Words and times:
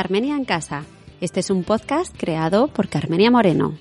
Carmenia 0.00 0.36
en 0.36 0.44
Casa. 0.44 0.84
Este 1.20 1.40
es 1.40 1.50
un 1.50 1.64
podcast 1.64 2.16
creado 2.16 2.68
por 2.68 2.88
Carmenia 2.88 3.32
Moreno. 3.32 3.76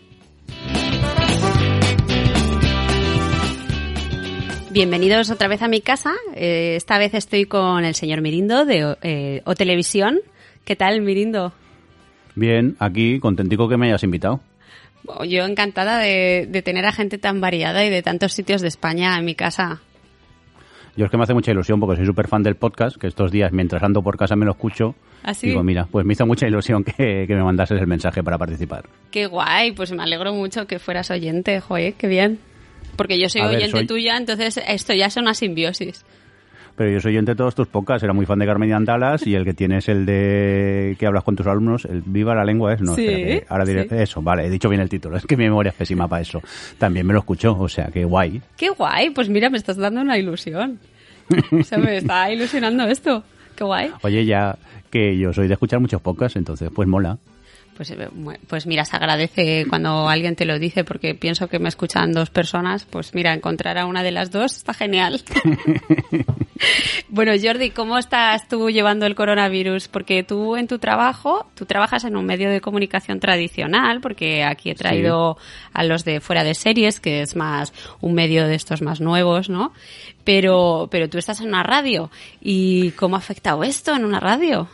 Bienvenidos 4.71 5.29
otra 5.29 5.47
vez 5.47 5.61
a 5.61 5.67
mi 5.67 5.79
casa. 5.81 6.15
Eh, 6.33 6.73
esta 6.75 6.97
vez 6.97 7.13
estoy 7.13 7.45
con 7.45 7.85
el 7.85 7.93
señor 7.93 8.21
Mirindo 8.21 8.65
de 8.65 8.97
eh, 9.03 9.43
O 9.45 9.53
Televisión. 9.53 10.19
¿Qué 10.65 10.75
tal, 10.75 11.01
Mirindo? 11.01 11.53
Bien, 12.33 12.75
aquí 12.79 13.19
contentico 13.19 13.69
que 13.69 13.77
me 13.77 13.85
hayas 13.85 14.01
invitado. 14.01 14.41
Yo 15.23 15.45
encantada 15.45 15.99
de, 15.99 16.47
de 16.49 16.61
tener 16.63 16.87
a 16.87 16.93
gente 16.93 17.19
tan 17.19 17.41
variada 17.41 17.85
y 17.85 17.91
de 17.91 18.01
tantos 18.01 18.33
sitios 18.33 18.61
de 18.61 18.69
España 18.69 19.15
en 19.19 19.23
mi 19.23 19.35
casa. 19.35 19.83
Yo 20.97 21.05
es 21.05 21.11
que 21.11 21.17
me 21.17 21.23
hace 21.23 21.33
mucha 21.33 21.51
ilusión 21.51 21.79
porque 21.79 21.95
soy 21.95 22.05
súper 22.05 22.27
fan 22.27 22.43
del 22.43 22.55
podcast, 22.55 22.97
que 22.97 23.07
estos 23.07 23.31
días 23.31 23.51
mientras 23.53 23.81
ando 23.83 24.01
por 24.01 24.17
casa 24.17 24.35
me 24.35 24.45
lo 24.45 24.51
escucho. 24.51 24.95
¿Así? 25.23 25.47
Digo, 25.47 25.63
mira, 25.63 25.87
pues 25.91 26.05
me 26.05 26.13
hizo 26.13 26.25
mucha 26.25 26.47
ilusión 26.47 26.83
que, 26.83 27.25
que 27.27 27.35
me 27.35 27.43
mandases 27.43 27.79
el 27.79 27.87
mensaje 27.87 28.23
para 28.23 28.37
participar. 28.37 28.85
Qué 29.11 29.27
guay, 29.27 29.71
pues 29.73 29.91
me 29.93 30.01
alegro 30.03 30.33
mucho 30.33 30.65
que 30.67 30.79
fueras 30.79 31.09
oyente, 31.11 31.61
joder, 31.61 31.93
qué 31.93 32.07
bien. 32.07 32.39
Porque 32.95 33.19
yo 33.19 33.29
soy 33.29 33.41
ver, 33.41 33.57
oyente 33.57 33.71
soy- 33.71 33.85
tuya, 33.87 34.17
entonces 34.17 34.59
esto 34.67 34.93
ya 34.93 35.05
es 35.05 35.17
una 35.17 35.33
simbiosis. 35.35 36.03
Pero 36.77 36.91
yo 36.91 37.01
soy 37.01 37.13
oyente 37.13 37.31
de 37.31 37.35
todos 37.35 37.55
tus 37.55 37.67
podcasts, 37.67 38.03
era 38.03 38.13
muy 38.13 38.27
fan 38.27 38.37
de 38.37 38.45
Carmen 38.45 38.69
y 38.69 38.71
Andalas 38.71 39.25
y 39.25 39.33
el 39.33 39.43
que 39.43 39.55
tienes 39.55 39.89
el 39.89 40.05
de 40.05 40.95
que 40.99 41.07
hablas 41.07 41.23
con 41.23 41.35
tus 41.35 41.47
alumnos, 41.47 41.85
el 41.85 42.03
Viva 42.05 42.35
la 42.35 42.45
Lengua 42.45 42.71
es, 42.73 42.81
no, 42.81 42.93
Sí, 42.93 43.07
espérate, 43.07 43.45
ahora 43.49 43.65
diré 43.65 43.89
sí. 43.89 43.95
eso, 43.95 44.21
vale, 44.21 44.45
he 44.45 44.49
dicho 44.51 44.69
bien 44.69 44.81
el 44.83 44.87
título, 44.87 45.17
es 45.17 45.25
que 45.25 45.35
mi 45.35 45.45
memoria 45.45 45.71
es 45.71 45.75
pésima 45.75 46.07
para 46.07 46.21
eso. 46.21 46.39
También 46.77 47.07
me 47.07 47.13
lo 47.13 47.19
escuchó, 47.19 47.57
o 47.57 47.67
sea, 47.67 47.87
que 47.87 48.05
guay. 48.05 48.39
Qué 48.55 48.69
guay, 48.69 49.09
pues 49.09 49.27
mira, 49.27 49.49
me 49.49 49.57
estás 49.57 49.77
dando 49.77 50.01
una 50.01 50.19
ilusión. 50.19 50.79
O 51.51 51.63
sea, 51.63 51.79
me 51.79 51.97
está 51.97 52.31
ilusionando 52.31 52.83
esto. 52.85 53.23
Qué 53.55 53.63
guay. 53.63 53.89
Oye, 54.03 54.23
ya 54.25 54.55
que 54.91 55.17
yo 55.17 55.33
soy 55.33 55.47
de 55.47 55.53
escuchar 55.53 55.79
muchos 55.79 55.99
podcasts, 55.99 56.35
entonces 56.37 56.69
pues 56.73 56.87
mola. 56.87 57.17
Pues, 57.75 57.91
eh, 57.91 58.07
pues 58.47 58.65
mira, 58.65 58.85
se 58.85 58.95
agradece 58.95 59.65
cuando 59.69 60.09
alguien 60.09 60.35
te 60.35 60.45
lo 60.45 60.57
dice 60.57 60.83
porque 60.83 61.13
pienso 61.13 61.47
que 61.47 61.59
me 61.59 61.69
escuchan 61.69 62.11
dos 62.11 62.29
personas. 62.29 62.85
Pues 62.85 63.13
mira, 63.13 63.33
encontrar 63.33 63.77
a 63.77 63.85
una 63.85 64.01
de 64.03 64.11
las 64.11 64.31
dos 64.31 64.57
está 64.57 64.73
genial. 64.73 65.21
bueno, 67.09 67.31
Jordi, 67.41 67.71
¿cómo 67.71 67.97
estás 67.97 68.47
tú 68.47 68.69
llevando 68.69 69.05
el 69.05 69.15
coronavirus? 69.15 69.87
Porque 69.87 70.23
tú 70.23 70.55
en 70.55 70.67
tu 70.67 70.79
trabajo, 70.79 71.45
tú 71.55 71.65
trabajas 71.65 72.03
en 72.03 72.15
un 72.15 72.25
medio 72.25 72.49
de 72.49 72.61
comunicación 72.61 73.19
tradicional, 73.19 74.01
porque 74.01 74.43
aquí 74.43 74.69
he 74.69 74.75
traído 74.75 75.37
a 75.73 75.83
los 75.83 76.05
de 76.05 76.19
fuera 76.19 76.43
de 76.43 76.55
series, 76.55 76.99
que 76.99 77.21
es 77.21 77.35
más 77.35 77.73
un 78.01 78.13
medio 78.13 78.47
de 78.47 78.55
estos 78.55 78.81
más 78.81 79.01
nuevos, 79.01 79.49
¿no? 79.49 79.73
Pero, 80.23 80.87
pero 80.91 81.09
tú 81.09 81.17
estás 81.17 81.39
en 81.41 81.47
una 81.47 81.63
radio. 81.63 82.11
¿Y 82.41 82.91
cómo 82.91 83.15
ha 83.15 83.19
afectado 83.19 83.63
esto 83.63 83.95
en 83.95 84.05
una 84.05 84.19
radio? 84.19 84.67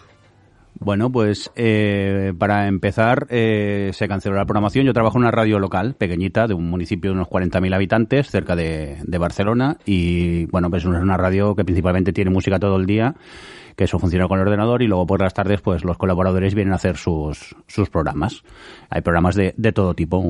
Bueno, 0.84 1.12
pues 1.12 1.50
eh, 1.56 2.34
para 2.38 2.68
empezar 2.68 3.28
eh, 3.30 3.92
se 3.94 4.08
canceló 4.08 4.36
la 4.36 4.46
programación. 4.46 4.86
Yo 4.86 4.94
trabajo 4.94 5.18
en 5.18 5.24
una 5.24 5.32
radio 5.32 5.60
local, 5.60 5.96
pequeñita, 5.96 6.48
de 6.48 6.54
un 6.54 6.70
municipio 6.70 7.12
de 7.12 7.16
unos 7.16 7.30
40.000 7.30 7.74
habitantes, 7.74 8.30
cerca 8.30 8.56
de, 8.56 8.98
de 9.02 9.18
Barcelona. 9.18 9.78
Y 9.86 10.46
bueno, 10.48 10.70
pues 10.70 10.84
es 10.84 10.88
una 10.88 11.18
radio 11.18 11.56
que 11.56 11.64
principalmente 11.64 12.12
tiene 12.12 12.32
música 12.32 12.60
todo 12.60 12.76
el 12.76 12.86
día, 12.86 13.16
que 13.76 13.86
eso 13.86 14.00
funciona 14.00 14.28
con 14.28 14.40
el 14.40 14.46
ordenador 14.46 14.82
y 14.82 14.88
luego 14.88 15.06
por 15.06 15.22
las 15.22 15.34
tardes 15.34 15.62
pues 15.62 15.84
los 15.84 15.98
colaboradores 15.98 16.56
vienen 16.56 16.74
a 16.74 16.76
hacer 16.76 16.98
sus, 16.98 17.56
sus 17.68 17.90
programas. 17.90 18.44
Hay 18.90 19.02
programas 19.02 19.36
de, 19.36 19.54
de 19.58 19.72
todo 19.72 19.94
tipo. 19.94 20.24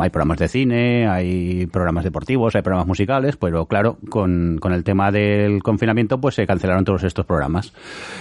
Hay 0.00 0.10
programas 0.10 0.38
de 0.38 0.48
cine, 0.48 1.08
hay 1.08 1.66
programas 1.66 2.04
deportivos, 2.04 2.56
hay 2.56 2.62
programas 2.62 2.86
musicales, 2.86 3.36
pero 3.36 3.66
claro, 3.66 3.98
con, 4.08 4.58
con 4.60 4.72
el 4.72 4.84
tema 4.84 5.10
del 5.10 5.62
confinamiento 5.62 6.20
pues 6.20 6.34
se 6.34 6.46
cancelaron 6.46 6.84
todos 6.84 7.04
estos 7.04 7.26
programas. 7.26 7.72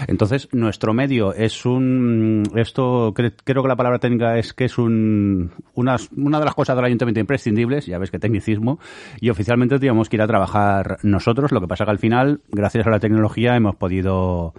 Entonces, 0.07 0.49
nuestro 0.51 0.93
medio 0.93 1.33
es 1.33 1.65
un... 1.65 2.43
Esto 2.55 3.13
cre- 3.13 3.35
creo 3.43 3.61
que 3.63 3.69
la 3.69 3.75
palabra 3.75 3.99
técnica 3.99 4.37
es 4.37 4.53
que 4.53 4.65
es 4.65 4.77
un, 4.77 5.51
una, 5.73 5.97
una 6.17 6.39
de 6.39 6.45
las 6.45 6.55
cosas 6.55 6.75
del 6.75 6.85
ayuntamiento 6.85 7.19
imprescindibles, 7.19 7.85
ya 7.85 7.97
ves 7.97 8.11
que 8.11 8.19
tecnicismo, 8.19 8.79
y 9.19 9.29
oficialmente 9.29 9.79
teníamos 9.79 10.09
que 10.09 10.17
ir 10.17 10.21
a 10.21 10.27
trabajar 10.27 10.97
nosotros, 11.03 11.51
lo 11.51 11.61
que 11.61 11.67
pasa 11.67 11.85
que 11.85 11.91
al 11.91 11.99
final, 11.99 12.41
gracias 12.51 12.85
a 12.87 12.89
la 12.89 12.99
tecnología, 12.99 13.55
hemos 13.55 13.75
podido 13.75 14.53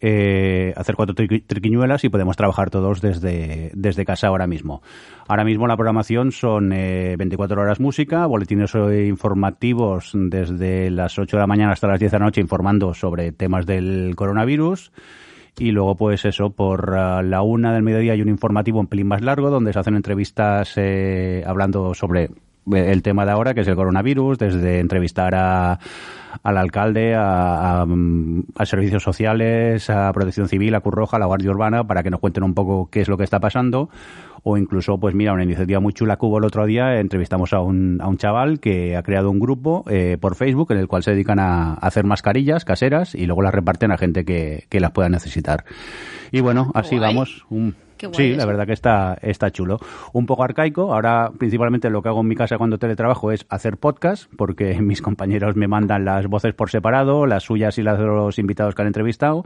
eh, 0.00 0.72
hacer 0.76 0.94
cuatro 0.94 1.14
triqui- 1.14 1.44
triquiñuelas 1.46 2.04
y 2.04 2.08
podemos 2.08 2.36
trabajar 2.36 2.70
todos 2.70 3.00
desde, 3.00 3.70
desde 3.74 4.04
casa 4.04 4.28
ahora 4.28 4.46
mismo. 4.46 4.82
Ahora 5.28 5.44
mismo 5.44 5.66
la 5.66 5.76
programación 5.76 6.32
son 6.32 6.72
eh, 6.72 7.16
24 7.18 7.60
horas 7.60 7.80
música, 7.80 8.26
boletines 8.26 8.74
eh, 8.74 9.06
informativos 9.06 10.12
desde 10.14 10.90
las 10.90 11.18
8 11.18 11.36
de 11.36 11.40
la 11.40 11.46
mañana 11.46 11.72
hasta 11.72 11.88
las 11.88 12.00
10 12.00 12.12
de 12.12 12.18
la 12.18 12.24
noche 12.24 12.40
informando 12.40 12.94
sobre 12.94 13.32
temas 13.32 13.66
del 13.66 14.14
coronavirus. 14.16 14.92
Y 15.58 15.72
luego, 15.72 15.96
pues 15.96 16.24
eso, 16.24 16.50
por 16.50 16.94
ah, 16.96 17.22
la 17.22 17.42
una 17.42 17.74
del 17.74 17.82
mediodía 17.82 18.12
hay 18.12 18.22
un 18.22 18.28
informativo 18.28 18.80
un 18.80 18.86
pelín 18.86 19.08
más 19.08 19.20
largo 19.20 19.50
donde 19.50 19.72
se 19.72 19.78
hacen 19.80 19.96
entrevistas 19.96 20.72
eh, 20.76 21.42
hablando 21.46 21.92
sobre 21.92 22.30
el 22.72 23.02
tema 23.02 23.24
de 23.24 23.32
ahora, 23.32 23.54
que 23.54 23.60
es 23.60 23.68
el 23.68 23.76
coronavirus, 23.76 24.38
desde 24.38 24.78
entrevistar 24.78 25.34
a, 25.34 25.78
al 26.42 26.56
alcalde, 26.56 27.14
a, 27.14 27.82
a, 27.82 27.86
a 28.56 28.66
servicios 28.66 29.02
sociales, 29.02 29.90
a 29.90 30.12
protección 30.12 30.48
civil, 30.48 30.74
a 30.74 30.80
Cruz 30.80 30.94
Roja, 30.94 31.16
a 31.16 31.20
la 31.20 31.26
Guardia 31.26 31.50
Urbana, 31.50 31.84
para 31.84 32.02
que 32.02 32.10
nos 32.10 32.20
cuenten 32.20 32.44
un 32.44 32.54
poco 32.54 32.88
qué 32.90 33.00
es 33.00 33.08
lo 33.08 33.16
que 33.16 33.24
está 33.24 33.40
pasando. 33.40 33.88
O 34.42 34.56
incluso, 34.56 34.98
pues 34.98 35.14
mira, 35.14 35.34
una 35.34 35.44
iniciativa 35.44 35.80
muy 35.80 35.92
chula 35.92 36.16
que 36.16 36.24
hubo 36.24 36.38
el 36.38 36.44
otro 36.44 36.64
día, 36.64 36.98
entrevistamos 36.98 37.52
a 37.52 37.60
un, 37.60 37.98
a 38.00 38.08
un 38.08 38.16
chaval 38.16 38.58
que 38.58 38.96
ha 38.96 39.02
creado 39.02 39.30
un 39.30 39.38
grupo 39.38 39.84
eh, 39.90 40.16
por 40.18 40.34
Facebook 40.34 40.72
en 40.72 40.78
el 40.78 40.88
cual 40.88 41.02
se 41.02 41.10
dedican 41.10 41.38
a, 41.38 41.74
a 41.74 41.74
hacer 41.74 42.04
mascarillas 42.04 42.64
caseras 42.64 43.14
y 43.14 43.26
luego 43.26 43.42
las 43.42 43.52
reparten 43.52 43.92
a 43.92 43.98
gente 43.98 44.24
que, 44.24 44.64
que 44.70 44.80
las 44.80 44.92
pueda 44.92 45.10
necesitar. 45.10 45.64
Y 46.32 46.40
bueno, 46.40 46.70
así 46.74 46.96
guay. 46.96 47.08
vamos. 47.12 47.44
Un, 47.50 47.74
Qué 48.00 48.06
guay 48.06 48.16
sí, 48.16 48.30
eso. 48.30 48.38
la 48.38 48.46
verdad 48.46 48.66
que 48.66 48.72
está, 48.72 49.18
está 49.20 49.50
chulo. 49.50 49.78
Un 50.14 50.24
poco 50.24 50.42
arcaico. 50.42 50.94
Ahora, 50.94 51.30
principalmente, 51.36 51.90
lo 51.90 52.00
que 52.00 52.08
hago 52.08 52.22
en 52.22 52.28
mi 52.28 52.34
casa 52.34 52.56
cuando 52.56 52.78
teletrabajo 52.78 53.30
es 53.30 53.44
hacer 53.50 53.76
podcast, 53.76 54.32
porque 54.38 54.74
mis 54.80 55.02
compañeros 55.02 55.54
me 55.54 55.68
mandan 55.68 56.06
las 56.06 56.26
voces 56.26 56.54
por 56.54 56.70
separado, 56.70 57.26
las 57.26 57.42
suyas 57.42 57.76
y 57.76 57.82
las 57.82 57.98
de 57.98 58.06
los 58.06 58.38
invitados 58.38 58.74
que 58.74 58.80
han 58.80 58.88
entrevistado. 58.88 59.44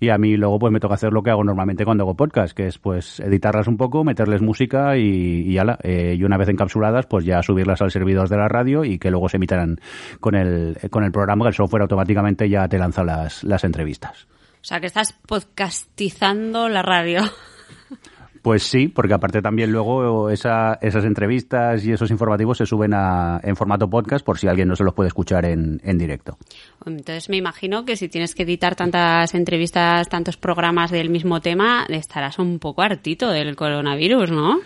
Y 0.00 0.08
a 0.08 0.18
mí 0.18 0.36
luego 0.36 0.58
pues 0.58 0.72
me 0.72 0.80
toca 0.80 0.94
hacer 0.94 1.12
lo 1.12 1.22
que 1.22 1.30
hago 1.30 1.44
normalmente 1.44 1.84
cuando 1.84 2.02
hago 2.02 2.16
podcast, 2.16 2.56
que 2.56 2.66
es 2.66 2.78
pues 2.78 3.20
editarlas 3.20 3.68
un 3.68 3.76
poco, 3.76 4.02
meterles 4.02 4.42
música 4.42 4.96
y, 4.96 5.42
y 5.42 5.58
ala. 5.58 5.78
Eh, 5.84 6.16
y 6.18 6.24
una 6.24 6.38
vez 6.38 6.48
encapsuladas, 6.48 7.06
pues 7.06 7.24
ya 7.24 7.40
subirlas 7.40 7.82
al 7.82 7.92
servidor 7.92 8.28
de 8.28 8.36
la 8.36 8.48
radio 8.48 8.84
y 8.84 8.98
que 8.98 9.12
luego 9.12 9.28
se 9.28 9.36
emitan 9.36 9.78
con 10.18 10.34
el, 10.34 10.76
con 10.90 11.04
el 11.04 11.12
programa, 11.12 11.44
que 11.44 11.50
el 11.50 11.54
software 11.54 11.82
automáticamente 11.82 12.48
ya 12.48 12.66
te 12.66 12.78
lanza 12.78 13.04
las, 13.04 13.44
las 13.44 13.62
entrevistas. 13.62 14.26
O 14.54 14.64
sea, 14.64 14.80
que 14.80 14.86
estás 14.86 15.12
podcastizando 15.12 16.68
la 16.68 16.82
radio. 16.82 17.22
Pues 18.42 18.64
sí, 18.64 18.88
porque 18.88 19.14
aparte 19.14 19.40
también 19.40 19.70
luego 19.70 20.28
esa- 20.28 20.76
esas 20.82 21.04
entrevistas 21.04 21.84
y 21.84 21.92
esos 21.92 22.10
informativos 22.10 22.58
se 22.58 22.66
suben 22.66 22.92
a- 22.92 23.40
en 23.44 23.54
formato 23.54 23.88
podcast 23.88 24.24
por 24.26 24.36
si 24.36 24.48
alguien 24.48 24.66
no 24.66 24.74
se 24.74 24.82
los 24.82 24.94
puede 24.94 25.06
escuchar 25.08 25.44
en, 25.44 25.80
en 25.84 25.96
directo. 25.96 26.36
Entonces 26.84 27.28
me 27.28 27.36
imagino 27.36 27.84
que 27.84 27.96
si 27.96 28.08
tienes 28.08 28.34
que 28.34 28.42
editar 28.42 28.74
tantas 28.74 29.34
entrevistas, 29.36 30.08
tantos 30.08 30.36
programas 30.36 30.90
del 30.90 31.08
mismo 31.08 31.40
tema, 31.40 31.86
estarás 31.88 32.40
un 32.40 32.58
poco 32.58 32.82
hartito 32.82 33.30
del 33.30 33.54
coronavirus, 33.54 34.32
¿no? 34.32 34.58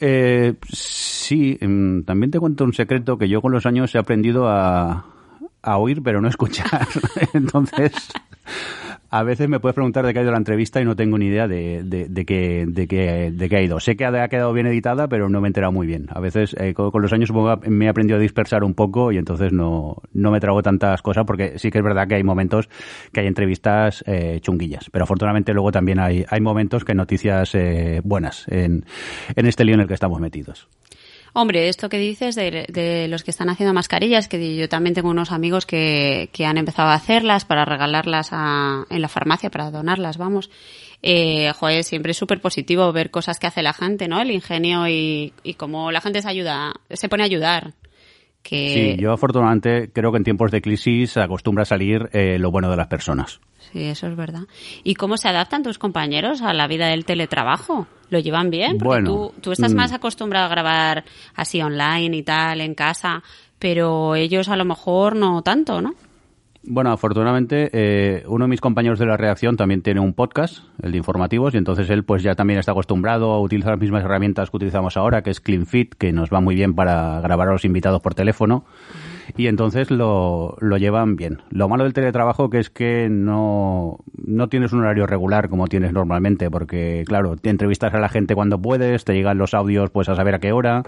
Eh, 0.00 0.54
sí, 0.72 1.56
em, 1.60 2.02
también 2.04 2.30
te 2.32 2.40
cuento 2.40 2.64
un 2.64 2.72
secreto 2.72 3.16
que 3.16 3.28
yo 3.28 3.40
con 3.40 3.52
los 3.52 3.64
años 3.66 3.94
he 3.94 3.98
aprendido 3.98 4.48
a, 4.48 5.06
a 5.62 5.78
oír 5.78 6.02
pero 6.02 6.20
no 6.20 6.28
escuchar. 6.28 6.86
Entonces, 7.32 7.92
a 9.10 9.22
veces 9.22 9.48
me 9.48 9.58
puedes 9.58 9.74
preguntar 9.74 10.04
de 10.04 10.12
qué 10.12 10.20
ha 10.20 10.22
ido 10.22 10.32
la 10.32 10.38
entrevista 10.38 10.80
y 10.80 10.84
no 10.84 10.94
tengo 10.94 11.16
ni 11.16 11.26
idea 11.26 11.48
de, 11.48 11.82
de, 11.82 12.08
de 12.08 12.24
qué, 12.26 12.66
de, 12.68 12.86
qué, 12.86 13.30
de 13.32 13.48
qué 13.48 13.56
ha 13.56 13.62
ido. 13.62 13.80
Sé 13.80 13.96
que 13.96 14.04
ha 14.04 14.28
quedado 14.28 14.52
bien 14.52 14.66
editada, 14.66 15.08
pero 15.08 15.28
no 15.28 15.40
me 15.40 15.46
he 15.46 15.50
enterado 15.50 15.72
muy 15.72 15.86
bien. 15.86 16.06
A 16.10 16.20
veces 16.20 16.54
eh, 16.58 16.74
con, 16.74 16.90
los 17.00 17.12
años 17.12 17.28
supongo 17.28 17.58
me 17.68 17.86
he 17.86 17.88
aprendido 17.88 18.18
a 18.18 18.20
dispersar 18.20 18.64
un 18.64 18.74
poco 18.74 19.10
y 19.10 19.16
entonces 19.16 19.52
no, 19.52 19.96
no 20.12 20.30
me 20.30 20.40
trago 20.40 20.62
tantas 20.62 21.00
cosas 21.00 21.24
porque 21.26 21.58
sí 21.58 21.70
que 21.70 21.78
es 21.78 21.84
verdad 21.84 22.06
que 22.06 22.16
hay 22.16 22.22
momentos 22.22 22.68
que 23.12 23.20
hay 23.20 23.26
entrevistas 23.26 24.04
eh, 24.06 24.40
chunguillas. 24.42 24.90
Pero 24.90 25.04
afortunadamente 25.04 25.54
luego 25.54 25.72
también 25.72 26.00
hay, 26.00 26.24
hay 26.28 26.40
momentos 26.40 26.84
que 26.84 26.92
hay 26.92 26.96
noticias 26.96 27.54
eh, 27.54 28.00
buenas 28.04 28.46
en, 28.48 28.84
en 29.34 29.46
este 29.46 29.64
lío 29.64 29.74
en 29.74 29.80
el 29.80 29.88
que 29.88 29.94
estamos 29.94 30.20
metidos. 30.20 30.68
Hombre, 31.34 31.68
esto 31.68 31.88
que 31.88 31.98
dices 31.98 32.34
de, 32.34 32.66
de 32.68 33.06
los 33.08 33.22
que 33.24 33.30
están 33.30 33.48
haciendo 33.50 33.74
mascarillas, 33.74 34.28
que 34.28 34.56
yo 34.56 34.68
también 34.68 34.94
tengo 34.94 35.10
unos 35.10 35.30
amigos 35.32 35.66
que, 35.66 36.30
que 36.32 36.46
han 36.46 36.58
empezado 36.58 36.88
a 36.88 36.94
hacerlas 36.94 37.44
para 37.44 37.64
regalarlas 37.64 38.28
a- 38.32 38.84
en 38.90 39.02
la 39.02 39.08
farmacia, 39.08 39.50
para 39.50 39.70
donarlas, 39.70 40.16
vamos. 40.18 40.50
Eh, 41.02 41.52
joder, 41.54 41.84
siempre 41.84 42.10
es 42.12 42.16
súper 42.16 42.40
positivo 42.40 42.92
ver 42.92 43.10
cosas 43.10 43.38
que 43.38 43.46
hace 43.46 43.62
la 43.62 43.72
gente, 43.72 44.08
¿no? 44.08 44.20
El 44.20 44.30
ingenio 44.32 44.88
y, 44.88 45.32
y 45.44 45.54
cómo 45.54 45.92
la 45.92 46.00
gente 46.00 46.22
se 46.22 46.28
ayuda, 46.28 46.72
se 46.90 47.08
pone 47.08 47.22
a 47.22 47.26
ayudar. 47.26 47.74
Que, 48.42 48.94
Sí, 48.96 49.02
yo 49.02 49.12
afortunadamente 49.12 49.90
creo 49.92 50.10
que 50.10 50.18
en 50.18 50.24
tiempos 50.24 50.50
de 50.50 50.62
crisis 50.62 51.16
acostumbra 51.16 51.62
a 51.62 51.66
salir 51.66 52.08
eh, 52.12 52.38
lo 52.38 52.50
bueno 52.50 52.70
de 52.70 52.76
las 52.76 52.86
personas. 52.86 53.40
Sí, 53.72 53.84
eso 53.84 54.06
es 54.06 54.16
verdad. 54.16 54.42
¿Y 54.84 54.94
cómo 54.94 55.16
se 55.18 55.28
adaptan 55.28 55.62
tus 55.62 55.78
compañeros 55.78 56.40
a 56.40 56.54
la 56.54 56.66
vida 56.66 56.86
del 56.88 57.04
teletrabajo? 57.04 57.86
¿Lo 58.10 58.18
llevan 58.18 58.50
bien? 58.50 58.78
Porque 58.78 59.02
Bueno, 59.02 59.10
tú, 59.10 59.40
tú 59.40 59.52
estás 59.52 59.72
mm. 59.72 59.76
más 59.76 59.92
acostumbrado 59.92 60.46
a 60.46 60.48
grabar 60.48 61.04
así 61.34 61.60
online 61.60 62.16
y 62.16 62.22
tal, 62.22 62.60
en 62.60 62.74
casa, 62.74 63.22
pero 63.58 64.14
ellos 64.14 64.48
a 64.48 64.56
lo 64.56 64.64
mejor 64.64 65.16
no 65.16 65.42
tanto, 65.42 65.80
¿no? 65.80 65.94
Bueno, 66.70 66.90
afortunadamente, 66.90 67.70
eh, 67.72 68.24
uno 68.26 68.44
de 68.44 68.48
mis 68.48 68.60
compañeros 68.60 68.98
de 68.98 69.06
la 69.06 69.16
redacción 69.16 69.56
también 69.56 69.80
tiene 69.80 70.00
un 70.00 70.12
podcast, 70.12 70.64
el 70.82 70.92
de 70.92 70.98
informativos, 70.98 71.54
y 71.54 71.56
entonces 71.56 71.88
él 71.88 72.04
pues 72.04 72.22
ya 72.22 72.34
también 72.34 72.58
está 72.58 72.72
acostumbrado 72.72 73.32
a 73.32 73.40
utilizar 73.40 73.72
las 73.72 73.80
mismas 73.80 74.04
herramientas 74.04 74.50
que 74.50 74.56
utilizamos 74.56 74.96
ahora, 74.96 75.22
que 75.22 75.30
es 75.30 75.40
CleanFit, 75.40 75.94
que 75.94 76.12
nos 76.12 76.30
va 76.30 76.40
muy 76.40 76.54
bien 76.54 76.74
para 76.74 77.20
grabar 77.20 77.48
a 77.48 77.52
los 77.52 77.64
invitados 77.64 78.02
por 78.02 78.14
teléfono 78.14 78.64
y 79.36 79.46
entonces 79.46 79.90
lo, 79.90 80.56
lo 80.60 80.76
llevan 80.76 81.16
bien. 81.16 81.42
Lo 81.50 81.68
malo 81.68 81.84
del 81.84 81.92
teletrabajo 81.92 82.50
que 82.50 82.58
es 82.58 82.70
que 82.70 83.08
no, 83.10 83.98
no 84.24 84.48
tienes 84.48 84.72
un 84.72 84.80
horario 84.80 85.06
regular 85.06 85.48
como 85.48 85.66
tienes 85.66 85.92
normalmente, 85.92 86.50
porque 86.50 87.04
claro, 87.06 87.36
te 87.36 87.50
entrevistas 87.50 87.94
a 87.94 87.98
la 87.98 88.08
gente 88.08 88.34
cuando 88.34 88.60
puedes, 88.60 89.04
te 89.04 89.14
llegan 89.14 89.38
los 89.38 89.54
audios 89.54 89.90
pues 89.90 90.08
a 90.08 90.14
saber 90.14 90.34
a 90.34 90.38
qué 90.38 90.52
hora, 90.52 90.82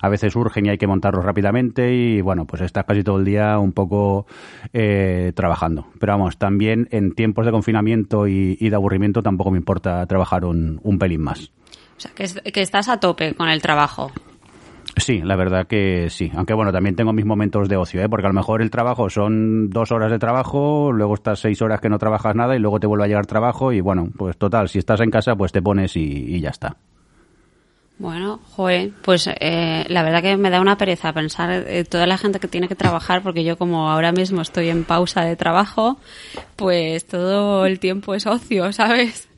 a 0.00 0.08
veces 0.08 0.34
urgen 0.36 0.66
y 0.66 0.70
hay 0.70 0.78
que 0.78 0.86
montarlos 0.86 1.24
rápidamente 1.24 1.94
y 1.94 2.20
bueno, 2.20 2.46
pues 2.46 2.62
estás 2.62 2.84
casi 2.84 3.02
todo 3.02 3.18
el 3.18 3.24
día 3.24 3.58
un 3.58 3.72
poco 3.72 4.26
eh, 4.72 5.32
trabajando. 5.34 5.86
Pero 5.98 6.12
vamos, 6.12 6.38
también 6.38 6.88
en 6.90 7.12
tiempos 7.14 7.46
de 7.46 7.52
confinamiento 7.52 8.26
y, 8.26 8.56
de 8.56 8.74
aburrimiento 8.74 9.22
tampoco 9.22 9.50
me 9.50 9.58
importa 9.58 10.04
trabajar 10.06 10.44
un, 10.44 10.80
un 10.82 10.98
pelín 10.98 11.22
más. 11.22 11.52
O 11.96 12.00
sea, 12.00 12.10
que, 12.14 12.26
que 12.50 12.62
estás 12.62 12.88
a 12.88 12.98
tope 12.98 13.34
con 13.34 13.48
el 13.48 13.60
trabajo. 13.62 14.10
Sí, 14.96 15.20
la 15.22 15.36
verdad 15.36 15.66
que 15.66 16.08
sí. 16.10 16.30
Aunque 16.34 16.54
bueno, 16.54 16.72
también 16.72 16.96
tengo 16.96 17.12
mis 17.12 17.24
momentos 17.24 17.68
de 17.68 17.76
ocio, 17.76 18.02
¿eh? 18.02 18.08
porque 18.08 18.26
a 18.26 18.28
lo 18.28 18.34
mejor 18.34 18.60
el 18.60 18.70
trabajo 18.70 19.08
son 19.08 19.70
dos 19.70 19.90
horas 19.90 20.10
de 20.10 20.18
trabajo, 20.18 20.92
luego 20.92 21.14
estás 21.14 21.40
seis 21.40 21.62
horas 21.62 21.80
que 21.80 21.88
no 21.88 21.98
trabajas 21.98 22.34
nada 22.34 22.54
y 22.54 22.58
luego 22.58 22.78
te 22.78 22.86
vuelve 22.86 23.04
a 23.04 23.08
llegar 23.08 23.26
trabajo 23.26 23.72
y 23.72 23.80
bueno, 23.80 24.08
pues 24.16 24.36
total, 24.36 24.68
si 24.68 24.78
estás 24.78 25.00
en 25.00 25.10
casa 25.10 25.34
pues 25.34 25.50
te 25.50 25.62
pones 25.62 25.96
y, 25.96 26.40
ya 26.40 26.50
está. 26.50 26.76
Bueno, 27.98 28.40
joe, 28.50 28.92
pues 29.02 29.28
eh, 29.28 29.84
la 29.88 30.02
verdad 30.02 30.22
que 30.22 30.36
me 30.36 30.50
da 30.50 30.60
una 30.60 30.76
pereza 30.76 31.12
pensar 31.12 31.50
eh, 31.50 31.84
toda 31.84 32.06
la 32.06 32.18
gente 32.18 32.40
que 32.40 32.48
tiene 32.48 32.68
que 32.68 32.74
trabajar, 32.74 33.22
porque 33.22 33.44
yo 33.44 33.56
como 33.56 33.90
ahora 33.90 34.12
mismo 34.12 34.42
estoy 34.42 34.68
en 34.68 34.84
pausa 34.84 35.22
de 35.22 35.36
trabajo, 35.36 35.98
pues 36.56 37.06
todo 37.06 37.64
el 37.64 37.78
tiempo 37.78 38.14
es 38.14 38.26
ocio, 38.26 38.72
¿sabes? 38.72 39.28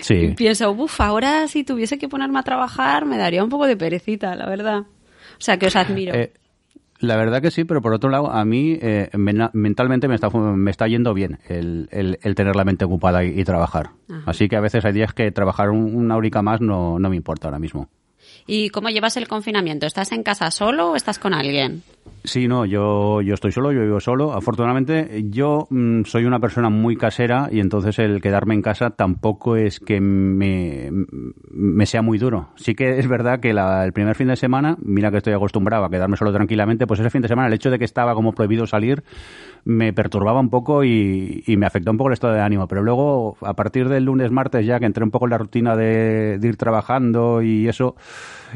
Sí. 0.00 0.14
Y 0.14 0.28
pienso, 0.34 0.70
uff, 0.70 1.00
ahora 1.00 1.48
si 1.48 1.64
tuviese 1.64 1.98
que 1.98 2.08
ponerme 2.08 2.38
a 2.38 2.44
trabajar 2.44 3.04
me 3.04 3.18
daría 3.18 3.42
un 3.42 3.50
poco 3.50 3.66
de 3.66 3.76
perecita, 3.76 4.36
la 4.36 4.46
verdad. 4.46 4.84
O 5.42 5.44
sea, 5.44 5.56
que 5.56 5.66
os 5.66 5.74
admiro. 5.74 6.14
Eh, 6.14 6.32
la 7.00 7.16
verdad 7.16 7.42
que 7.42 7.50
sí, 7.50 7.64
pero 7.64 7.82
por 7.82 7.92
otro 7.92 8.10
lado, 8.10 8.30
a 8.30 8.44
mí 8.44 8.78
eh, 8.80 9.10
mentalmente 9.52 10.06
me 10.06 10.14
está, 10.14 10.30
me 10.30 10.70
está 10.70 10.86
yendo 10.86 11.12
bien 11.14 11.40
el, 11.48 11.88
el, 11.90 12.34
tener 12.36 12.54
la 12.54 12.62
mente 12.62 12.84
ocupada 12.84 13.24
y, 13.24 13.42
trabajar. 13.42 13.90
Así 14.24 14.48
que 14.48 14.54
a 14.54 14.60
veces 14.60 14.84
hay 14.84 14.92
días 14.92 15.12
que 15.12 15.32
trabajar 15.32 15.70
una 15.70 16.16
horica 16.16 16.42
más 16.42 16.60
no, 16.60 17.00
no 17.00 17.10
me 17.10 17.16
importa 17.16 17.48
ahora 17.48 17.58
mismo. 17.58 17.88
¿Y 18.46 18.68
cómo 18.68 18.88
llevas 18.88 19.16
el 19.16 19.26
confinamiento? 19.26 19.84
¿Estás 19.84 20.12
en 20.12 20.22
casa 20.22 20.48
solo 20.52 20.92
o 20.92 20.96
estás 20.96 21.18
con 21.18 21.34
alguien? 21.34 21.82
Sí, 22.24 22.46
no, 22.46 22.64
yo, 22.64 23.20
yo 23.20 23.34
estoy 23.34 23.50
solo, 23.50 23.72
yo 23.72 23.80
vivo 23.80 23.98
solo. 23.98 24.32
Afortunadamente, 24.32 25.24
yo 25.28 25.66
mm, 25.70 26.04
soy 26.04 26.24
una 26.24 26.38
persona 26.38 26.70
muy 26.70 26.96
casera 26.96 27.48
y 27.50 27.58
entonces 27.58 27.98
el 27.98 28.20
quedarme 28.20 28.54
en 28.54 28.62
casa 28.62 28.90
tampoco 28.90 29.56
es 29.56 29.80
que 29.80 30.00
me, 30.00 30.90
me 31.50 31.84
sea 31.86 32.00
muy 32.02 32.18
duro. 32.18 32.50
Sí 32.54 32.76
que 32.76 33.00
es 33.00 33.08
verdad 33.08 33.40
que 33.40 33.50
el 33.50 33.92
primer 33.92 34.14
fin 34.14 34.28
de 34.28 34.36
semana, 34.36 34.76
mira 34.82 35.10
que 35.10 35.16
estoy 35.16 35.32
acostumbrado 35.32 35.84
a 35.84 35.90
quedarme 35.90 36.16
solo 36.16 36.32
tranquilamente, 36.32 36.86
pues 36.86 37.00
ese 37.00 37.10
fin 37.10 37.22
de 37.22 37.28
semana 37.28 37.48
el 37.48 37.54
hecho 37.54 37.72
de 37.72 37.78
que 37.80 37.84
estaba 37.84 38.14
como 38.14 38.32
prohibido 38.32 38.68
salir 38.68 39.02
me 39.64 39.92
perturbaba 39.92 40.38
un 40.38 40.50
poco 40.50 40.84
y, 40.84 41.42
me 41.48 41.66
afectó 41.66 41.90
un 41.90 41.96
poco 41.96 42.10
el 42.10 42.14
estado 42.14 42.34
de 42.34 42.40
ánimo. 42.40 42.68
Pero 42.68 42.82
luego, 42.82 43.36
a 43.40 43.54
partir 43.54 43.88
del 43.88 44.04
lunes, 44.04 44.30
martes, 44.30 44.64
ya 44.64 44.78
que 44.78 44.86
entré 44.86 45.02
un 45.02 45.10
poco 45.10 45.26
en 45.26 45.30
la 45.30 45.38
rutina 45.38 45.74
de 45.74 46.38
ir 46.40 46.56
trabajando 46.56 47.42
y 47.42 47.68
eso, 47.68 47.96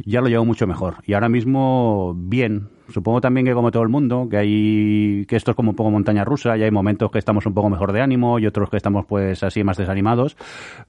ya 0.04 0.20
lo 0.20 0.28
llevo 0.28 0.44
mucho 0.44 0.68
mejor. 0.68 0.96
Y 1.04 1.14
ahora 1.14 1.28
mismo, 1.28 2.14
bien. 2.16 2.75
Supongo 2.88 3.20
también 3.20 3.46
que 3.46 3.52
como 3.52 3.70
todo 3.70 3.82
el 3.82 3.88
mundo, 3.88 4.28
que 4.30 4.36
hay 4.36 5.26
que 5.26 5.36
esto 5.36 5.50
es 5.50 5.56
como 5.56 5.70
un 5.70 5.76
poco 5.76 5.90
montaña 5.90 6.24
rusa, 6.24 6.56
y 6.56 6.62
hay 6.62 6.70
momentos 6.70 7.10
que 7.10 7.18
estamos 7.18 7.46
un 7.46 7.54
poco 7.54 7.68
mejor 7.68 7.92
de 7.92 8.00
ánimo 8.00 8.38
y 8.38 8.46
otros 8.46 8.70
que 8.70 8.76
estamos 8.76 9.06
pues 9.06 9.42
así 9.42 9.64
más 9.64 9.76
desanimados, 9.76 10.36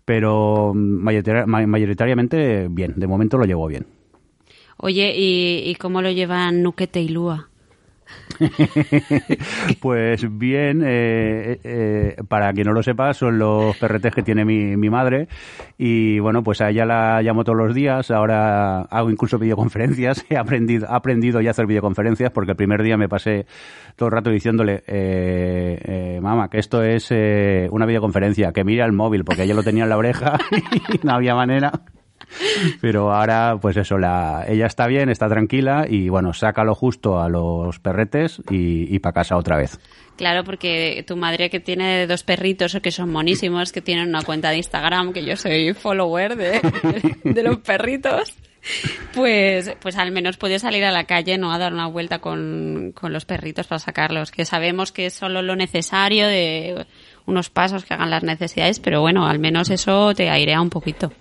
pero 0.06 0.74
mayoritariamente 0.76 2.68
bien, 2.70 2.94
de 2.96 3.08
momento 3.08 3.38
lo 3.38 3.46
llevo 3.46 3.68
bien. 3.68 3.86
Oye, 4.78 5.14
¿y, 5.18 5.70
y 5.70 5.76
cómo 5.76 6.02
lo 6.02 6.12
llevan 6.12 6.62
Nuquete 6.62 7.02
y 7.02 7.10
Lua? 7.10 7.50
pues 9.82 10.38
bien, 10.38 10.84
eh, 10.86 11.60
eh, 11.64 12.16
para 12.28 12.52
quien 12.54 12.68
no 12.68 12.74
lo 12.74 12.84
sepa, 12.84 13.14
son 13.14 13.40
los 13.40 13.78
perretes 13.78 14.14
que 14.14 14.24
tiene 14.24 14.46
mi, 14.46 14.78
mi, 14.78 14.90
madre. 14.90 15.28
Y 15.78 16.20
bueno, 16.20 16.44
pues 16.44 16.62
a 16.62 16.70
ella 16.70 16.86
la 16.86 17.22
llamo 17.22 17.44
todos 17.44 17.58
los 17.58 17.74
días, 17.74 18.12
ahora 18.12 18.82
hago 18.82 19.10
incluso 19.10 19.40
videoconferencias, 19.40 20.26
he 20.30 20.38
aprendido, 20.38 20.88
aprendido 20.90 21.42
ya 21.42 21.50
a 21.50 21.52
hacer 21.52 21.68
videoconferencias 21.68 22.32
porque 22.32 22.52
el 22.52 22.58
primer 22.58 22.84
día 22.84 22.98
me 22.98 23.10
pasé 23.10 23.46
todo 23.96 24.10
el 24.10 24.14
rato 24.14 24.30
diciéndole, 24.30 24.84
eh, 24.88 25.80
eh 25.84 26.20
mamá, 26.22 26.50
que 26.50 26.60
esto 26.60 26.84
es 26.84 27.12
una 27.72 27.86
videoconferencia, 27.86 28.52
que 28.52 28.64
mire 28.64 28.84
el 28.84 28.94
móvil 28.94 29.24
porque 29.24 29.44
ella 29.44 29.54
lo 29.54 29.64
tenía 29.64 29.84
en 29.84 29.90
la 29.90 29.98
oreja 29.98 30.38
y 30.94 31.06
no 31.06 31.14
había 31.14 31.36
manera. 31.36 31.72
Pero 32.82 33.14
ahora, 33.14 33.58
pues 33.62 33.78
eso, 33.78 33.98
la, 33.98 34.46
ella 34.48 34.66
está 34.66 34.88
bien, 34.88 35.10
está 35.10 35.30
tranquila 35.30 35.86
y 35.90 36.10
bueno, 36.10 36.34
saca 36.34 36.64
lo 36.64 36.76
justo 36.76 37.22
a 37.22 37.30
los 37.30 37.80
perretes 37.80 38.42
y, 38.50 38.98
para 39.00 39.14
casa 39.14 39.38
otra 39.38 39.58
vez. 39.58 39.80
Claro, 40.16 40.44
porque 40.44 41.04
tu 41.08 41.16
madre 41.16 41.50
que 41.50 41.60
tiene 41.60 42.08
dos 42.08 42.24
perritos 42.24 42.78
que 42.82 42.92
son 42.92 43.12
monísimos, 43.12 43.72
que 43.72 43.82
tienen 43.82 44.10
una 44.10 44.24
cuenta 44.24 44.50
de 44.50 44.58
Instagram, 44.58 45.14
que 45.14 45.24
yo 45.24 45.36
soy 45.36 45.74
follower 45.74 46.36
de, 46.36 46.60
de 47.24 47.44
los 47.44 47.58
perritos, 47.60 48.34
pues, 49.14 49.76
pues 49.80 49.96
al 49.98 50.12
menos 50.12 50.38
puede 50.38 50.58
salir 50.60 50.84
a 50.86 50.92
la 50.92 51.06
calle, 51.06 51.38
¿no? 51.38 51.54
A 51.54 51.60
dar 51.60 51.74
una 51.74 51.88
vuelta 51.88 52.20
con, 52.20 52.94
con 52.94 53.14
los 53.14 53.26
perritos 53.26 53.68
para 53.68 53.80
sacarlos, 53.80 54.32
que 54.32 54.46
sabemos 54.46 54.92
que 54.92 55.06
es 55.06 55.14
solo 55.14 55.42
lo 55.42 55.56
necesario 55.56 56.28
de 56.28 56.86
unos 57.26 57.50
pasos 57.50 57.86
que 57.86 57.94
hagan 57.94 58.10
las 58.10 58.24
necesidades, 58.24 58.80
pero 58.80 59.02
bueno, 59.02 59.28
al 59.28 59.38
menos 59.38 59.70
eso 59.70 60.14
te 60.16 60.30
airea 60.30 60.62
un 60.62 60.70
poquito. 60.70 61.12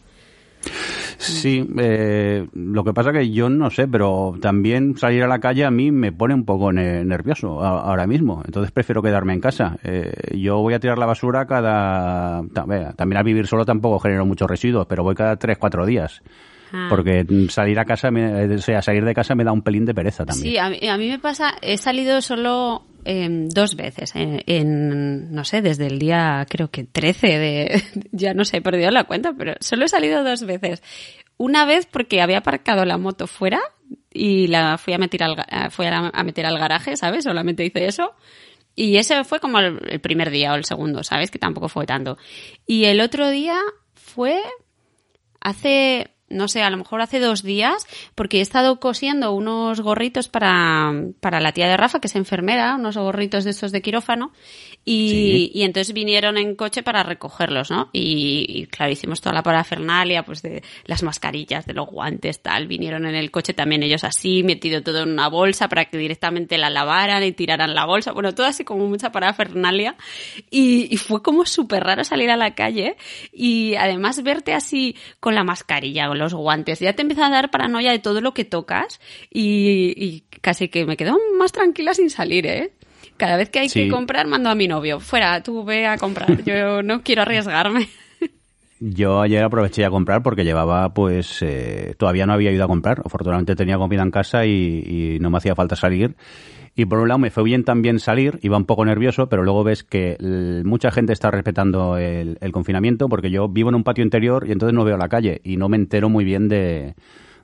Sí, 1.19 1.67
eh, 1.79 2.47
lo 2.53 2.85
que 2.85 2.93
pasa 2.93 3.13
que 3.13 3.31
yo 3.31 3.49
no 3.49 3.71
sé, 3.71 3.89
pero 3.89 4.35
también 4.41 4.97
salir 4.97 5.23
a 5.23 5.29
la 5.29 5.39
calle 5.39 5.65
a 5.65 5.71
mí 5.71 5.91
me 5.91 6.13
pone 6.13 6.35
un 6.35 6.45
poco 6.45 6.73
nervioso 6.73 7.63
ahora 7.63 8.07
mismo. 8.07 8.43
Entonces 8.45 8.71
prefiero 8.73 9.03
quedarme 9.03 9.33
en 9.33 9.41
casa. 9.41 9.79
Eh, 9.83 10.13
yo 10.39 10.59
voy 10.59 10.75
a 10.75 10.81
tirar 10.81 10.99
la 10.99 11.07
basura 11.07 11.47
cada... 11.47 12.43
También 12.53 13.17
al 13.17 13.25
vivir 13.25 13.47
solo 13.47 13.65
tampoco 13.65 13.99
genero 13.99 14.27
muchos 14.27 14.49
residuos, 14.49 14.87
pero 14.87 15.03
voy 15.03 15.15
cada 15.15 15.37
tres, 15.37 15.59
cuatro 15.59 15.87
días. 15.87 16.23
Ah. 16.73 16.87
Porque 16.91 17.25
salir 17.49 17.79
a 17.79 17.85
casa, 17.85 18.09
o 18.11 18.59
sea, 18.59 18.83
salir 18.83 19.05
de 19.05 19.15
casa 19.15 19.35
me 19.35 19.45
da 19.45 19.53
un 19.53 19.63
pelín 19.63 19.85
de 19.85 19.95
pereza 19.95 20.25
también. 20.25 20.53
Sí, 20.53 20.59
a 20.59 20.69
mí, 20.69 20.89
a 20.89 20.97
mí 20.97 21.09
me 21.09 21.19
pasa, 21.19 21.55
he 21.63 21.79
salido 21.79 22.21
solo 22.21 22.83
Em, 23.08 23.49
dos 23.49 23.77
veces, 23.77 24.10
en, 24.17 25.32
no 25.32 25.44
sé, 25.44 25.63
desde 25.63 25.86
el 25.86 26.01
día 26.01 26.44
creo 26.51 26.72
que 26.72 26.82
13 26.82 27.39
de, 27.39 27.82
ya 28.10 28.34
no 28.34 28.44
sé, 28.44 28.56
he 28.56 28.60
perdido 28.60 28.91
la 28.91 29.05
cuenta, 29.05 29.32
pero 29.32 29.55
solo 29.60 29.84
he 29.84 29.89
salido 29.89 30.25
dos 30.25 30.44
veces. 30.44 30.82
Una 31.36 31.65
vez 31.67 31.86
porque 31.86 32.20
había 32.20 32.39
aparcado 32.39 32.84
la 32.84 32.98
moto 32.98 33.29
fuera 33.29 33.60
y 34.13 34.48
la 34.48 34.77
fui 34.77 34.93
a 34.93 34.98
meter 34.98 35.22
al, 35.22 35.36
fui 35.70 35.86
a, 35.86 36.10
meter 36.25 36.46
al 36.46 36.58
garaje, 36.58 36.96
¿sabes? 36.96 37.22
Solamente 37.22 37.65
hice 37.65 37.86
eso. 37.86 38.17
Y 38.75 38.96
ese 38.96 39.22
fue 39.22 39.39
como 39.39 39.60
el 39.60 40.01
primer 40.01 40.31
día 40.31 40.53
o 40.53 40.56
el 40.56 40.65
segundo, 40.65 41.05
¿sabes? 41.05 41.31
Que 41.31 41.39
tampoco 41.39 41.69
fue 41.69 41.86
tanto. 41.86 42.19
Y 42.67 42.86
el 42.86 43.01
otro 43.01 43.31
día 43.31 43.60
fue 43.94 44.43
hace 45.41 46.16
no 46.29 46.49
sé, 46.49 46.63
a 46.63 46.71
lo 46.71 46.77
mejor 46.77 47.01
hace 47.01 47.21
dos 47.21 47.43
días, 47.43 47.87
porque 48.15 48.39
he 48.39 48.41
estado 48.41 48.81
cosiendo 48.81 49.33
unos 49.33 49.81
gorritos 49.81 50.29
para, 50.29 50.93
para 51.21 51.41
la 51.41 51.53
tía 51.53 51.69
de 51.69 51.77
Rafa, 51.77 52.01
que 52.01 52.09
es 52.09 52.17
enfermera, 52.17 52.75
unos 52.75 52.97
gorritos 52.97 53.45
de 53.45 53.51
estos 53.51 53.73
de 53.73 53.83
quirófano, 53.83 54.33
y, 54.88 55.50
y 55.52 55.62
entonces 55.64 55.93
vinieron 55.93 56.38
en 56.38 56.55
coche 56.55 56.82
para 56.82 57.02
recogerlos, 57.02 57.70
¿no? 57.70 57.90
Y, 57.93 58.66
claro, 58.69 58.93
hicimos 58.93 59.20
toda 59.20 59.34
la 59.34 59.43
parafernalia, 59.43 60.22
pues 60.22 60.40
de 60.40 60.62
las 60.84 61.02
mascarillas, 61.02 61.66
de 61.66 61.74
los 61.74 61.86
guantes, 61.88 62.40
tal, 62.40 62.66
vinieron 62.66 63.05
en 63.05 63.14
el 63.14 63.31
coche 63.31 63.52
también 63.52 63.82
ellos 63.82 64.05
así, 64.05 64.43
metido 64.43 64.82
todo 64.82 65.02
en 65.02 65.10
una 65.10 65.28
bolsa 65.28 65.69
para 65.69 65.86
que 65.86 65.98
directamente 65.98 66.56
la 66.56 66.70
lavaran 66.70 67.22
y 67.22 67.32
tiraran 67.32 67.74
la 67.74 67.84
bolsa, 67.84 68.12
bueno, 68.12 68.34
todo 68.34 68.46
así 68.46 68.64
como 68.64 68.86
mucha 68.86 69.12
parafernalia, 69.12 69.96
y, 70.50 70.88
y 70.90 70.96
fue 70.96 71.22
como 71.22 71.44
súper 71.44 71.84
raro 71.84 72.05
salir 72.05 72.31
a 72.31 72.36
la 72.36 72.55
calle, 72.55 72.96
y 73.32 73.74
además 73.74 74.22
verte 74.22 74.55
así 74.55 74.96
con 75.20 75.34
la 75.34 75.44
mascarilla, 75.44 76.06
los 76.14 76.34
guantes. 76.34 76.81
Ya 76.81 76.93
te 76.94 77.02
empieza 77.02 77.26
a 77.26 77.31
dar 77.31 77.50
paranoia 77.50 77.90
de 77.90 77.98
todo 77.98 78.20
lo 78.20 78.34
que 78.34 78.44
tocas 78.44 79.00
y, 79.31 80.22
casi 80.40 80.69
que 80.69 80.86
me 80.86 80.96
quedo 80.96 81.19
más 81.38 81.52
tranquila 81.52 81.94
sin 81.94 82.10
salir, 82.10 82.46
¿eh? 82.46 82.72
Cada 83.17 83.37
vez 83.37 83.51
que 83.51 83.61
hay 83.61 83.69
que 83.69 83.89
comprar, 83.89 84.27
mando 84.27 84.51
a 84.51 84.55
mi 84.55 84.69
novio. 84.69 85.01
Fuera, 85.01 85.43
tú 85.43 85.65
ve 85.65 85.87
a 85.87 85.96
comprar. 85.96 86.44
Yo 86.44 86.82
no 86.82 87.03
quiero 87.03 87.23
arriesgarme. 87.23 87.89
Yo 88.81 89.23
ayer 89.23 89.43
aproveché 89.43 89.87
a 89.87 89.91
comprar 89.91 90.23
porque 90.23 90.44
llevaba, 90.44 90.93
pues, 90.93 91.41
eh, 91.41 91.94
todavía 91.99 92.27
no 92.27 92.35
había 92.35 92.53
ido 92.53 92.65
a 92.65 92.69
comprar. 92.69 93.01
Afortunadamente 93.05 93.56
tenía 93.56 93.79
comida 93.79 94.03
en 94.03 94.11
casa 94.11 94.44
y, 94.44 95.19
no 95.20 95.31
me 95.31 95.39
hacía 95.39 95.55
falta 95.55 95.77
salir. 95.77 96.15
Y 96.75 96.85
por 96.85 96.99
un 96.99 97.08
lado 97.08 97.19
me 97.19 97.31
fue 97.31 97.43
bien 97.43 97.65
también 97.65 97.99
salir, 97.99 98.39
iba 98.43 98.58
un 98.58 98.67
poco 98.67 98.85
nervioso, 98.85 99.31
pero 99.31 99.43
luego 99.44 99.65
ves 99.65 99.82
que 99.82 100.19
mucha 100.63 100.91
gente 100.91 101.15
está 101.15 101.31
respetando 101.31 101.96
el, 101.96 102.37
confinamiento 102.53 103.08
porque 103.08 103.31
yo 103.31 103.49
vivo 103.49 103.70
en 103.70 103.77
un 103.77 103.82
patio 103.82 104.05
interior 104.05 104.44
y 104.46 104.53
entonces 104.53 104.75
no 104.75 104.85
veo 104.85 104.99
la 104.99 105.08
calle 105.08 105.41
y 105.43 105.56
no 105.56 105.70
me 105.70 105.79
entero 105.79 106.11
muy 106.11 106.27
bien 106.27 106.49
de, 106.49 106.94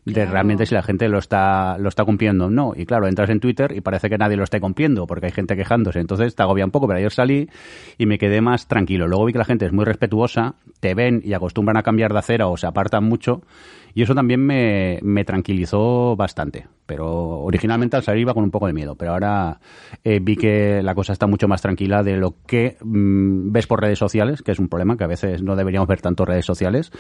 de 0.05 0.27
realmente 0.27 0.67
si 0.67 0.75
la 0.75 0.83
gente 0.83 1.09
lo 1.09 1.19
está, 1.19 1.79
lo 1.79 1.89
está 1.89 2.05
cumpliendo 2.05 2.47
o 2.47 2.51
no. 2.51 2.73
Y 2.75 2.87
claro, 2.87 3.07
entras 3.07 3.31
en 3.31 3.41
Twitter 3.41 3.73
y 3.77 3.81
parece 3.81 4.11
que 4.11 4.19
nadie 4.19 4.37
lo 4.37 4.45
está 4.45 4.59
cumpliendo 4.61 5.07
porque 5.07 5.27
hay 5.27 5.33
gente 5.33 5.57
quejándose. 5.57 6.01
Entonces 6.01 6.35
te 6.35 6.43
agobia 6.43 6.65
un 6.65 6.71
poco, 6.71 6.87
pero 6.89 6.99
ayer 6.99 7.13
salí 7.13 7.49
y 7.99 8.07
me 8.07 8.19
quedé 8.19 8.41
más 8.41 8.67
tranquilo. 8.67 9.07
Luego 9.07 9.27
vi 9.27 9.33
que 9.33 9.39
la 9.39 9.45
gente 9.45 9.67
es 9.67 9.73
muy 9.73 9.85
respetuosa, 9.85 10.57
te 10.83 10.95
ven 10.97 11.23
y 11.25 11.33
acostumbran 11.33 11.77
a 11.77 11.85
cambiar 11.85 12.13
de 12.13 12.19
acera 12.19 12.49
o 12.49 12.57
se 12.57 12.67
apartan 12.67 13.05
mucho 13.05 13.43
y 13.95 14.03
eso 14.03 14.15
también 14.15 14.41
me, 14.41 14.99
me 15.03 15.25
tranquilizó 15.25 16.17
bastante. 16.17 16.67
Pero 16.87 17.41
originalmente 17.41 17.97
al 17.97 18.03
salir 18.03 18.23
iba 18.23 18.35
con 18.35 18.43
un 18.43 18.51
poco 18.51 18.67
de 18.67 18.73
miedo. 18.73 18.97
Pero 18.97 19.13
ahora 19.13 19.61
eh, 20.03 20.19
vi 20.21 20.37
que 20.37 20.83
la 20.83 20.95
cosa 20.95 21.13
está 21.13 21.27
mucho 21.27 21.47
más 21.47 21.63
tranquila 21.63 22.03
de 22.03 22.17
lo 22.17 22.35
que 22.47 22.77
mm, 22.83 23.53
ves 23.53 23.67
por 23.67 23.81
redes 23.81 23.99
sociales, 23.99 24.43
que 24.43 24.53
es 24.53 24.59
un 24.59 24.69
problema, 24.69 24.97
que 24.97 25.05
a 25.05 25.07
veces 25.09 25.43
no 25.43 25.55
deberíamos 25.55 25.87
ver 25.89 26.01
tanto 26.01 26.25
redes 26.25 26.45
sociales. 26.45 26.91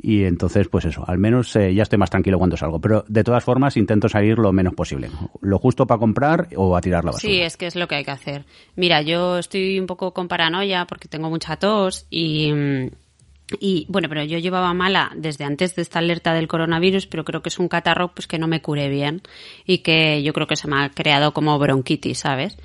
Y 0.00 0.24
entonces, 0.24 0.68
pues 0.68 0.84
eso, 0.84 1.04
al 1.06 1.18
menos 1.18 1.54
eh, 1.56 1.74
ya 1.74 1.82
estoy 1.82 1.98
más 1.98 2.10
tranquilo 2.10 2.38
cuando 2.38 2.56
salgo. 2.56 2.80
Pero 2.80 3.04
de 3.08 3.24
todas 3.24 3.42
formas 3.42 3.76
intento 3.76 4.08
salir 4.08 4.38
lo 4.38 4.52
menos 4.52 4.74
posible. 4.74 5.10
Lo 5.40 5.58
justo 5.58 5.86
para 5.86 5.98
comprar 5.98 6.48
o 6.56 6.76
a 6.76 6.80
tirar 6.80 7.04
la 7.04 7.10
basura. 7.10 7.32
Sí, 7.32 7.40
es 7.40 7.56
que 7.56 7.66
es 7.66 7.74
lo 7.74 7.88
que 7.88 7.96
hay 7.96 8.04
que 8.04 8.12
hacer. 8.12 8.44
Mira, 8.76 9.02
yo 9.02 9.38
estoy 9.38 9.80
un 9.80 9.86
poco 9.86 10.14
con 10.14 10.28
paranoia 10.28 10.86
porque 10.86 11.08
tengo 11.08 11.30
mucha 11.30 11.56
tos 11.56 12.06
y... 12.10 12.52
Mm, 12.52 12.90
y 13.60 13.86
bueno, 13.88 14.08
pero 14.08 14.24
yo 14.24 14.38
llevaba 14.38 14.72
mala 14.72 15.12
desde 15.16 15.44
antes 15.44 15.74
de 15.76 15.82
esta 15.82 15.98
alerta 15.98 16.32
del 16.32 16.48
coronavirus, 16.48 17.06
pero 17.06 17.24
creo 17.24 17.42
que 17.42 17.50
es 17.50 17.58
un 17.58 17.68
catarro 17.68 18.14
pues 18.14 18.26
que 18.26 18.38
no 18.38 18.48
me 18.48 18.62
curé 18.62 18.88
bien 18.88 19.22
y 19.66 19.78
que 19.78 20.22
yo 20.22 20.32
creo 20.32 20.46
que 20.46 20.56
se 20.56 20.68
me 20.68 20.82
ha 20.82 20.90
creado 20.90 21.34
como 21.34 21.58
bronquitis, 21.58 22.18
¿sabes? 22.18 22.56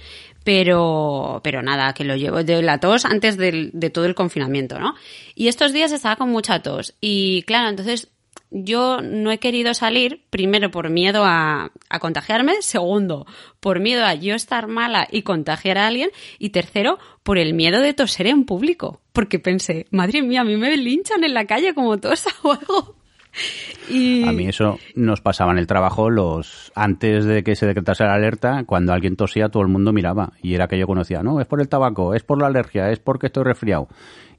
Pero, 0.45 1.41
pero 1.43 1.61
nada, 1.61 1.93
que 1.93 2.05
lo 2.05 2.15
llevo 2.15 2.43
de 2.43 2.61
la 2.61 2.79
tos 2.79 3.03
antes 3.03 3.35
de, 3.37 3.71
de 3.73 3.89
todo 3.89 4.05
el 4.05 4.15
confinamiento, 4.15 4.79
¿no? 4.79 4.95
Y 5.35 5.49
estos 5.49 5.73
días 5.73 5.91
estaba 5.91 6.15
con 6.15 6.29
mucha 6.29 6.61
tos 6.61 6.95
y 7.01 7.43
claro, 7.43 7.69
entonces 7.69 8.09
yo 8.51 9.01
no 9.01 9.31
he 9.31 9.37
querido 9.37 9.73
salir, 9.73 10.23
primero 10.29 10.71
por 10.71 10.89
miedo 10.89 11.23
a, 11.23 11.71
a, 11.89 11.99
contagiarme, 11.99 12.61
segundo 12.61 13.25
por 13.59 13.79
miedo 13.79 14.05
a 14.05 14.15
yo 14.15 14.35
estar 14.35 14.67
mala 14.67 15.07
y 15.11 15.21
contagiar 15.21 15.77
a 15.77 15.87
alguien, 15.87 16.09
y 16.39 16.49
tercero 16.49 16.97
por 17.23 17.37
el 17.37 17.53
miedo 17.53 17.81
de 17.81 17.93
toser 17.93 18.27
en 18.27 18.45
público, 18.45 19.01
porque 19.13 19.39
pensé, 19.39 19.85
madre 19.91 20.21
mía, 20.21 20.41
a 20.41 20.45
mí 20.45 20.55
me 20.57 20.75
linchan 20.77 21.23
en 21.23 21.33
la 21.33 21.45
calle 21.45 21.73
como 21.73 21.97
tosa 21.97 22.31
o 22.43 22.53
algo. 22.53 22.95
Y... 23.89 24.27
A 24.27 24.31
mí 24.31 24.47
eso 24.47 24.79
nos 24.95 25.21
pasaba 25.21 25.51
en 25.51 25.57
el 25.57 25.67
trabajo 25.67 26.09
los 26.09 26.71
antes 26.75 27.25
de 27.25 27.43
que 27.43 27.55
se 27.55 27.65
decretase 27.65 28.03
la 28.03 28.13
alerta, 28.13 28.63
cuando 28.65 28.93
alguien 28.93 29.15
tosía 29.15 29.49
todo 29.49 29.63
el 29.63 29.69
mundo 29.69 29.93
miraba 29.93 30.33
y 30.41 30.53
era 30.53 30.67
que 30.67 30.77
yo 30.77 30.87
conocía, 30.87 31.23
no, 31.23 31.39
es 31.39 31.47
por 31.47 31.61
el 31.61 31.69
tabaco, 31.69 32.13
es 32.13 32.23
por 32.23 32.39
la 32.39 32.47
alergia, 32.47 32.91
es 32.91 32.99
porque 32.99 33.27
estoy 33.27 33.43
resfriado 33.43 33.87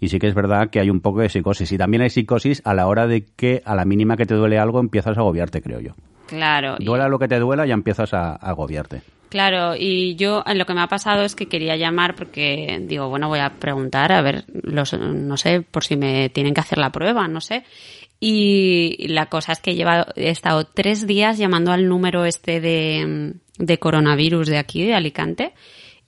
y 0.01 0.09
sí 0.09 0.19
que 0.19 0.27
es 0.27 0.35
verdad 0.35 0.71
que 0.71 0.81
hay 0.81 0.89
un 0.89 1.01
poco 1.01 1.21
de 1.21 1.29
psicosis. 1.29 1.71
Y 1.73 1.79
también 1.79 2.03
hay 2.03 2.11
psicosis 2.11 2.63
a 2.65 2.73
la 2.73 2.87
hora 2.87 3.07
de 3.07 3.27
que 3.37 3.63
a 3.67 3.75
la 3.75 3.85
mínima 3.85 4.17
que 4.17 4.25
te 4.25 4.35
duele 4.35 4.59
algo 4.59 4.81
empiezas 4.81 5.17
a 5.19 5.21
agobiarte, 5.21 5.61
creo 5.61 5.81
yo. 5.81 5.93
Claro. 6.27 6.77
Duela 6.79 7.09
lo 7.09 7.19
que 7.19 7.29
te 7.29 7.39
duela 7.39 7.67
ya 7.67 7.75
empiezas 7.75 8.15
a, 8.15 8.35
agobiarte. 8.37 9.03
Claro, 9.29 9.77
y 9.77 10.17
yo 10.17 10.43
lo 10.55 10.67
que 10.67 10.75
me 10.75 10.81
ha 10.81 10.89
pasado 10.89 11.23
es 11.23 11.37
que 11.37 11.47
quería 11.47 11.77
llamar 11.77 12.17
porque 12.17 12.81
digo, 12.83 13.09
bueno, 13.09 13.29
voy 13.29 13.39
a 13.41 13.51
preguntar, 13.51 14.11
a 14.11 14.23
ver, 14.23 14.45
los, 14.63 14.93
no 14.95 15.37
sé, 15.37 15.61
por 15.61 15.85
si 15.85 15.97
me 15.97 16.31
tienen 16.31 16.55
que 16.55 16.61
hacer 16.61 16.79
la 16.79 16.91
prueba, 16.91 17.29
no 17.29 17.41
sé. 17.41 17.63
Y 18.19 19.07
la 19.09 19.27
cosa 19.27 19.53
es 19.53 19.61
que 19.61 19.71
he, 19.71 19.75
llevado, 19.75 20.07
he 20.17 20.31
estado 20.31 20.65
tres 20.65 21.07
días 21.07 21.39
llamando 21.39 21.73
al 21.73 21.89
número 21.89 22.25
este 22.25 22.61
de, 22.61 23.35
de 23.59 23.79
coronavirus 23.79 24.49
de 24.49 24.59
aquí, 24.59 24.85
de 24.85 24.95
Alicante, 24.95 25.53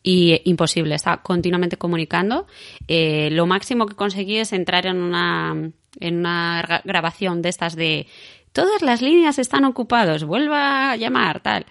y 0.03 0.41
imposible, 0.45 0.95
está 0.95 1.19
continuamente 1.19 1.77
comunicando. 1.77 2.47
Eh, 2.89 3.31
lo 3.31 3.47
máximo 3.47 3.87
que 3.87 3.95
conseguí 3.95 4.39
es 4.39 4.53
entrar 4.53 4.87
en 4.87 5.01
una, 5.01 5.71
en 6.01 6.17
una 6.17 6.83
grabación 6.85 7.43
de 7.43 7.49
estas 7.49 7.77
de 7.77 8.07
todas 8.53 8.83
las 8.83 9.01
líneas 9.01 9.39
están 9.39 9.65
ocupadas, 9.65 10.25
vuelva 10.25 10.93
a 10.93 10.97
llamar, 10.97 11.41
tal. 11.41 11.67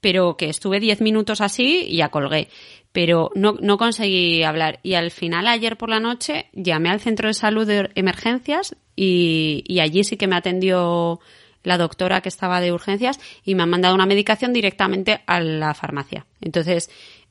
Pero 0.00 0.36
que 0.36 0.48
estuve 0.48 0.80
diez 0.80 1.00
minutos 1.00 1.40
así 1.40 1.84
y 1.88 1.96
ya 1.96 2.10
colgué. 2.10 2.48
Pero 2.92 3.30
no, 3.34 3.56
no 3.60 3.78
conseguí 3.78 4.42
hablar. 4.42 4.78
Y 4.82 4.94
al 4.94 5.10
final, 5.10 5.46
ayer 5.46 5.76
por 5.76 5.88
la 5.88 6.00
noche, 6.00 6.46
llamé 6.52 6.90
al 6.90 7.00
centro 7.00 7.28
de 7.28 7.34
salud 7.34 7.66
de 7.66 7.90
emergencias 7.94 8.76
y, 8.94 9.64
y 9.66 9.80
allí 9.80 10.04
sí 10.04 10.16
que 10.16 10.28
me 10.28 10.36
atendió 10.36 11.20
la 11.64 11.78
doctora 11.78 12.20
que 12.20 12.28
estaba 12.28 12.60
de 12.60 12.72
urgencias 12.72 13.18
y 13.42 13.54
me 13.54 13.62
han 13.62 13.70
mandado 13.70 13.94
una 13.94 14.06
medicación 14.06 14.52
directamente 14.52 15.22
a 15.26 15.40
la 15.40 15.74
farmacia. 15.74 16.26
Entonces, 16.40 16.90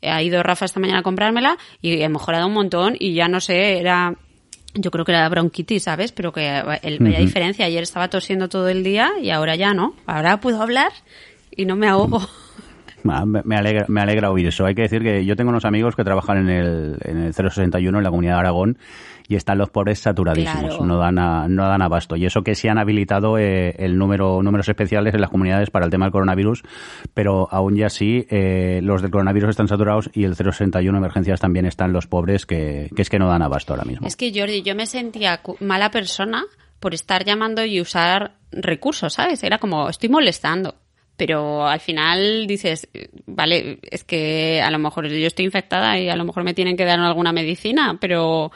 ha 0.09 0.21
ido 0.21 0.43
Rafa 0.43 0.65
esta 0.65 0.79
mañana 0.79 0.99
a 0.99 1.03
comprármela 1.03 1.57
y 1.81 2.01
he 2.01 2.09
mejorado 2.09 2.47
un 2.47 2.53
montón 2.53 2.95
y 2.99 3.13
ya 3.13 3.27
no 3.27 3.39
sé, 3.39 3.79
era 3.79 4.15
yo 4.75 4.91
creo 4.91 5.05
que 5.05 5.11
era 5.11 5.29
bronquitis, 5.29 5.83
¿sabes? 5.83 6.11
Pero 6.11 6.31
que 6.31 6.61
el, 6.81 6.99
vaya 6.99 7.19
diferencia. 7.19 7.65
Ayer 7.65 7.83
estaba 7.83 8.07
tosiendo 8.09 8.49
todo 8.49 8.69
el 8.69 8.83
día 8.83 9.11
y 9.21 9.29
ahora 9.29 9.55
ya 9.55 9.73
no. 9.73 9.95
Ahora 10.05 10.39
puedo 10.39 10.61
hablar 10.61 10.91
y 11.55 11.65
no 11.65 11.75
me 11.75 11.87
ahogo. 11.87 12.21
Ah, 13.05 13.25
me 13.25 13.57
alegra, 13.57 13.85
me 13.89 13.99
alegra 13.99 14.31
oír 14.31 14.47
eso. 14.47 14.65
Hay 14.65 14.75
que 14.75 14.83
decir 14.83 15.03
que 15.03 15.25
yo 15.25 15.35
tengo 15.35 15.49
unos 15.49 15.65
amigos 15.65 15.93
que 15.93 16.05
trabajan 16.05 16.37
en 16.37 16.49
el, 16.49 16.97
en 17.03 17.17
el 17.17 17.33
061 17.33 17.97
en 17.97 18.01
la 18.01 18.09
comunidad 18.09 18.35
de 18.35 18.39
Aragón 18.39 18.77
y 19.27 19.35
están 19.35 19.57
los 19.57 19.69
pobres 19.69 19.99
saturadísimos, 19.99 20.81
no 20.81 20.97
dan 20.97 21.15
no 21.15 21.67
dan 21.67 21.81
abasto. 21.81 22.15
Y 22.15 22.25
eso 22.25 22.43
que 22.43 22.55
sí 22.55 22.67
han 22.67 22.77
habilitado 22.77 23.37
eh, 23.37 23.75
el 23.79 23.97
número 23.97 24.41
números 24.43 24.67
especiales 24.67 25.13
en 25.13 25.21
las 25.21 25.29
comunidades 25.29 25.69
para 25.69 25.85
el 25.85 25.91
tema 25.91 26.05
del 26.05 26.11
coronavirus, 26.11 26.63
pero 27.13 27.47
aún 27.51 27.75
ya 27.75 27.89
sí 27.89 28.25
eh, 28.29 28.79
los 28.83 29.01
del 29.01 29.11
coronavirus 29.11 29.51
están 29.51 29.67
saturados 29.67 30.09
y 30.13 30.25
el 30.25 30.35
061 30.35 30.97
emergencias 30.97 31.39
también 31.39 31.65
están 31.65 31.93
los 31.93 32.07
pobres 32.07 32.45
que, 32.45 32.89
que 32.95 33.01
es 33.01 33.09
que 33.09 33.19
no 33.19 33.27
dan 33.27 33.41
abasto 33.41 33.73
ahora 33.73 33.85
mismo. 33.85 34.07
Es 34.07 34.15
que 34.15 34.31
Jordi, 34.33 34.61
yo 34.61 34.75
me 34.75 34.85
sentía 34.85 35.41
mala 35.59 35.91
persona 35.91 36.43
por 36.79 36.93
estar 36.93 37.23
llamando 37.23 37.63
y 37.63 37.79
usar 37.79 38.33
recursos, 38.51 39.13
¿sabes? 39.13 39.43
Era 39.43 39.57
como 39.57 39.89
estoy 39.89 40.09
molestando 40.09 40.75
pero 41.15 41.67
al 41.67 41.79
final 41.79 42.47
dices, 42.47 42.87
vale, 43.25 43.79
es 43.83 44.03
que 44.03 44.61
a 44.61 44.71
lo 44.71 44.79
mejor 44.79 45.07
yo 45.07 45.27
estoy 45.27 45.45
infectada 45.45 45.99
y 45.99 46.09
a 46.09 46.15
lo 46.15 46.25
mejor 46.25 46.43
me 46.43 46.55
tienen 46.55 46.75
que 46.75 46.85
dar 46.85 46.99
alguna 46.99 47.31
medicina, 47.31 47.97
pero 48.01 48.51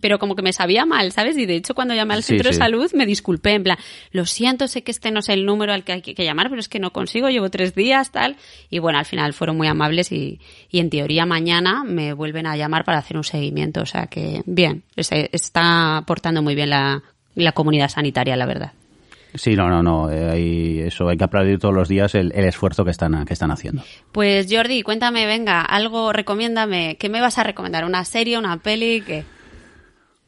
pero 0.00 0.18
como 0.18 0.36
que 0.36 0.42
me 0.42 0.52
sabía 0.52 0.84
mal, 0.86 1.12
¿sabes? 1.12 1.36
Y 1.36 1.46
de 1.46 1.56
hecho 1.56 1.74
cuando 1.74 1.94
llamé 1.94 2.14
al 2.14 2.22
centro 2.22 2.50
de 2.50 2.56
salud 2.56 2.90
me 2.94 3.06
disculpé, 3.06 3.52
en 3.52 3.62
plan, 3.62 3.78
lo 4.12 4.26
siento, 4.26 4.68
sé 4.68 4.82
que 4.82 4.90
este 4.90 5.10
no 5.10 5.20
es 5.20 5.28
el 5.28 5.46
número 5.46 5.72
al 5.72 5.84
que 5.84 5.92
hay 5.92 6.02
que 6.02 6.24
llamar, 6.24 6.48
pero 6.48 6.60
es 6.60 6.68
que 6.68 6.78
no 6.78 6.92
consigo, 6.92 7.28
llevo 7.28 7.50
tres 7.50 7.74
días, 7.74 8.10
tal. 8.10 8.36
Y 8.70 8.78
bueno, 8.78 8.98
al 8.98 9.04
final 9.04 9.32
fueron 9.32 9.56
muy 9.56 9.68
amables 9.68 10.12
y, 10.12 10.40
y 10.70 10.80
en 10.80 10.90
teoría 10.90 11.26
mañana 11.26 11.84
me 11.84 12.12
vuelven 12.12 12.46
a 12.46 12.56
llamar 12.56 12.84
para 12.84 12.98
hacer 12.98 13.16
un 13.16 13.24
seguimiento. 13.24 13.82
O 13.82 13.86
sea 13.86 14.06
que, 14.06 14.42
bien, 14.46 14.82
se 14.96 15.30
está 15.32 15.98
aportando 15.98 16.42
muy 16.42 16.54
bien 16.54 16.70
la, 16.70 17.02
la 17.34 17.52
comunidad 17.52 17.88
sanitaria, 17.88 18.36
la 18.36 18.46
verdad. 18.46 18.72
Sí, 19.34 19.56
no, 19.56 19.68
no, 19.68 19.82
no. 19.82 20.10
Eh, 20.10 20.30
hay, 20.30 20.80
eso 20.80 21.08
hay 21.08 21.16
que 21.16 21.24
aplaudir 21.24 21.58
todos 21.58 21.74
los 21.74 21.88
días 21.88 22.14
el, 22.14 22.32
el, 22.36 22.44
esfuerzo 22.44 22.84
que 22.84 22.92
están, 22.92 23.24
que 23.24 23.32
están 23.32 23.50
haciendo. 23.50 23.82
Pues 24.12 24.46
Jordi, 24.48 24.82
cuéntame, 24.82 25.26
venga, 25.26 25.62
algo, 25.62 26.12
recomiéndame. 26.12 26.96
¿Qué 27.00 27.08
me 27.08 27.20
vas 27.20 27.38
a 27.38 27.42
recomendar? 27.42 27.84
¿Una 27.84 28.04
serie, 28.04 28.38
una 28.38 28.58
peli? 28.58 29.00
¿Qué? 29.00 29.24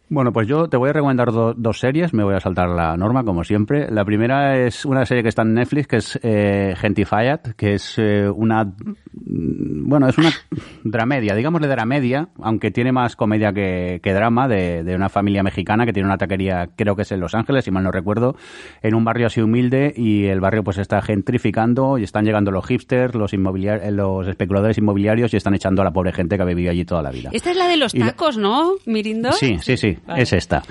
Bueno, 0.08 0.32
pues 0.32 0.46
yo 0.46 0.68
te 0.68 0.76
voy 0.76 0.90
a 0.90 0.92
recomendar 0.92 1.32
dos 1.32 1.80
series, 1.80 2.14
me 2.14 2.22
voy 2.22 2.34
a 2.36 2.40
saltar 2.40 2.68
la 2.68 2.96
norma 2.96 3.25
como 3.25 3.42
siempre. 3.42 3.90
La 3.90 4.04
primera 4.04 4.56
es 4.56 4.84
una 4.84 5.04
serie 5.04 5.25
que 5.25 5.30
está 5.30 5.42
en 5.42 5.54
Netflix, 5.54 5.88
que 5.88 5.96
es 5.96 6.18
eh, 6.22 6.75
Gentified, 6.76 7.54
que 7.56 7.75
es 7.75 7.98
eh, 7.98 8.28
una, 8.28 8.72
bueno, 9.12 10.08
es 10.08 10.16
una 10.16 10.30
dramedia, 10.84 11.34
digámosle 11.34 11.66
dramedia, 11.66 12.28
aunque 12.40 12.70
tiene 12.70 12.92
más 12.92 13.16
comedia 13.16 13.52
que, 13.52 13.98
que 14.00 14.12
drama, 14.12 14.46
de, 14.46 14.84
de, 14.84 14.94
una 14.94 15.08
familia 15.08 15.42
mexicana 15.42 15.84
que 15.84 15.92
tiene 15.92 16.06
una 16.06 16.18
taquería, 16.18 16.68
creo 16.76 16.94
que 16.94 17.02
es 17.02 17.10
en 17.10 17.18
Los 17.18 17.34
Ángeles, 17.34 17.64
si 17.64 17.72
mal 17.72 17.82
no 17.82 17.90
recuerdo, 17.90 18.36
en 18.82 18.94
un 18.94 19.04
barrio 19.04 19.26
así 19.26 19.40
humilde 19.40 19.92
y 19.96 20.26
el 20.26 20.38
barrio 20.38 20.62
pues 20.62 20.78
está 20.78 21.02
gentrificando 21.02 21.98
y 21.98 22.04
están 22.04 22.25
llegando 22.25 22.52
los 22.52 22.64
hipsters, 22.64 23.16
los, 23.16 23.32
inmobiliar 23.32 23.82
los 23.92 24.28
especuladores 24.28 24.78
inmobiliarios 24.78 25.34
y 25.34 25.36
están 25.36 25.56
echando 25.56 25.82
a 25.82 25.84
la 25.84 25.90
pobre 25.90 26.12
gente 26.12 26.36
que 26.36 26.42
ha 26.42 26.46
vivido 26.46 26.70
allí 26.70 26.84
toda 26.84 27.02
la 27.02 27.10
vida. 27.10 27.30
Esta 27.32 27.50
es 27.50 27.56
la 27.56 27.66
de 27.66 27.76
los 27.76 27.92
tacos, 27.92 28.38
¿no, 28.38 28.75
Mirindo? 28.86 29.32
Sí, 29.32 29.58
sí, 29.60 29.76
sí 29.76 29.95
es 30.16 30.32
esta. 30.32 30.62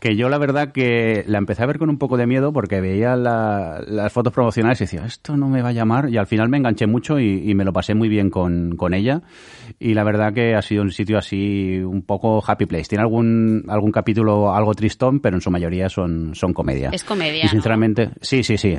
Que 0.00 0.14
yo 0.14 0.28
la 0.28 0.36
verdad 0.36 0.72
que 0.72 1.24
la 1.26 1.38
empecé 1.38 1.62
a 1.62 1.66
ver 1.66 1.78
con 1.78 1.88
un 1.88 1.96
poco 1.96 2.16
de 2.16 2.26
miedo 2.26 2.52
porque 2.52 2.80
veía 2.80 3.16
las 3.16 4.12
fotos 4.12 4.32
promocionales 4.32 4.80
y 4.80 4.84
decía, 4.84 5.06
esto 5.06 5.36
no 5.36 5.48
me 5.48 5.62
va 5.62 5.70
a 5.70 5.72
llamar. 5.72 6.10
Y 6.10 6.18
al 6.18 6.26
final 6.26 6.48
me 6.48 6.58
enganché 6.58 6.86
mucho 6.86 7.18
y, 7.18 7.54
me 7.54 7.64
lo 7.64 7.72
pasé 7.72 7.94
muy 7.94 8.08
bien 8.08 8.28
con, 8.28 8.76
con, 8.76 8.92
ella. 8.92 9.22
Y 9.78 9.94
la 9.94 10.04
verdad 10.04 10.34
que 10.34 10.54
ha 10.54 10.62
sido 10.62 10.82
un 10.82 10.90
sitio 10.90 11.16
así 11.16 11.78
un 11.78 12.02
poco 12.02 12.42
happy 12.46 12.66
place. 12.66 12.88
Tiene 12.90 13.02
algún, 13.02 13.64
algún 13.68 13.90
capítulo 13.90 14.54
algo 14.54 14.74
tristón, 14.74 15.20
pero 15.20 15.36
en 15.36 15.40
su 15.40 15.50
mayoría 15.50 15.88
son, 15.88 16.34
son 16.34 16.52
comedia. 16.52 16.90
Es 16.92 17.02
comedia. 17.02 17.46
Y 17.46 17.48
sinceramente, 17.48 18.10
sí, 18.20 18.42
sí, 18.42 18.58
sí. 18.58 18.76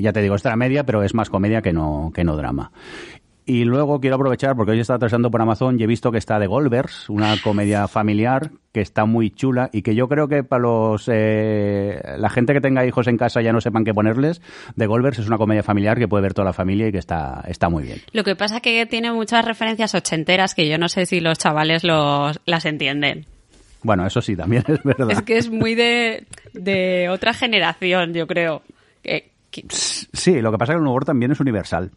ya 0.00 0.12
te 0.12 0.22
digo, 0.22 0.34
es 0.34 0.44
media, 0.56 0.84
pero 0.84 1.02
es 1.02 1.14
más 1.14 1.30
comedia 1.30 1.62
que 1.62 1.72
no, 1.72 2.10
que 2.12 2.24
no 2.24 2.36
drama. 2.36 2.72
Y 3.48 3.64
luego 3.64 4.00
quiero 4.00 4.16
aprovechar, 4.16 4.56
porque 4.56 4.72
hoy 4.72 4.80
está 4.80 4.94
atravesando 4.94 5.30
por 5.30 5.40
Amazon 5.40 5.78
y 5.78 5.84
he 5.84 5.86
visto 5.86 6.10
que 6.10 6.18
está 6.18 6.40
The 6.40 6.48
Golvers, 6.48 7.08
una 7.08 7.36
comedia 7.40 7.86
familiar 7.86 8.50
que 8.72 8.80
está 8.80 9.04
muy 9.04 9.30
chula 9.30 9.70
y 9.72 9.82
que 9.82 9.94
yo 9.94 10.08
creo 10.08 10.26
que 10.26 10.42
para 10.42 10.62
los 10.62 11.08
eh, 11.08 12.02
la 12.18 12.28
gente 12.28 12.54
que 12.54 12.60
tenga 12.60 12.84
hijos 12.84 13.06
en 13.06 13.16
casa 13.16 13.40
ya 13.42 13.52
no 13.52 13.60
sepan 13.60 13.84
qué 13.84 13.94
ponerles, 13.94 14.42
The 14.76 14.86
Golvers 14.86 15.20
es 15.20 15.28
una 15.28 15.38
comedia 15.38 15.62
familiar 15.62 15.96
que 15.96 16.08
puede 16.08 16.22
ver 16.22 16.34
toda 16.34 16.46
la 16.46 16.52
familia 16.52 16.88
y 16.88 16.92
que 16.92 16.98
está, 16.98 17.44
está 17.46 17.68
muy 17.68 17.84
bien. 17.84 18.00
Lo 18.10 18.24
que 18.24 18.34
pasa 18.34 18.56
es 18.56 18.62
que 18.62 18.84
tiene 18.84 19.12
muchas 19.12 19.44
referencias 19.44 19.94
ochenteras 19.94 20.56
que 20.56 20.68
yo 20.68 20.76
no 20.76 20.88
sé 20.88 21.06
si 21.06 21.20
los 21.20 21.38
chavales 21.38 21.84
los, 21.84 22.40
las 22.46 22.64
entienden. 22.64 23.26
Bueno, 23.84 24.04
eso 24.04 24.20
sí, 24.20 24.34
también 24.34 24.64
es 24.66 24.82
verdad. 24.82 25.12
Es 25.12 25.22
que 25.22 25.38
es 25.38 25.48
muy 25.48 25.76
de, 25.76 26.26
de 26.52 27.08
otra 27.10 27.32
generación, 27.32 28.12
yo 28.12 28.26
creo. 28.26 28.62
Que, 29.04 29.30
Sí, 29.68 30.40
lo 30.42 30.50
que 30.50 30.58
pasa 30.58 30.72
es 30.72 30.76
que 30.76 30.82
el 30.82 30.86
humor 30.88 31.04
también 31.04 31.30
es 31.30 31.40
universal. 31.40 31.92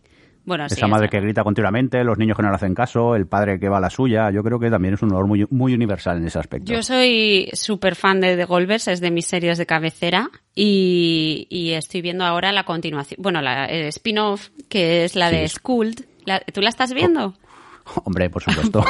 Bueno, 0.45 0.65
Esa 0.65 0.87
madre 0.87 1.09
que 1.09 1.19
grita 1.19 1.43
continuamente, 1.43 2.03
los 2.03 2.17
niños 2.17 2.35
que 2.35 2.43
no 2.43 2.49
le 2.49 2.55
hacen 2.55 2.73
caso, 2.73 3.15
el 3.15 3.27
padre 3.27 3.59
que 3.59 3.69
va 3.69 3.77
a 3.77 3.81
la 3.81 3.89
suya. 3.89 4.31
Yo 4.31 4.43
creo 4.43 4.59
que 4.59 4.69
también 4.69 4.95
es 4.95 5.01
un 5.01 5.11
humor 5.11 5.27
muy, 5.27 5.45
muy 5.49 5.73
universal 5.73 6.17
en 6.17 6.27
ese 6.27 6.39
aspecto. 6.39 6.71
Yo 6.71 6.81
soy 6.81 7.49
súper 7.53 7.95
fan 7.95 8.19
de 8.21 8.35
The 8.35 8.45
Golvers, 8.45 8.87
es 8.87 9.01
de 9.01 9.11
mis 9.11 9.25
series 9.25 9.57
de 9.57 9.65
cabecera. 9.65 10.29
Y, 10.55 11.71
estoy 11.73 12.01
viendo 12.01 12.25
ahora 12.25 12.51
la 12.51 12.63
continuación, 12.63 13.21
bueno, 13.21 13.41
la 13.41 13.65
spin-off, 13.65 14.49
que 14.67 15.05
es 15.05 15.15
la 15.15 15.29
de 15.31 15.47
Skult. 15.47 16.01
¿Tú 16.53 16.61
la 16.61 16.69
estás 16.69 16.93
viendo? 16.93 17.35
Hombre, 18.03 18.29
por 18.29 18.43
supuesto. 18.43 18.83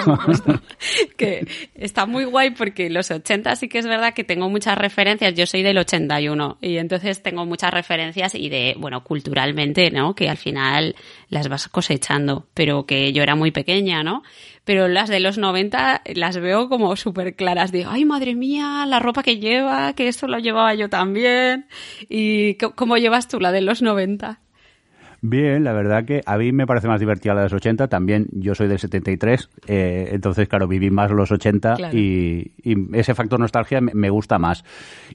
que 1.18 1.48
está 1.76 2.06
muy 2.06 2.26
guay 2.26 2.52
porque 2.52 2.90
los 2.90 3.12
80 3.12 3.56
sí 3.56 3.68
que 3.68 3.80
es 3.80 3.86
verdad 3.86 4.14
que 4.14 4.24
tengo 4.24 4.50
muchas 4.50 4.78
referencias. 4.78 5.34
Yo 5.34 5.46
soy 5.46 5.64
del 5.64 5.78
81 5.78 6.58
y 6.62 6.78
entonces 6.78 7.22
tengo 7.22 7.46
muchas 7.46 7.72
referencias 7.72 8.36
y 8.36 8.50
de, 8.50 8.76
bueno, 8.78 9.04
culturalmente, 9.04 9.92
¿no? 9.92 10.16
Que 10.16 10.30
al 10.30 10.38
final 10.38 10.96
las 11.30 11.48
vas 11.48 11.68
cosechando, 11.68 12.48
pero 12.54 12.86
que 12.86 13.14
yo 13.14 13.24
era 13.24 13.36
muy 13.36 13.52
pequeña, 13.52 14.04
¿no? 14.04 14.24
Pero 14.64 14.88
las 14.88 15.10
de 15.10 15.20
los 15.20 15.38
90 15.38 16.04
las 16.14 16.38
veo 16.38 16.70
como 16.70 16.96
súper 16.96 17.36
claras. 17.36 17.72
Digo, 17.72 17.90
ay, 17.92 18.06
madre 18.06 18.36
mía, 18.36 18.86
la 18.88 19.00
ropa 19.00 19.24
que 19.24 19.38
lleva, 19.38 19.94
que 19.94 20.08
eso 20.08 20.28
lo 20.28 20.38
llevaba 20.38 20.76
yo 20.76 20.90
también. 20.90 21.68
¿Y 22.08 22.56
cómo 22.56 22.98
llevas 22.98 23.28
tú 23.28 23.40
la 23.40 23.52
de 23.52 23.62
los 23.62 23.82
90? 23.82 24.40
Bien, 25.22 25.64
la 25.64 25.74
verdad 25.74 26.06
que 26.06 26.22
a 26.26 26.38
mí 26.38 26.52
me 26.52 26.66
parece 26.66 26.88
más 26.88 27.00
divertida 27.00 27.34
la 27.34 27.42
de 27.42 27.46
los 27.48 27.54
80. 27.54 27.88
También 27.88 28.28
yo 28.32 28.56
soy 28.56 28.68
del 28.68 28.80
73, 28.80 29.50
eh, 29.68 30.10
entonces, 30.12 30.48
claro, 30.48 30.68
viví 30.68 30.90
más 30.90 31.12
los 31.12 31.32
80 31.32 31.92
y, 31.92 32.52
ese 32.94 33.14
factor 33.14 33.40
nostalgia 33.40 33.82
me, 33.82 34.10
gusta 34.10 34.40
más. 34.40 34.64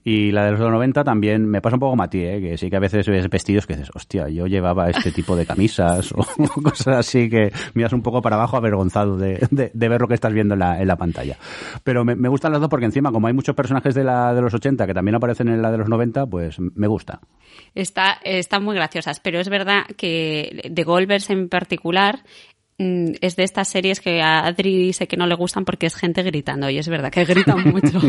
Y 0.04 0.30
la 0.32 0.44
de 0.44 0.52
los 0.52 0.60
90 0.60 1.04
también 1.04 1.46
me 1.46 1.60
pasa 1.60 1.76
un 1.76 1.80
poco 1.80 1.92
como 1.92 2.02
a 2.02 2.08
ti, 2.08 2.22
eh, 2.22 2.40
que 2.40 2.58
sí 2.58 2.68
que 2.68 2.76
a 2.76 2.80
veces 2.80 3.06
ves 3.06 3.28
vestidos 3.28 3.66
que 3.66 3.74
dices, 3.74 3.90
hostia, 3.94 4.28
yo 4.28 4.46
llevaba 4.46 4.90
este 4.90 5.10
tipo 5.10 5.36
de 5.36 5.46
camisas 5.46 6.12
o 6.16 6.24
cosas 6.62 6.98
así 6.98 7.30
que 7.30 7.52
miras 7.74 7.92
un 7.92 8.02
poco 8.02 8.20
para 8.20 8.36
abajo 8.36 8.56
avergonzado 8.56 9.16
de, 9.16 9.38
ver 9.74 10.00
lo 10.00 10.08
que 10.08 10.14
estás 10.14 10.32
viendo 10.32 10.54
en 10.54 10.60
la, 10.60 10.80
en 10.80 10.88
la 10.88 10.96
pantalla. 10.96 11.36
Pero 11.82 12.04
me, 12.04 12.28
gustan 12.28 12.52
las 12.52 12.60
dos 12.60 12.68
porque 12.68 12.86
encima, 12.86 13.10
como 13.10 13.26
hay 13.26 13.32
muchos 13.32 13.54
personajes 13.54 13.94
de, 13.94 14.04
la, 14.04 14.34
de 14.34 14.42
los 14.42 14.52
80 14.52 14.86
que 14.86 14.94
también 14.94 15.14
aparecen 15.14 15.48
en 15.48 15.62
la 15.62 15.70
de 15.70 15.78
los 15.78 15.88
90, 15.88 16.26
pues 16.26 16.58
me 16.58 16.86
gusta. 16.86 17.20
Está, 17.74 18.18
están 18.24 18.64
muy 18.64 18.74
graciosas, 18.74 19.20
pero 19.20 19.38
es 19.40 19.48
verdad 19.48 19.84
que 19.94 20.68
de 20.70 20.84
Golvers 20.84 21.30
en 21.30 21.48
particular 21.48 22.24
mm, 22.78 23.12
es 23.20 23.36
de 23.36 23.44
estas 23.44 23.68
series 23.68 24.00
que 24.00 24.22
a 24.22 24.46
Adri 24.46 24.76
dice 24.76 25.06
que 25.06 25.16
no 25.16 25.26
le 25.26 25.34
gustan 25.34 25.64
porque 25.64 25.86
es 25.86 25.96
gente 25.96 26.22
gritando 26.22 26.68
y 26.70 26.78
es 26.78 26.88
verdad 26.88 27.10
que 27.10 27.24
gritan 27.24 27.62
mucho. 27.72 28.00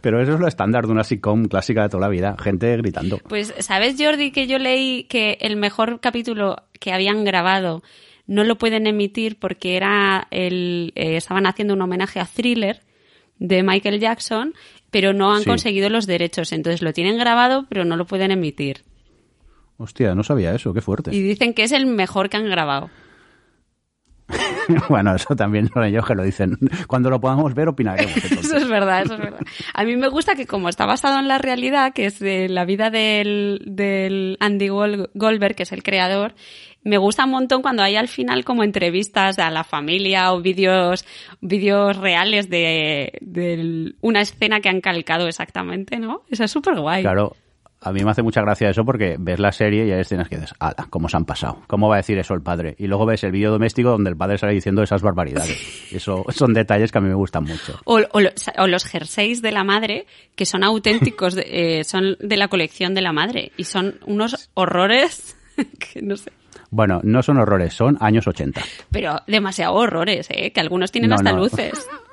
Pero 0.00 0.20
eso 0.22 0.34
es 0.34 0.40
lo 0.40 0.48
estándar 0.48 0.86
de 0.86 0.92
una 0.92 1.04
sitcom 1.04 1.46
clásica 1.46 1.82
de 1.82 1.90
toda 1.90 2.00
la 2.00 2.08
vida, 2.08 2.36
gente 2.42 2.76
gritando. 2.76 3.18
Pues, 3.18 3.54
¿sabes, 3.58 3.96
Jordi, 3.98 4.32
que 4.32 4.46
yo 4.46 4.58
leí 4.58 5.04
que 5.04 5.38
el 5.40 5.56
mejor 5.56 6.00
capítulo 6.00 6.56
que 6.80 6.92
habían 6.92 7.24
grabado 7.24 7.82
no 8.26 8.44
lo 8.44 8.56
pueden 8.56 8.86
emitir 8.86 9.38
porque 9.38 9.76
era 9.76 10.26
el, 10.30 10.92
eh, 10.94 11.16
estaban 11.16 11.46
haciendo 11.46 11.74
un 11.74 11.82
homenaje 11.82 12.20
a 12.20 12.24
Thriller 12.24 12.80
de 13.38 13.62
Michael 13.62 14.00
Jackson 14.00 14.54
pero 14.90 15.12
no 15.12 15.32
han 15.32 15.44
conseguido 15.44 15.88
los 15.88 16.06
derechos. 16.06 16.52
Entonces 16.52 16.82
lo 16.82 16.92
tienen 16.92 17.18
grabado, 17.18 17.66
pero 17.68 17.84
no 17.84 17.96
lo 17.96 18.06
pueden 18.06 18.30
emitir. 18.30 18.82
Hostia, 19.80 20.14
no 20.14 20.22
sabía 20.22 20.54
eso, 20.54 20.74
qué 20.74 20.82
fuerte. 20.82 21.10
Y 21.14 21.22
dicen 21.22 21.54
que 21.54 21.62
es 21.62 21.72
el 21.72 21.86
mejor 21.86 22.28
que 22.28 22.36
han 22.36 22.50
grabado. 22.50 22.90
bueno, 24.90 25.14
eso 25.14 25.34
también 25.34 25.68
son 25.72 25.84
ellos 25.84 26.04
que 26.06 26.14
lo 26.14 26.22
dicen. 26.22 26.58
Cuando 26.86 27.08
lo 27.08 27.18
podamos 27.18 27.54
ver, 27.54 27.68
opinaremos. 27.68 28.14
eso 28.30 28.58
es 28.58 28.68
verdad, 28.68 29.04
eso 29.04 29.14
es 29.14 29.20
verdad. 29.20 29.40
A 29.72 29.84
mí 29.84 29.96
me 29.96 30.08
gusta 30.08 30.34
que 30.34 30.46
como 30.46 30.68
está 30.68 30.84
basado 30.84 31.18
en 31.18 31.28
la 31.28 31.38
realidad, 31.38 31.94
que 31.94 32.04
es 32.04 32.18
de 32.18 32.50
la 32.50 32.66
vida 32.66 32.90
del, 32.90 33.62
del 33.64 34.36
Andy 34.40 34.68
Goldberg, 34.68 35.54
que 35.54 35.62
es 35.62 35.72
el 35.72 35.82
creador, 35.82 36.34
me 36.82 36.98
gusta 36.98 37.24
un 37.24 37.30
montón 37.30 37.62
cuando 37.62 37.82
hay 37.82 37.96
al 37.96 38.08
final 38.08 38.44
como 38.44 38.62
entrevistas 38.62 39.38
a 39.38 39.50
la 39.50 39.64
familia 39.64 40.34
o 40.34 40.42
vídeos 40.42 41.06
vídeos 41.40 41.96
reales 41.96 42.50
de, 42.50 43.12
de, 43.22 43.94
una 44.02 44.20
escena 44.20 44.60
que 44.60 44.68
han 44.68 44.82
calcado 44.82 45.26
exactamente, 45.26 45.98
¿no? 45.98 46.20
Eso 46.30 46.44
es 46.44 46.50
súper 46.50 46.78
guay. 46.78 47.00
Claro. 47.00 47.34
A 47.82 47.92
mí 47.92 48.04
me 48.04 48.10
hace 48.10 48.22
mucha 48.22 48.42
gracia 48.42 48.68
eso 48.68 48.84
porque 48.84 49.16
ves 49.18 49.38
la 49.38 49.52
serie 49.52 49.86
y 49.86 49.90
hay 49.90 50.00
escenas 50.00 50.28
que 50.28 50.36
dices, 50.36 50.54
ala, 50.58 50.86
¿cómo 50.90 51.08
se 51.08 51.16
han 51.16 51.24
pasado? 51.24 51.62
¿Cómo 51.66 51.88
va 51.88 51.94
a 51.94 51.98
decir 51.98 52.18
eso 52.18 52.34
el 52.34 52.42
padre? 52.42 52.74
Y 52.78 52.86
luego 52.86 53.06
ves 53.06 53.24
el 53.24 53.32
vídeo 53.32 53.50
doméstico 53.50 53.88
donde 53.88 54.10
el 54.10 54.16
padre 54.16 54.36
sale 54.36 54.52
diciendo 54.52 54.82
esas 54.82 55.00
barbaridades. 55.00 55.58
Eso 55.92 56.24
son 56.28 56.52
detalles 56.52 56.92
que 56.92 56.98
a 56.98 57.00
mí 57.00 57.08
me 57.08 57.14
gustan 57.14 57.44
mucho. 57.44 57.80
O, 57.84 58.00
o, 58.12 58.66
los 58.66 58.84
jerseys 58.84 59.40
de 59.40 59.50
la 59.50 59.64
madre, 59.64 60.06
que 60.36 60.44
son 60.44 60.62
auténticos, 60.62 61.36
eh, 61.38 61.82
son 61.84 62.16
de 62.20 62.36
la 62.36 62.48
colección 62.48 62.94
de 62.94 63.00
la 63.00 63.12
madre. 63.12 63.52
Y 63.56 63.64
son 63.64 63.98
unos 64.06 64.50
horrores 64.54 65.36
que 65.78 66.02
no 66.02 66.16
sé. 66.16 66.32
Bueno, 66.70 67.00
no 67.02 67.22
son 67.22 67.38
horrores, 67.38 67.74
son 67.74 67.96
años 68.00 68.26
80. 68.26 68.60
Pero 68.90 69.20
demasiado 69.26 69.74
horrores, 69.74 70.28
¿eh? 70.30 70.52
Que 70.52 70.60
algunos 70.60 70.92
tienen 70.92 71.12
hasta 71.12 71.32
luces. 71.32 71.88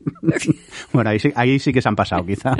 bueno, 0.92 1.10
ahí 1.10 1.18
sí, 1.18 1.32
ahí 1.34 1.58
sí 1.58 1.72
que 1.72 1.82
se 1.82 1.88
han 1.88 1.96
pasado, 1.96 2.24
quizá. 2.24 2.56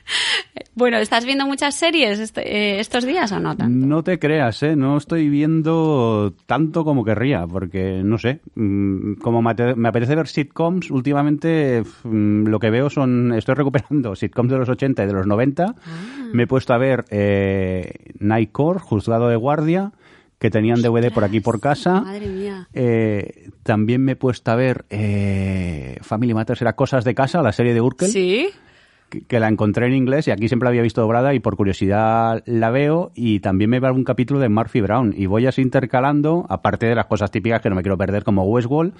bueno, 0.74 0.98
¿estás 0.98 1.24
viendo 1.24 1.46
muchas 1.46 1.74
series 1.74 2.18
este, 2.18 2.40
eh, 2.40 2.80
estos 2.80 3.04
días 3.04 3.30
o 3.32 3.40
no 3.40 3.56
tanto? 3.56 3.86
No 3.86 4.02
te 4.02 4.18
creas, 4.18 4.62
¿eh? 4.62 4.76
No 4.76 4.96
estoy 4.96 5.28
viendo 5.28 6.34
tanto 6.46 6.84
como 6.84 7.04
querría, 7.04 7.46
porque, 7.46 8.02
no 8.04 8.18
sé, 8.18 8.40
mm, 8.54 9.14
como 9.14 9.42
me 9.42 9.88
apetece 9.88 10.14
ver 10.14 10.28
sitcoms, 10.28 10.90
últimamente 10.90 11.82
mm, 12.04 12.46
lo 12.46 12.58
que 12.58 12.70
veo 12.70 12.90
son, 12.90 13.32
estoy 13.34 13.54
recuperando 13.54 14.14
sitcoms 14.16 14.50
de 14.50 14.58
los 14.58 14.68
80 14.68 15.04
y 15.04 15.06
de 15.06 15.12
los 15.12 15.26
90. 15.26 15.64
Ah. 15.64 15.74
Me 16.32 16.44
he 16.44 16.46
puesto 16.46 16.72
a 16.72 16.78
ver 16.78 17.04
eh, 17.10 17.92
Night 18.18 18.52
Court, 18.52 18.80
Juzgado 18.80 19.28
de 19.28 19.36
Guardia, 19.36 19.92
que 20.42 20.50
tenían 20.50 20.82
DVD 20.82 21.12
por 21.12 21.22
aquí 21.22 21.38
por 21.38 21.60
casa. 21.60 22.00
Madre 22.00 22.26
mía. 22.26 22.66
Eh, 22.72 23.50
también 23.62 24.02
me 24.02 24.12
he 24.12 24.16
puesto 24.16 24.50
a 24.50 24.56
ver 24.56 24.86
eh, 24.90 25.98
Family 26.00 26.34
Matters, 26.34 26.60
era 26.60 26.72
Cosas 26.72 27.04
de 27.04 27.14
Casa, 27.14 27.42
la 27.42 27.52
serie 27.52 27.72
de 27.72 27.80
Urkel. 27.80 28.10
Sí. 28.10 28.48
Que, 29.28 29.38
la 29.38 29.46
encontré 29.46 29.86
en 29.86 29.92
inglés 29.92 30.26
y 30.26 30.32
aquí 30.32 30.48
siempre 30.48 30.64
la 30.64 30.70
había 30.70 30.82
visto 30.82 31.00
doblada 31.00 31.32
y 31.32 31.38
por 31.38 31.54
curiosidad 31.54 32.42
la 32.44 32.70
veo 32.70 33.12
y 33.14 33.38
también 33.38 33.70
me 33.70 33.78
veo 33.78 33.92
un 33.92 34.02
capítulo 34.02 34.40
de 34.40 34.48
Murphy 34.48 34.80
Brown 34.80 35.14
y 35.16 35.26
voy 35.26 35.46
así 35.46 35.62
intercalando, 35.62 36.44
aparte 36.48 36.86
de 36.86 36.96
las 36.96 37.06
cosas 37.06 37.30
típicas 37.30 37.60
que 37.60 37.68
no 37.68 37.76
me 37.76 37.82
quiero 37.82 37.96
perder 37.96 38.24
como 38.24 38.42
Westworld, 38.42 38.94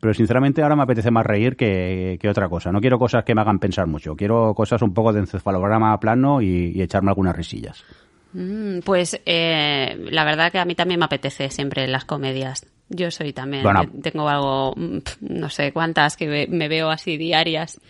pero 0.00 0.14
sinceramente 0.14 0.62
ahora 0.62 0.74
me 0.74 0.82
apetece 0.82 1.12
más 1.12 1.26
reír 1.26 1.54
que, 1.54 2.18
otra 2.28 2.48
cosa. 2.48 2.72
No 2.72 2.80
quiero 2.80 2.98
cosas 2.98 3.22
que 3.22 3.36
me 3.36 3.42
hagan 3.42 3.60
pensar 3.60 3.86
mucho, 3.86 4.16
quiero 4.16 4.52
cosas 4.54 4.82
un 4.82 4.94
poco 4.94 5.12
de 5.12 5.20
encefalograma 5.20 6.00
plano 6.00 6.40
y 6.42 6.82
echarme 6.82 7.10
algunas 7.10 7.36
risillas. 7.36 7.84
Mm, 8.32 8.80
pues 8.80 9.20
eh, 9.24 10.06
la 10.10 10.24
verdad 10.24 10.52
que 10.52 10.58
a 10.58 10.64
mí 10.64 10.74
también 10.74 11.00
me 11.00 11.06
apetece 11.06 11.50
siempre 11.50 11.86
las 11.88 12.04
comedias. 12.04 12.66
Yo 12.90 13.10
soy 13.10 13.32
también, 13.32 13.64
tengo 14.02 14.28
algo, 14.28 14.74
mm, 14.76 14.98
no 15.20 15.50
sé 15.50 15.72
cuántas 15.72 16.16
que 16.16 16.46
me 16.48 16.68
veo 16.68 16.90
así 16.90 17.16
diarias. 17.16 17.80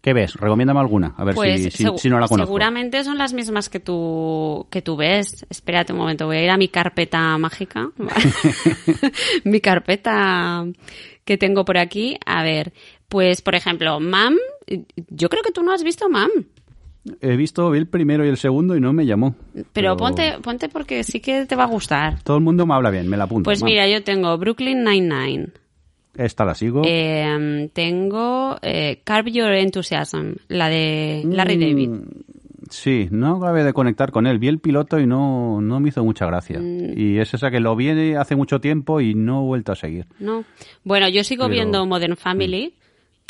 ¿Qué 0.00 0.14
ves? 0.14 0.34
Recomiéndame 0.34 0.80
alguna, 0.80 1.14
a 1.18 1.24
ver 1.24 1.34
si, 1.34 1.84
pues 1.84 2.04
no 2.06 2.18
la 2.18 2.26
conozco. 2.26 2.46
Seguramente 2.46 3.04
son 3.04 3.18
las 3.18 3.34
mismas 3.34 3.68
que 3.68 3.80
tú, 3.80 4.66
que 4.70 4.80
tú 4.80 4.96
ves. 4.96 5.44
Espérate 5.50 5.92
un 5.92 5.98
momento, 5.98 6.24
voy 6.24 6.38
a 6.38 6.44
ir 6.44 6.50
a 6.50 6.56
mi 6.56 6.68
carpeta 6.68 7.36
mágica. 7.36 7.90
mi 9.44 9.60
carpeta 9.60 10.64
que 11.26 11.36
tengo 11.36 11.66
por 11.66 11.76
aquí. 11.76 12.18
A 12.24 12.42
ver, 12.42 12.72
pues 13.10 13.42
por 13.42 13.54
ejemplo, 13.54 14.00
Mam, 14.00 14.36
yo 15.08 15.28
creo 15.28 15.42
que 15.42 15.52
tú 15.52 15.62
no 15.62 15.72
has 15.72 15.82
visto 15.82 16.08
Mam. 16.08 16.30
He 17.20 17.36
visto 17.36 17.74
el 17.74 17.86
primero 17.86 18.26
y 18.26 18.28
el 18.28 18.36
segundo 18.36 18.76
y 18.76 18.80
no 18.80 18.92
me 18.92 19.06
llamó. 19.06 19.34
Pero, 19.72 19.96
ponte, 19.96 20.34
ponte 20.42 20.68
porque 20.68 21.02
sí 21.02 21.20
que 21.20 21.46
te 21.46 21.56
va 21.56 21.64
a 21.64 21.66
gustar. 21.66 22.22
Todo 22.22 22.36
el 22.36 22.42
mundo 22.42 22.66
me 22.66 22.74
habla 22.74 22.90
bien, 22.90 23.08
me 23.08 23.16
la 23.16 23.24
apunto. 23.24 23.48
Pues 23.48 23.62
mira, 23.62 23.88
yo 23.88 24.02
tengo 24.02 24.36
Brooklyn 24.36 24.84
Nine-Nine. 24.84 25.48
Esta 26.16 26.44
la 26.44 26.54
sigo. 26.54 26.82
Em, 26.84 27.68
tengo 27.70 28.56
eh, 28.62 29.00
Carve 29.04 29.32
Your 29.32 29.52
Enthusiasm, 29.52 30.32
la 30.48 30.68
de 30.68 31.22
Larry 31.24 31.56
mm, 31.56 31.60
David. 31.60 31.90
Sí, 32.68 33.08
no 33.10 33.36
acabé 33.36 33.64
de 33.64 33.72
conectar 33.72 34.10
con 34.12 34.26
él. 34.26 34.38
Vi 34.38 34.48
el 34.48 34.58
piloto 34.58 34.98
y 34.98 35.06
no, 35.06 35.60
no 35.60 35.80
me 35.80 35.88
hizo 35.88 36.04
mucha 36.04 36.26
gracia. 36.26 36.58
Mm. 36.60 36.98
Y 36.98 37.18
es 37.18 37.32
esa 37.32 37.50
que 37.50 37.60
lo 37.60 37.74
vi 37.76 38.14
hace 38.14 38.36
mucho 38.36 38.60
tiempo 38.60 39.00
y 39.00 39.14
no 39.14 39.42
he 39.42 39.46
vuelto 39.46 39.72
a 39.72 39.76
seguir. 39.76 40.06
No. 40.18 40.44
Bueno, 40.84 41.08
yo 41.08 41.24
sigo 41.24 41.48
viendo 41.48 41.86
Modern 41.86 42.16
Family, 42.16 42.74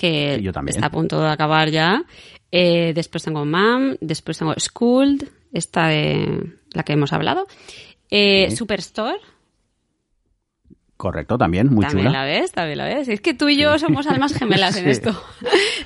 que 0.00 0.36
está 0.66 0.86
a 0.86 0.90
punto 0.90 1.20
de 1.20 1.28
acabar 1.28 1.68
ya. 1.68 2.02
Eh, 2.50 2.92
después 2.94 3.22
tengo 3.22 3.44
Mam, 3.44 3.98
después 4.00 4.38
tengo 4.38 4.54
Schooled, 4.58 5.28
esta 5.52 5.88
de 5.88 6.54
la 6.72 6.84
que 6.84 6.94
hemos 6.94 7.12
hablado. 7.12 7.46
Eh, 8.10 8.50
Superstore. 8.50 9.20
Correcto, 10.96 11.36
también, 11.36 11.68
muy 11.68 11.84
también 11.84 12.12
la 12.12 12.24
ves, 12.24 12.50
también 12.52 12.78
la 12.78 12.86
ves. 12.86 13.08
Es 13.08 13.20
que 13.20 13.34
tú 13.34 13.50
y 13.50 13.58
yo 13.58 13.78
somos 13.78 14.06
almas 14.06 14.32
gemelas 14.32 14.78
en 14.78 14.88
esto. 14.88 15.14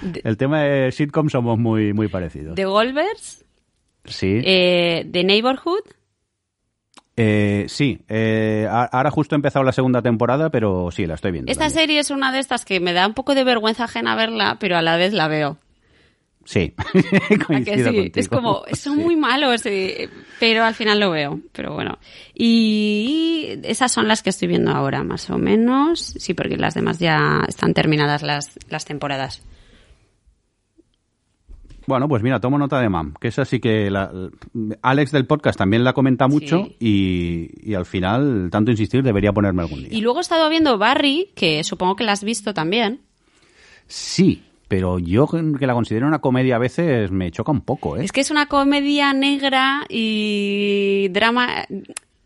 El 0.23 0.37
tema 0.37 0.63
de 0.63 0.93
sitcom 0.93 1.29
somos 1.29 1.59
muy, 1.59 1.93
muy 1.93 2.07
parecidos. 2.07 2.55
¿The 2.55 2.67
Golvers? 2.67 3.45
Sí. 4.05 4.41
Eh, 4.45 5.09
¿The 5.11 5.25
Neighborhood? 5.25 5.83
Eh, 7.17 7.67
sí, 7.69 8.01
eh, 8.09 8.67
ahora 8.69 9.11
justo 9.11 9.35
he 9.35 9.37
empezado 9.37 9.65
la 9.65 9.73
segunda 9.73 10.03
temporada, 10.03 10.51
pero 10.51 10.91
sí, 10.91 11.07
la 11.07 11.15
estoy 11.15 11.33
viendo. 11.33 11.51
Esta 11.51 11.71
serie 11.71 12.01
es 12.01 12.11
una 12.11 12.33
de 12.33 12.41
estas 12.41 12.65
que 12.65 12.81
me 12.81 12.93
da 12.93 13.07
un 13.07 13.15
poco 13.15 13.35
de 13.35 13.45
vergüenza 13.45 13.85
ajena 13.85 14.17
verla, 14.17 14.57
pero 14.59 14.77
a 14.77 14.83
la 14.83 14.97
vez 14.97 15.13
la 15.13 15.29
veo. 15.29 15.59
Sí, 16.45 16.75
coincido 17.47 17.91
sí? 17.91 18.13
Es 18.15 18.29
como, 18.29 18.65
son 18.73 18.99
muy 18.99 19.17
malos, 19.17 19.63
pero 20.41 20.65
al 20.65 20.75
final 20.75 21.01
lo 21.01 21.11
veo. 21.11 21.41
Pero 21.53 21.75
bueno. 21.75 21.99
Y 22.35 23.61
esas 23.63 23.93
son 23.93 24.09
las 24.09 24.23
que 24.23 24.31
estoy 24.31 24.49
viendo 24.49 24.73
ahora, 24.73 25.05
más 25.05 25.31
o 25.31 25.39
menos. 25.39 26.15
Sí, 26.19 26.35
porque 26.35 26.57
las 26.57 26.75
demás 26.75 26.99
ya 26.99 27.45
están 27.49 27.75
terminadas 27.75 28.23
las, 28.23 28.51
las 28.69 28.85
temporadas. 28.85 29.43
Bueno, 31.87 32.09
pues 32.09 32.23
mira, 32.23 32.41
tomo 32.41 32.59
nota 32.59 32.81
de 32.81 32.89
MAM, 32.89 33.15
que 33.21 33.29
es 33.29 33.39
así 33.39 33.61
que 33.61 33.91
la, 33.91 34.11
Alex 34.83 35.13
del 35.13 35.27
podcast 35.27 35.59
también 35.59 35.85
la 35.85 35.93
comenta 35.93 36.29
mucho 36.29 36.69
y, 36.79 37.51
y, 37.63 37.75
al 37.75 37.85
final, 37.85 38.49
tanto 38.51 38.71
insistir, 38.71 39.03
debería 39.03 39.33
ponerme 39.33 39.63
algún 39.63 39.81
día. 39.81 39.89
Y 39.93 40.01
luego 40.01 40.21
he 40.21 40.23
estado 40.23 40.49
viendo 40.49 40.79
Barry, 40.79 41.31
que 41.35 41.63
supongo 41.63 41.97
que 41.97 42.05
la 42.05 42.13
has 42.13 42.25
visto 42.25 42.55
también. 42.55 43.01
Sí, 43.87 44.43
pero 44.69 44.99
yo 44.99 45.29
que 45.29 45.67
la 45.67 45.75
considero 45.75 46.07
una 46.07 46.21
comedia 46.21 46.57
a 46.57 46.59
veces 46.59 47.11
me 47.11 47.31
choca 47.31 47.53
un 47.53 47.61
poco, 47.61 47.97
¿eh? 47.97 48.05
Es 48.05 48.13
que 48.13 48.23
es 48.23 48.31
una 48.31 48.47
comedia 48.47 49.13
negra 49.13 49.85
y 49.89 51.09
drama. 51.11 51.67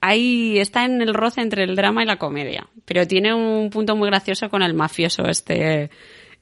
Ahí 0.00 0.58
está 0.58 0.84
en 0.84 1.02
el 1.02 1.14
roce 1.14 1.40
entre 1.40 1.64
el 1.64 1.74
drama 1.74 2.02
y 2.02 2.06
la 2.06 2.16
comedia. 2.16 2.68
Pero 2.84 3.06
tiene 3.06 3.34
un 3.34 3.70
punto 3.70 3.96
muy 3.96 4.08
gracioso 4.08 4.48
con 4.48 4.62
el 4.62 4.74
mafioso 4.74 5.26
este. 5.26 5.90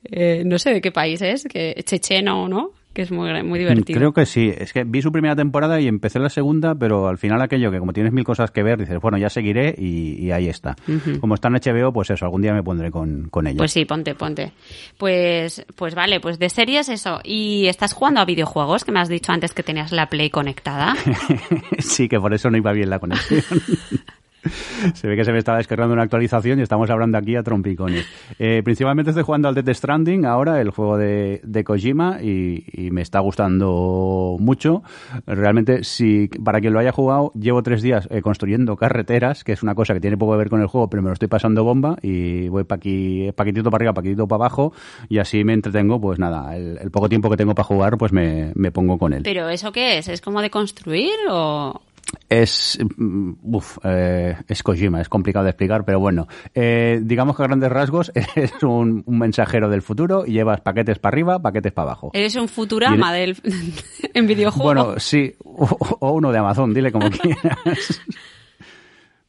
Eh, 0.05 0.43
no 0.45 0.59
sé 0.59 0.75
de 0.75 0.81
qué 0.81 0.93
país 0.93 1.21
es, 1.23 1.45
que 1.45 1.75
checheno, 1.85 2.47
¿no? 2.47 2.71
Que 2.97 3.03
es 3.03 3.11
muy, 3.11 3.31
muy 3.43 3.59
divertido. 3.59 3.99
Creo 3.99 4.15
que 4.15 4.25
sí. 4.25 4.51
Es 4.57 4.73
que 4.73 4.85
vi 4.85 5.03
su 5.03 5.13
primera 5.13 5.37
temporada 5.37 5.79
y 5.79 5.87
empecé 5.87 6.19
la 6.19 6.31
segunda, 6.31 6.75
pero 6.75 7.09
al 7.09 7.19
final 7.19 7.43
aquello 7.43 7.71
que 7.71 7.79
como 7.79 7.93
tienes 7.93 8.11
mil 8.11 8.25
cosas 8.25 8.51
que 8.51 8.63
ver, 8.63 8.79
dices, 8.79 8.99
bueno, 9.03 9.19
ya 9.19 9.29
seguiré 9.29 9.75
y, 9.77 10.31
ahí 10.31 10.49
está. 10.49 10.77
Como 11.21 11.35
está 11.35 11.49
en 11.49 11.57
HBO, 11.57 11.93
pues 11.93 12.09
eso, 12.09 12.25
algún 12.25 12.41
día 12.41 12.55
me 12.55 12.63
pondré 12.63 12.91
con, 12.91 13.29
con 13.29 13.47
ella. 13.47 13.59
Pues 13.59 13.73
sí, 13.73 13.85
ponte, 13.85 14.15
ponte. 14.15 14.53
Pues, 14.97 15.67
pues 15.77 15.95
vale, 15.95 16.21
pues 16.21 16.39
de 16.39 16.49
series 16.49 16.89
eso. 16.89 17.21
¿Y 17.23 17.67
estás 17.67 17.93
jugando 17.93 18.21
a 18.21 18.25
videojuegos? 18.25 18.83
Que 18.87 18.93
me 18.93 19.01
has 19.01 19.11
dicho 19.11 19.31
antes 19.31 19.53
que 19.53 19.63
tenías 19.63 19.93
la 19.93 20.09
Play 20.09 20.31
conectada. 20.31 20.95
sí, 21.79 22.09
que 22.09 22.19
por 22.19 22.33
eso 22.33 22.49
no 22.49 22.57
iba 22.57 22.73
bien 22.73 22.89
la 22.89 22.99
conexión. 22.99 23.43
se 24.95 25.09
ve 25.09 25.17
que 25.17 25.25
se 25.25 25.33
me 25.33 25.39
estaba 25.39 25.59
descargando 25.59 25.93
una 25.93 26.03
actualización 26.03 26.59
y 26.59 26.63
estamos 26.63 26.91
hablando 26.91 27.19
aquí 27.19 27.37
a 27.37 27.43
trompicones. 27.43 28.07
Eh, 28.39 28.63
principalmente 28.65 29.11
estoy 29.11 29.25
jugando 29.25 29.49
al 29.49 29.55
Death 29.55 29.75
Stranding 29.75 30.25
ahora, 30.27 30.61
el 30.61 30.71
juego 30.71 30.99
de, 30.99 31.41
de 31.45 31.65
Kojima, 31.65 32.23
y, 32.23 32.65
me 32.91 33.03
está 33.03 33.21
gustando 33.21 34.37
mucho. 34.39 34.83
Realmente, 35.27 35.85
si 35.85 36.29
para 36.29 36.61
quien 36.61 36.73
lo 36.73 36.79
haya 36.79 36.93
jugado, 36.93 37.33
llevo 37.35 37.63
tres 37.63 37.83
días 37.83 38.09
eh, 38.11 38.23
construyendo 38.23 38.77
carreteras, 38.77 39.45
que 39.45 39.53
es 39.53 39.63
una 39.63 39.75
cosa 39.75 39.93
que 39.93 40.01
tiene 40.01 40.17
poco 40.17 40.33
que 40.33 40.39
ver 40.39 40.51
con 40.51 40.61
el 40.61 40.67
juego, 40.67 40.89
pero 40.89 41.03
me 41.03 41.09
lo 41.09 41.15
estoy 41.15 41.29
pasando 41.29 41.65
bomba 41.65 41.97
y 42.03 42.49
voy 42.49 42.65
pa 42.65 42.77
aquí, 42.77 43.31
paquetito 43.35 43.71
para 43.71 43.83
arriba, 43.83 43.95
paquetito 43.95 44.27
para 44.27 44.45
abajo, 44.45 44.73
y 45.09 45.19
así 45.19 45.45
me 45.45 45.53
entretengo, 45.53 46.01
pues 46.01 46.19
nada, 46.19 46.57
el, 46.57 46.91
poco 46.91 47.09
tiempo 47.09 47.29
que 47.29 47.37
tengo 47.37 47.55
para 47.55 47.65
jugar, 47.65 47.99
pues 47.99 48.13
me, 48.13 48.53
me 48.55 48.71
pongo 48.71 48.99
con 48.99 49.13
él. 49.13 49.23
¿Pero 49.25 49.49
eso 49.49 49.73
qué 49.73 49.99
es? 49.99 50.09
¿Es 50.09 50.21
como 50.21 50.41
de 50.41 50.51
construir 50.51 51.15
o...? 51.31 51.81
Es 52.29 52.79
mm, 52.97 53.33
uf, 53.43 53.79
eh, 53.85 54.37
es 54.49 54.63
Kojima, 54.63 55.01
es 55.01 55.09
complicado 55.09 55.45
de 55.45 55.51
explicar, 55.51 55.85
pero 55.85 56.01
bueno, 56.01 56.27
eh, 56.55 57.01
digamos 57.03 57.37
que 57.37 57.43
a 57.43 57.47
grandes 57.47 57.71
rasgos 57.71 58.13
es 58.35 58.63
un, 58.63 59.05
mensajero 59.07 59.69
del 59.69 59.83
futuro 59.83 60.25
y 60.27 60.33
llevas 60.33 60.61
paquetes 60.61 60.99
para 60.99 61.15
arriba, 61.15 61.39
paquetes 61.41 61.73
para 61.73 61.91
abajo. 61.91 62.11
Eres 62.13 62.37
un 62.37 62.49
Futurama 62.49 63.13
del, 63.13 63.37
en 64.15 64.27
videojuego. 64.27 64.65
Bueno, 64.65 64.99
sí, 64.99 65.35
o, 65.45 66.11
uno 66.13 66.33
de 66.33 66.39
Amazon, 66.39 66.73
dile 66.75 66.93
como 66.93 67.11
quieras. 67.11 68.03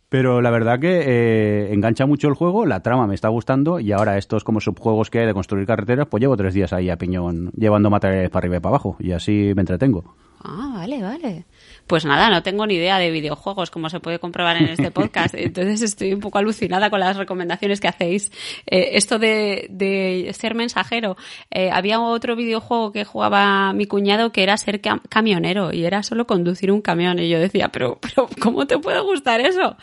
Pero 0.10 0.42
la 0.42 0.52
verdad 0.52 0.80
que 0.80 1.02
eh, 1.06 1.74
engancha 1.74 2.06
mucho 2.06 2.30
el 2.30 2.34
juego, 2.34 2.66
la 2.66 2.82
trama 2.82 3.08
me 3.08 3.16
está 3.16 3.28
gustando 3.28 3.82
y 3.82 3.92
ahora 3.92 4.18
estos 4.18 4.46
como 4.46 4.62
subjuegos 4.62 5.10
que 5.10 5.20
hay 5.20 5.26
de 5.26 5.34
construir 5.34 5.68
carreteras, 5.68 6.08
pues 6.08 6.22
llevo 6.22 6.38
tres 6.38 6.54
días 6.54 6.72
ahí 6.72 6.90
a 6.90 6.98
piñón 6.98 7.52
llevando 7.58 7.90
materiales 7.90 8.30
para 8.30 8.46
arriba 8.46 8.58
y 8.58 8.60
para 8.62 8.70
abajo 8.76 8.96
y 9.00 9.12
así 9.12 9.52
me 9.54 9.64
entretengo. 9.64 10.16
Ah, 10.44 10.72
vale, 10.76 11.02
vale. 11.02 11.46
Pues 11.88 12.04
nada, 12.04 12.30
no 12.30 12.44
tengo 12.44 12.68
ni 12.68 12.76
idea 12.76 13.00
de 13.00 13.10
videojuegos, 13.12 13.72
como 13.72 13.90
se 13.90 14.02
puede 14.02 14.20
comprobar 14.20 14.58
en 14.58 14.66
este 14.66 14.92
podcast. 14.92 15.34
Entonces 15.36 15.82
estoy 15.82 16.14
un 16.14 16.20
poco 16.20 16.38
alucinada 16.38 16.90
con 16.90 17.00
las 17.00 17.16
recomendaciones 17.16 17.80
que 17.80 17.88
hacéis. 17.88 18.32
Eh, 18.66 18.90
esto 18.94 19.20
de, 19.20 20.30
ser 20.38 20.54
mensajero. 20.54 21.16
Eh, 21.50 21.72
había 21.72 22.02
otro 22.02 22.36
videojuego 22.36 22.92
que 22.92 23.06
jugaba 23.06 23.72
mi 23.74 23.86
cuñado 23.86 24.32
que 24.32 24.44
era 24.44 24.58
ser 24.58 24.82
camionero 24.82 25.72
y 25.72 25.86
era 25.86 26.04
solo 26.04 26.28
conducir 26.28 26.72
un 26.72 26.82
camión. 26.82 27.20
Y 27.20 27.30
yo 27.30 27.40
decía, 27.40 27.70
pero, 27.70 28.00
pero 28.02 28.28
¿cómo 28.42 28.68
te 28.68 28.78
puede 28.78 29.00
gustar 29.00 29.40
eso? 29.40 29.78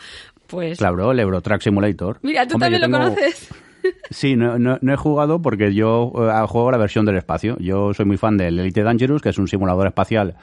Pues. 0.47 0.77
Claro, 0.77 1.11
el 1.11 1.19
Eurotrack 1.19 1.61
Simulator. 1.61 2.19
Mira, 2.21 2.47
tú 2.47 2.59
también 2.59 2.81
lo 2.81 2.89
conoces. 2.89 3.49
Sí, 4.09 4.35
no, 4.35 4.59
no, 4.59 4.93
he 4.93 4.97
jugado 4.97 5.41
porque 5.41 5.73
yo 5.73 6.11
eh, 6.15 6.45
juego 6.47 6.71
la 6.71 6.77
versión 6.77 7.05
del 7.05 7.17
espacio. 7.17 7.57
Yo 7.59 7.93
soy 7.93 8.05
muy 8.05 8.17
fan 8.17 8.37
del 8.37 8.59
Elite 8.59 8.83
Dangerous, 8.83 9.21
que 9.21 9.29
es 9.29 9.37
un 9.37 9.47
simulador 9.47 9.87
espacial 9.87 10.35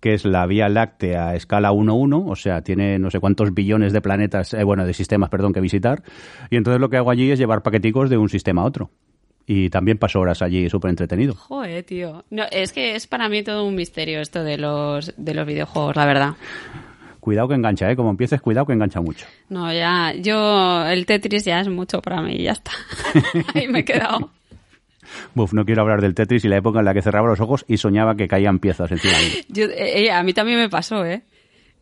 que 0.00 0.14
es 0.14 0.24
la 0.24 0.46
Vía 0.46 0.68
Láctea 0.68 1.28
a 1.28 1.34
escala 1.34 1.72
1-1, 1.72 2.24
o 2.26 2.36
sea, 2.36 2.62
tiene 2.62 2.98
no 2.98 3.10
sé 3.10 3.18
cuántos 3.18 3.52
billones 3.52 3.92
de 3.92 4.00
planetas, 4.00 4.54
eh, 4.54 4.64
bueno, 4.64 4.86
de 4.86 4.94
sistemas, 4.94 5.30
perdón, 5.30 5.52
que 5.52 5.60
visitar. 5.60 6.02
Y 6.50 6.56
entonces 6.56 6.80
lo 6.80 6.88
que 6.88 6.96
hago 6.96 7.10
allí 7.10 7.30
es 7.30 7.38
llevar 7.38 7.62
paqueticos 7.62 8.10
de 8.10 8.16
un 8.16 8.28
sistema 8.28 8.62
a 8.62 8.66
otro 8.66 8.90
y 9.46 9.68
también 9.68 9.98
paso 9.98 10.20
horas 10.20 10.42
allí 10.42 10.70
súper 10.70 10.90
entretenido. 10.90 11.34
Joder, 11.34 11.82
tío. 11.82 12.24
No, 12.30 12.44
es 12.52 12.72
que 12.72 12.94
es 12.94 13.08
para 13.08 13.28
mí 13.28 13.42
todo 13.42 13.64
un 13.64 13.74
misterio 13.74 14.20
esto 14.20 14.44
de 14.44 14.56
los, 14.56 15.12
de 15.16 15.34
los 15.34 15.46
videojuegos, 15.46 15.96
la 15.96 16.06
verdad. 16.06 16.34
Cuidado 17.20 17.48
que 17.48 17.54
engancha, 17.54 17.90
¿eh? 17.90 17.96
Como 17.96 18.10
empieces, 18.10 18.40
cuidado 18.40 18.66
que 18.66 18.72
engancha 18.72 19.00
mucho. 19.00 19.26
No, 19.48 19.72
ya, 19.72 20.14
yo, 20.14 20.86
el 20.86 21.04
Tetris 21.06 21.44
ya 21.44 21.60
es 21.60 21.68
mucho 21.68 22.00
para 22.00 22.22
mí, 22.22 22.42
ya 22.42 22.52
está. 22.52 22.72
Ahí 23.54 23.68
me 23.68 23.80
he 23.80 23.84
quedado. 23.84 24.30
Buf, 25.34 25.52
no 25.52 25.64
quiero 25.64 25.82
hablar 25.82 26.00
del 26.00 26.14
Tetris 26.14 26.44
y 26.44 26.48
la 26.48 26.56
época 26.56 26.78
en 26.78 26.84
la 26.84 26.94
que 26.94 27.02
cerraba 27.02 27.28
los 27.28 27.40
ojos 27.40 27.64
y 27.68 27.76
soñaba 27.76 28.16
que 28.16 28.28
caían 28.28 28.58
piezas 28.58 28.90
encima 28.90 29.14
de 29.18 29.24
mí. 29.24 29.30
Eh, 29.70 30.04
eh, 30.04 30.12
a 30.12 30.22
mí 30.22 30.32
también 30.32 30.58
me 30.58 30.68
pasó, 30.68 31.04
¿eh? 31.04 31.22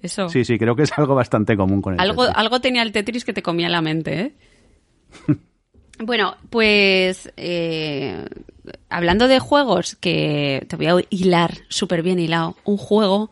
Eso. 0.00 0.28
Sí, 0.28 0.44
sí, 0.44 0.58
creo 0.58 0.76
que 0.76 0.82
es 0.82 0.92
algo 0.96 1.14
bastante 1.14 1.56
común 1.56 1.82
con 1.82 1.94
el 1.94 2.00
algo, 2.00 2.22
Tetris. 2.24 2.38
Algo 2.38 2.60
tenía 2.60 2.82
el 2.82 2.92
Tetris 2.92 3.24
que 3.24 3.32
te 3.32 3.42
comía 3.42 3.68
la 3.68 3.80
mente, 3.80 4.20
¿eh? 4.20 4.32
bueno, 5.98 6.36
pues 6.50 7.32
eh, 7.36 8.24
hablando 8.88 9.28
de 9.28 9.38
juegos 9.38 9.96
que 9.96 10.66
te 10.68 10.76
voy 10.76 10.86
a 10.86 10.96
hilar 11.10 11.54
súper 11.68 12.02
bien 12.02 12.18
hilado, 12.18 12.56
un 12.64 12.76
juego 12.76 13.30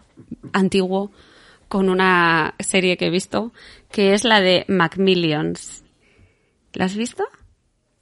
antiguo 0.53 1.11
con 1.68 1.88
una 1.88 2.55
serie 2.59 2.96
que 2.96 3.07
he 3.07 3.11
visto, 3.11 3.52
que 3.90 4.14
es 4.14 4.24
la 4.24 4.40
de 4.40 4.64
Macmillions. 4.68 5.85
¿La 6.72 6.85
has 6.87 6.96
visto? 6.96 7.24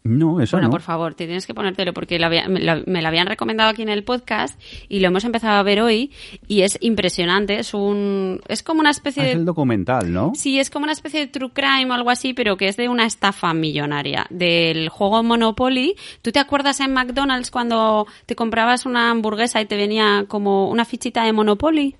No, 0.06 0.38
eso 0.42 0.58
bueno, 0.58 0.68
por 0.68 0.82
favor, 0.82 1.14
te 1.14 1.24
tienes 1.24 1.46
que 1.46 1.54
ponértelo 1.54 1.94
porque 1.94 2.18
me, 2.18 2.60
la 2.60 3.08
habían 3.08 3.26
recomendado 3.26 3.70
aquí 3.70 3.80
en 3.80 3.88
el 3.88 4.04
podcast 4.04 4.60
y 4.86 5.00
lo 5.00 5.08
hemos 5.08 5.24
empezado 5.24 5.56
a 5.56 5.62
ver 5.62 5.80
hoy 5.80 6.12
y 6.46 6.60
es 6.60 6.76
impresionante. 6.82 7.58
Es 7.58 7.72
un, 7.72 8.42
es 8.46 8.62
como 8.62 8.80
una 8.80 8.90
especie 8.90 9.22
ah, 9.22 9.24
de. 9.24 9.32
Es 9.32 9.38
el 9.38 9.46
documental, 9.46 10.12
¿no? 10.12 10.32
Sí, 10.34 10.58
es 10.58 10.68
como 10.68 10.84
una 10.84 10.92
especie 10.92 11.20
de 11.20 11.26
true 11.28 11.52
crime 11.54 11.86
o 11.90 11.94
algo 11.94 12.10
así, 12.10 12.34
pero 12.34 12.58
que 12.58 12.68
es 12.68 12.76
de 12.76 12.90
una 12.90 13.06
estafa 13.06 13.54
millonaria 13.54 14.26
del 14.28 14.90
juego 14.90 15.22
Monopoly. 15.22 15.96
¿Tú 16.20 16.32
te 16.32 16.38
acuerdas 16.38 16.80
en 16.80 16.92
McDonald's 16.92 17.50
cuando 17.50 18.06
te 18.26 18.36
comprabas 18.36 18.84
una 18.84 19.10
hamburguesa 19.10 19.62
y 19.62 19.64
te 19.64 19.78
venía 19.78 20.26
como 20.28 20.68
una 20.68 20.84
fichita 20.84 21.24
de 21.24 21.32
Monopoly? 21.32 21.96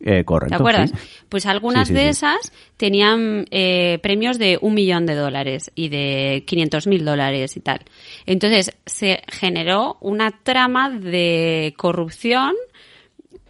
Eh, 0.00 0.24
correcto. 0.24 0.56
¿Te 0.56 0.62
acuerdas? 0.62 0.92
Pues 1.28 1.46
algunas 1.46 1.88
de 1.88 2.08
esas 2.08 2.52
tenían 2.76 3.46
eh, 3.50 3.98
premios 4.02 4.38
de 4.38 4.58
un 4.60 4.74
millón 4.74 5.06
de 5.06 5.14
dólares 5.14 5.70
y 5.74 5.88
de 5.88 6.44
500 6.46 6.86
mil 6.86 7.04
dólares 7.04 7.56
y 7.56 7.60
tal. 7.60 7.80
Entonces 8.26 8.76
se 8.84 9.22
generó 9.28 9.96
una 10.00 10.30
trama 10.42 10.90
de 10.90 11.74
corrupción 11.76 12.54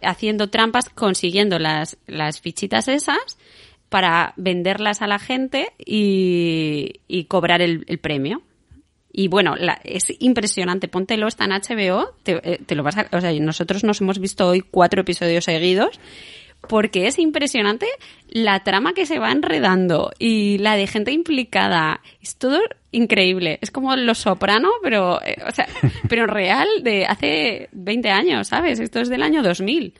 haciendo 0.01 0.49
trampas, 0.49 0.89
consiguiendo 0.89 1.59
las, 1.59 1.97
las 2.07 2.39
fichitas 2.39 2.87
esas 2.87 3.37
para 3.89 4.33
venderlas 4.35 5.01
a 5.01 5.07
la 5.07 5.19
gente 5.19 5.73
y, 5.77 7.25
cobrar 7.27 7.61
el, 7.61 7.85
premio. 7.99 8.41
Y 9.19 9.29
bueno, 9.29 9.55
es 9.83 10.13
impresionante. 10.19 10.87
Póntelo, 10.87 11.27
está 11.27 11.45
en 11.45 11.51
HBO. 11.53 12.13
Te, 12.21 12.33
eh, 12.43 12.59
te, 12.63 12.75
lo 12.75 12.83
vas 12.83 12.97
a, 12.97 13.07
o 13.11 13.19
sea, 13.19 13.33
nosotros 13.39 13.83
nos 13.83 13.99
hemos 13.99 14.19
visto 14.19 14.47
hoy 14.47 14.61
cuatro 14.61 15.01
episodios 15.01 15.45
seguidos 15.45 15.99
porque 16.69 17.07
es 17.07 17.17
impresionante 17.17 17.87
la 18.29 18.63
trama 18.63 18.93
que 18.93 19.07
se 19.07 19.17
va 19.17 19.31
enredando 19.31 20.11
y 20.19 20.59
la 20.59 20.75
de 20.75 20.85
gente 20.85 21.11
implicada. 21.13 22.01
Es 22.21 22.35
todo 22.35 22.59
increíble. 22.91 23.57
Es 23.63 23.71
como 23.71 23.95
Los 23.95 24.19
Soprano, 24.19 24.69
pero, 24.83 25.19
eh, 25.23 25.37
o 25.47 25.51
sea, 25.51 25.67
pero 26.09 26.27
real 26.27 26.67
de 26.83 27.07
hace 27.07 27.69
20 27.71 28.11
años, 28.11 28.49
¿sabes? 28.49 28.79
Esto 28.79 28.99
es 28.99 29.09
del 29.09 29.23
año 29.23 29.41
2000. 29.41 29.95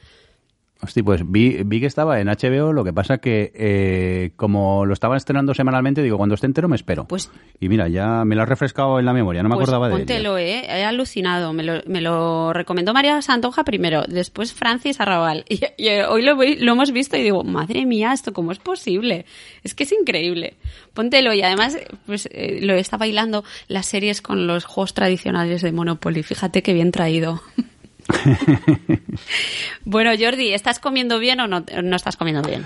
Hostia, 0.81 1.03
pues 1.03 1.21
vi, 1.25 1.63
vi 1.65 1.79
que 1.79 1.87
estaba 1.87 2.19
en 2.19 2.27
HBO, 2.27 2.71
lo 2.71 2.83
que 2.83 2.93
pasa 2.93 3.17
que 3.17 3.51
eh, 3.55 4.31
como 4.35 4.85
lo 4.85 4.93
estaban 4.93 5.17
estrenando 5.17 5.53
semanalmente, 5.55 6.03
digo, 6.03 6.17
cuando 6.17 6.35
esté 6.35 6.45
entero 6.45 6.67
me 6.67 6.75
espero. 6.75 7.07
Pues, 7.07 7.31
y 7.59 7.67
mira, 7.67 7.87
ya 7.87 8.23
me 8.25 8.35
lo 8.35 8.43
has 8.43 8.49
refrescado 8.49 8.99
en 8.99 9.05
la 9.05 9.13
memoria, 9.13 9.41
no 9.41 9.49
me 9.49 9.55
pues 9.55 9.63
acordaba 9.67 9.89
de 9.89 9.95
él. 10.03 10.27
eh, 10.37 10.65
he 10.67 10.83
alucinado. 10.83 11.51
Me 11.53 11.63
lo, 11.63 11.81
me 11.87 12.01
lo 12.01 12.53
recomendó 12.53 12.93
María 12.93 13.21
Santoja 13.21 13.63
primero, 13.63 14.03
después 14.07 14.53
Francis 14.53 14.99
Arrabal. 14.99 15.45
Y, 15.77 15.87
eh, 15.87 16.05
hoy 16.05 16.23
lo, 16.23 16.35
lo 16.35 16.71
hemos 16.71 16.91
visto 16.91 17.17
y 17.17 17.23
digo, 17.23 17.43
madre 17.43 17.85
mía, 17.85 18.13
¿esto 18.13 18.31
cómo 18.33 18.51
es 18.51 18.59
posible? 18.59 19.25
Es 19.63 19.73
que 19.73 19.83
es 19.83 19.91
increíble. 19.91 20.55
Póntelo 20.93 21.33
y 21.33 21.41
además 21.41 21.77
pues 22.05 22.27
eh, 22.31 22.59
lo 22.61 22.73
está 22.73 22.97
bailando 22.97 23.43
las 23.67 23.85
series 23.85 24.21
con 24.21 24.47
los 24.47 24.65
juegos 24.65 24.93
tradicionales 24.93 25.61
de 25.61 25.71
Monopoly. 25.71 26.23
Fíjate 26.23 26.61
qué 26.61 26.73
bien 26.73 26.91
traído. 26.91 27.41
bueno, 29.85 30.11
Jordi, 30.17 30.53
¿estás 30.53 30.79
comiendo 30.79 31.19
bien 31.19 31.39
o 31.39 31.47
no, 31.47 31.63
no 31.83 31.95
estás 31.95 32.15
comiendo 32.17 32.47
bien? 32.47 32.65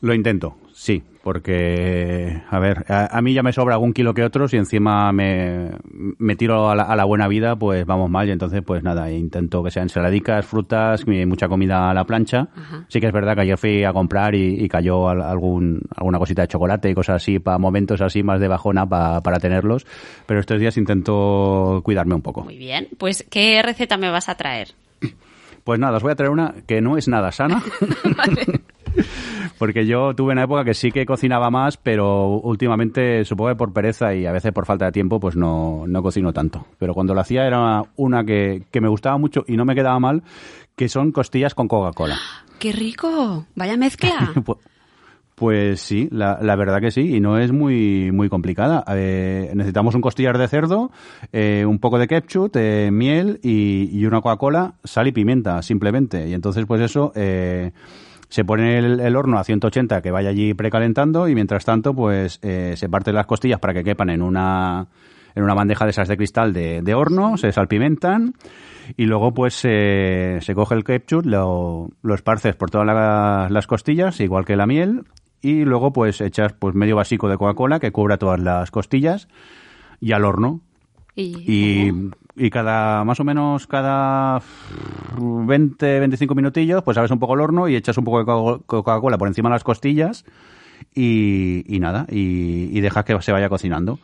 Lo 0.00 0.14
intento, 0.14 0.56
sí, 0.86 1.02
porque, 1.24 2.42
a 2.48 2.60
ver, 2.60 2.84
a, 2.88 3.20
mí 3.20 3.34
ya 3.34 3.42
me 3.42 3.52
sobra 3.52 3.74
algún 3.74 3.92
kilo 3.92 4.14
que 4.14 4.22
otros 4.22 4.54
y 4.54 4.56
encima 4.58 5.10
me, 5.10 5.72
me 6.18 6.36
tiro 6.36 6.70
a 6.70 6.76
la, 6.76 7.04
buena 7.04 7.26
vida, 7.26 7.56
pues 7.56 7.84
vamos 7.84 8.08
mal 8.08 8.28
y 8.28 8.30
entonces 8.30 8.62
pues 8.64 8.84
nada, 8.84 9.10
intento 9.10 9.64
que 9.64 9.72
sean 9.72 9.86
ensaladicas, 9.86 10.46
frutas, 10.46 11.04
mucha 11.04 11.48
comida 11.48 11.90
a 11.90 11.94
la 11.94 12.04
plancha. 12.04 12.46
Sí 12.86 13.00
que 13.00 13.08
es 13.08 13.12
verdad 13.12 13.34
que 13.34 13.40
ayer 13.40 13.58
fui 13.58 13.82
a 13.82 13.92
comprar 13.92 14.36
y, 14.36 14.68
cayó 14.68 15.08
algún, 15.08 15.82
alguna 15.96 16.20
cosita 16.20 16.42
de 16.42 16.48
chocolate 16.48 16.90
y 16.90 16.94
cosas 16.94 17.16
así 17.16 17.40
para 17.40 17.58
momentos 17.58 18.00
así 18.00 18.22
más 18.22 18.38
de 18.38 18.46
bajona 18.46 18.88
para 18.88 19.40
tenerlos, 19.40 19.84
pero 20.26 20.38
estos 20.38 20.60
días 20.60 20.76
intento 20.76 21.80
cuidarme 21.82 22.14
un 22.14 22.22
poco. 22.22 22.44
Muy 22.44 22.56
bien, 22.56 22.86
pues 22.98 23.26
¿qué 23.28 23.60
receta 23.64 23.96
me 23.96 24.10
vas 24.10 24.28
a 24.28 24.36
traer? 24.36 24.68
Pues 25.64 25.80
nada, 25.80 25.96
os 25.96 26.04
voy 26.04 26.12
a 26.12 26.14
traer 26.14 26.30
una 26.30 26.54
que 26.68 26.80
no 26.80 26.96
es 26.96 27.08
nada 27.08 27.32
sana. 27.32 27.60
vale. 28.16 28.60
Porque 29.58 29.86
yo 29.86 30.14
tuve 30.14 30.32
una 30.32 30.44
época 30.44 30.64
que 30.64 30.74
sí 30.74 30.90
que 30.92 31.06
cocinaba 31.06 31.50
más, 31.50 31.76
pero 31.76 32.28
últimamente, 32.28 33.24
supongo 33.24 33.50
que 33.50 33.56
por 33.56 33.72
pereza 33.72 34.14
y 34.14 34.26
a 34.26 34.32
veces 34.32 34.52
por 34.52 34.66
falta 34.66 34.86
de 34.86 34.92
tiempo, 34.92 35.18
pues 35.18 35.36
no, 35.36 35.84
no 35.86 36.02
cocino 36.02 36.32
tanto. 36.32 36.66
Pero 36.78 36.94
cuando 36.94 37.14
lo 37.14 37.20
hacía 37.20 37.46
era 37.46 37.82
una 37.96 38.24
que, 38.24 38.64
que 38.70 38.80
me 38.80 38.88
gustaba 38.88 39.16
mucho 39.16 39.44
y 39.46 39.56
no 39.56 39.64
me 39.64 39.74
quedaba 39.74 39.98
mal, 39.98 40.22
que 40.76 40.88
son 40.88 41.12
costillas 41.12 41.54
con 41.54 41.68
Coca-Cola. 41.68 42.18
¡Qué 42.58 42.72
rico! 42.72 43.46
¡Vaya 43.54 43.76
mezcla! 43.76 44.32
Pues, 44.44 44.58
pues 45.36 45.80
sí, 45.82 46.08
la, 46.12 46.38
la, 46.40 46.56
verdad 46.56 46.80
que 46.80 46.90
sí, 46.90 47.14
y 47.14 47.20
no 47.20 47.38
es 47.38 47.52
muy 47.52 48.10
muy 48.10 48.30
complicada. 48.30 48.82
Eh, 48.88 49.52
necesitamos 49.54 49.94
un 49.94 50.00
costillar 50.00 50.38
de 50.38 50.48
cerdo, 50.48 50.90
eh, 51.30 51.66
un 51.66 51.78
poco 51.78 51.98
de 51.98 52.08
ketchup, 52.08 52.56
eh, 52.56 52.88
miel 52.90 53.38
y, 53.42 53.90
y, 53.92 54.06
una 54.06 54.22
Coca-Cola, 54.22 54.76
sal 54.82 55.08
y 55.08 55.12
pimienta, 55.12 55.60
simplemente. 55.60 56.26
Y 56.26 56.32
entonces, 56.32 56.64
pues 56.64 56.80
eso, 56.80 57.12
eh, 57.14 57.72
se 58.28 58.44
pone 58.44 58.78
el, 58.78 59.16
horno 59.16 59.38
a 59.38 59.44
180 59.44 60.02
que 60.02 60.10
vaya 60.10 60.30
allí 60.30 60.54
precalentando 60.54 61.28
y 61.28 61.34
mientras 61.34 61.64
tanto 61.64 61.94
pues 61.94 62.38
eh, 62.42 62.74
se 62.76 62.88
parten 62.88 63.14
las 63.14 63.26
costillas 63.26 63.60
para 63.60 63.74
que 63.74 63.84
quepan 63.84 64.10
en 64.10 64.22
una 64.22 64.88
en 65.34 65.42
una 65.42 65.54
bandeja 65.54 65.84
de 65.84 65.90
esas 65.90 66.08
de 66.08 66.16
cristal 66.16 66.52
de, 66.52 66.80
de 66.82 66.94
horno, 66.94 67.36
se 67.36 67.52
salpimentan 67.52 68.34
y 68.96 69.04
luego 69.04 69.34
pues 69.34 69.54
se 69.54 70.52
coge 70.54 70.74
el 70.74 70.82
ketchup, 70.84 71.26
lo, 71.26 71.90
lo 72.02 72.14
esparces 72.14 72.56
por 72.56 72.70
todas 72.70 73.50
las 73.50 73.66
costillas, 73.66 74.18
igual 74.20 74.46
que 74.46 74.56
la 74.56 74.66
miel, 74.66 75.02
y 75.42 75.64
luego 75.64 75.92
pues 75.92 76.20
echas 76.20 76.52
pues 76.54 76.74
medio 76.74 76.96
básico 76.96 77.28
de 77.28 77.36
Coca-Cola 77.36 77.80
que 77.80 77.92
cubra 77.92 78.16
todas 78.16 78.40
las 78.40 78.70
costillas 78.70 79.28
y 80.00 80.12
al 80.12 80.24
horno. 80.24 80.60
Y, 81.14 81.42
y, 81.46 81.92
cada, 82.50 83.04
más 83.04 83.18
o 83.20 83.24
menos 83.24 83.66
cada 83.66 84.40
20, 85.18 86.00
25 86.00 86.34
minutillos, 86.34 86.82
pues 86.82 86.96
abres 86.96 87.10
un 87.10 87.18
poco 87.18 87.34
el 87.34 87.40
horno 87.40 87.68
y 87.68 87.76
echas 87.76 87.96
un 87.98 88.04
poco 88.04 88.18
de 88.18 88.64
Coca-Cola 88.66 89.18
por 89.18 89.28
encima 89.28 89.48
de 89.48 89.54
las 89.54 89.64
costillas 89.64 90.24
y, 90.94 91.64
y 91.66 91.80
nada, 91.80 92.06
y, 92.10 92.76
y, 92.76 92.80
dejas 92.80 93.04
que 93.04 93.20
se 93.22 93.32
vaya 93.32 93.48
cocinando. 93.48 93.98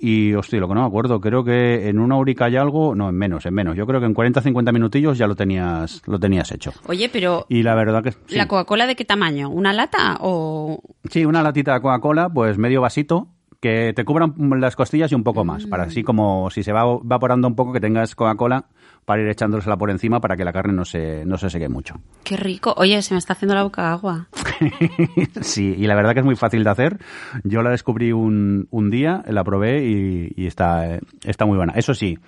Y, 0.00 0.32
hostia, 0.34 0.60
lo 0.60 0.68
que 0.68 0.74
no 0.74 0.82
me 0.82 0.86
acuerdo, 0.86 1.20
creo 1.20 1.42
que 1.42 1.88
en 1.88 1.98
una 1.98 2.16
horica 2.16 2.48
y 2.48 2.56
algo, 2.56 2.94
no, 2.94 3.08
en 3.08 3.16
menos, 3.16 3.44
en 3.46 3.54
menos. 3.54 3.76
Yo 3.76 3.84
creo 3.84 3.98
que 3.98 4.06
en 4.06 4.14
40, 4.14 4.42
50 4.42 4.70
minutillos 4.70 5.18
ya 5.18 5.26
lo 5.26 5.34
tenías, 5.34 6.02
lo 6.06 6.20
tenías 6.20 6.52
hecho. 6.52 6.72
Oye, 6.86 7.08
pero... 7.08 7.46
Y 7.48 7.64
la 7.64 7.74
verdad 7.74 8.04
que... 8.04 8.14
¿La 8.28 8.46
Coca-Cola 8.46 8.86
de 8.86 8.94
qué 8.94 9.04
tamaño? 9.04 9.50
¿Una 9.50 9.72
lata 9.72 10.18
o...? 10.20 10.80
Sí, 11.10 11.24
una 11.24 11.42
latita 11.42 11.74
de 11.74 11.80
Coca-Cola, 11.80 12.28
pues 12.28 12.58
medio 12.58 12.80
vasito, 12.80 13.26
que 13.60 13.92
te 13.94 14.04
cubran 14.04 14.34
las 14.60 14.76
costillas 14.76 15.10
y 15.10 15.14
un 15.14 15.24
poco 15.24 15.44
más, 15.44 15.66
para 15.66 15.84
así 15.84 16.02
como 16.02 16.48
si 16.50 16.62
se 16.62 16.72
va 16.72 16.82
evaporando 17.02 17.48
un 17.48 17.56
poco 17.56 17.72
que 17.72 17.80
tengas 17.80 18.14
Coca-Cola 18.14 18.66
para 19.04 19.22
ir 19.22 19.28
echándosela 19.28 19.76
por 19.76 19.90
encima 19.90 20.20
para 20.20 20.36
que 20.36 20.44
la 20.44 20.52
carne 20.52 20.74
no 20.74 20.84
se, 20.84 21.24
no 21.24 21.38
se 21.38 21.50
seque 21.50 21.68
mucho. 21.68 21.94
Qué 22.24 22.36
rico. 22.36 22.74
Oye, 22.76 23.00
se 23.02 23.14
me 23.14 23.18
está 23.18 23.32
haciendo 23.32 23.54
la 23.54 23.62
boca 23.62 23.90
agua. 23.90 24.28
sí, 25.40 25.74
y 25.76 25.86
la 25.86 25.96
verdad 25.96 26.12
que 26.12 26.20
es 26.20 26.26
muy 26.26 26.36
fácil 26.36 26.62
de 26.62 26.70
hacer. 26.70 26.98
Yo 27.42 27.62
la 27.62 27.70
descubrí 27.70 28.12
un, 28.12 28.68
un 28.70 28.90
día, 28.90 29.24
la 29.26 29.42
probé 29.42 29.84
y, 29.84 30.46
está, 30.46 30.98
está 31.24 31.46
muy 31.46 31.56
buena. 31.56 31.72
Eso 31.74 31.94
sí, 31.94 32.18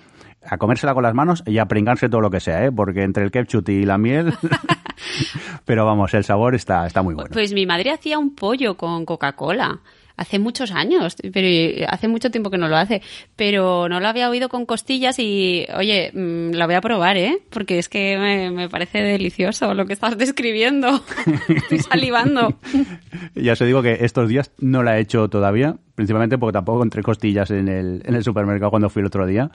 a 0.43 0.57
comérsela 0.57 0.93
con 0.93 1.03
las 1.03 1.13
manos 1.13 1.43
y 1.45 1.59
a 1.59 1.65
pringarse 1.65 2.09
todo 2.09 2.21
lo 2.21 2.31
que 2.31 2.39
sea, 2.39 2.65
¿eh? 2.65 2.71
porque 2.71 3.03
entre 3.03 3.23
el 3.23 3.31
ketchup 3.31 3.69
y 3.69 3.85
la 3.85 3.97
miel... 3.97 4.33
Pero 5.65 5.85
vamos, 5.85 6.13
el 6.13 6.23
sabor 6.23 6.55
está, 6.55 6.85
está 6.85 7.01
muy 7.01 7.13
bueno. 7.13 7.29
Pues 7.31 7.53
mi 7.53 7.65
madre 7.65 7.91
hacía 7.91 8.17
un 8.17 8.35
pollo 8.35 8.75
con 8.75 9.05
Coca-Cola 9.05 9.79
hace 10.17 10.39
muchos 10.39 10.71
años, 10.71 11.15
pero 11.33 11.85
hace 11.87 12.07
mucho 12.07 12.31
tiempo 12.31 12.49
que 12.49 12.57
no 12.57 12.67
lo 12.67 12.77
hace, 12.77 13.01
pero 13.35 13.89
no 13.89 13.99
lo 13.99 14.07
había 14.07 14.29
oído 14.29 14.49
con 14.49 14.65
costillas 14.65 15.19
y, 15.19 15.65
oye, 15.75 16.11
mm, 16.13 16.51
la 16.51 16.65
voy 16.65 16.75
a 16.75 16.81
probar, 16.81 17.17
¿eh? 17.17 17.39
Porque 17.49 17.79
es 17.79 17.89
que 17.89 18.17
me, 18.17 18.69
parece 18.69 18.99
delicioso 18.99 19.73
lo 19.73 19.85
que 19.85 19.93
estás 19.93 20.17
describiendo. 20.17 21.03
Estoy 21.47 21.79
salivando. 21.79 22.59
ya 23.35 23.53
os 23.53 23.59
digo 23.59 23.81
que 23.81 23.99
estos 24.01 24.29
días 24.29 24.51
no 24.59 24.83
la 24.83 24.97
he 24.97 25.01
hecho 25.01 25.29
todavía, 25.29 25.77
principalmente 26.01 26.39
porque 26.39 26.53
tampoco 26.53 26.79
encontré 26.79 27.03
costillas 27.03 27.51
en 27.51 27.67
el, 27.67 28.01
en 28.03 28.15
el 28.15 28.23
supermercado 28.23 28.71
cuando 28.71 28.89
fui 28.89 29.01
el 29.01 29.05
otro 29.05 29.27
día. 29.27 29.51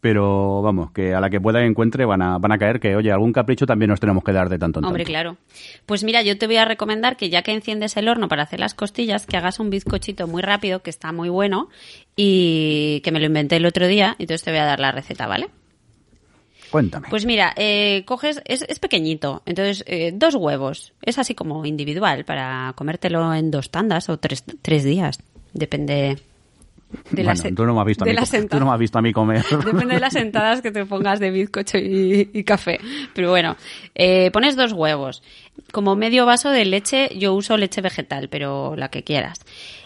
Pero 0.00 0.62
vamos, 0.62 0.92
que 0.92 1.14
a 1.14 1.20
la 1.20 1.28
que 1.28 1.40
pueda 1.40 1.64
encuentre 1.64 2.04
van 2.04 2.22
a, 2.22 2.38
van 2.38 2.52
a 2.52 2.58
caer 2.58 2.78
que, 2.78 2.94
oye, 2.94 3.10
algún 3.10 3.32
capricho 3.32 3.66
también 3.66 3.90
nos 3.90 3.98
tenemos 3.98 4.22
que 4.22 4.32
dar 4.32 4.48
de 4.48 4.56
tanto 4.56 4.78
en 4.78 4.84
Hombre, 4.84 5.04
claro. 5.04 5.36
Pues 5.86 6.04
mira, 6.04 6.22
yo 6.22 6.38
te 6.38 6.46
voy 6.46 6.56
a 6.56 6.64
recomendar 6.64 7.16
que 7.16 7.28
ya 7.28 7.42
que 7.42 7.52
enciendes 7.52 7.96
el 7.96 8.08
horno 8.08 8.28
para 8.28 8.44
hacer 8.44 8.60
las 8.60 8.74
costillas, 8.74 9.26
que 9.26 9.36
hagas 9.36 9.58
un 9.58 9.68
bizcochito 9.68 10.28
muy 10.28 10.42
rápido, 10.42 10.80
que 10.80 10.90
está 10.90 11.10
muy 11.10 11.28
bueno, 11.28 11.68
y 12.14 13.00
que 13.02 13.10
me 13.10 13.18
lo 13.18 13.26
inventé 13.26 13.56
el 13.56 13.66
otro 13.66 13.88
día, 13.88 14.14
entonces 14.20 14.44
te 14.44 14.52
voy 14.52 14.60
a 14.60 14.64
dar 14.64 14.78
la 14.78 14.92
receta, 14.92 15.26
¿vale? 15.26 15.48
Cuéntame. 16.70 17.08
Pues 17.10 17.26
mira, 17.26 17.52
eh, 17.56 18.04
coges, 18.06 18.40
es, 18.44 18.62
es, 18.62 18.78
pequeñito, 18.78 19.42
entonces 19.44 19.82
eh, 19.88 20.12
dos 20.14 20.36
huevos, 20.36 20.92
es 21.02 21.18
así 21.18 21.34
como 21.34 21.66
individual 21.66 22.24
para 22.24 22.74
comértelo 22.76 23.34
en 23.34 23.50
dos 23.50 23.70
tandas 23.70 24.08
o 24.08 24.18
tres, 24.18 24.44
tres 24.62 24.84
días. 24.84 25.18
Depende 25.52 26.18
de 27.10 27.22
las, 27.22 27.42
tú 27.42 27.64
no 27.64 27.74
me 27.74 27.80
has 27.80 27.86
visto 27.86 28.04
a 28.04 28.06
mí, 28.06 28.14
tú 28.48 28.58
no 28.58 28.66
me 28.66 28.72
has 28.72 28.78
visto 28.78 28.98
a 28.98 29.02
mí 29.02 29.12
comer. 29.12 29.44
Depende 29.64 29.94
de 29.94 30.00
las 30.00 30.12
sentadas 30.12 30.60
que 30.60 30.72
te 30.72 30.84
pongas 30.86 31.20
de 31.20 31.30
bizcocho 31.30 31.78
y, 31.78 32.44
café. 32.44 32.80
Pero 33.14 33.30
bueno, 33.30 33.56
eh, 33.94 34.30
pones 34.32 34.56
dos 34.56 34.72
huevos. 34.72 35.22
Como 35.72 35.94
medio 35.94 36.26
vaso 36.26 36.50
de 36.50 36.64
leche, 36.64 37.10
yo 37.16 37.34
uso 37.34 37.56
leche 37.56 37.80
vegetal, 37.80 38.28
pero 38.28 38.74
la 38.76 38.88
que 38.88 39.04
quieras. 39.04 39.40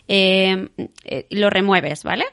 Eh, 0.09 0.69
eh, 1.05 1.27
lo 1.31 1.51
remueves, 1.51 2.05
¿vale? 2.05 2.25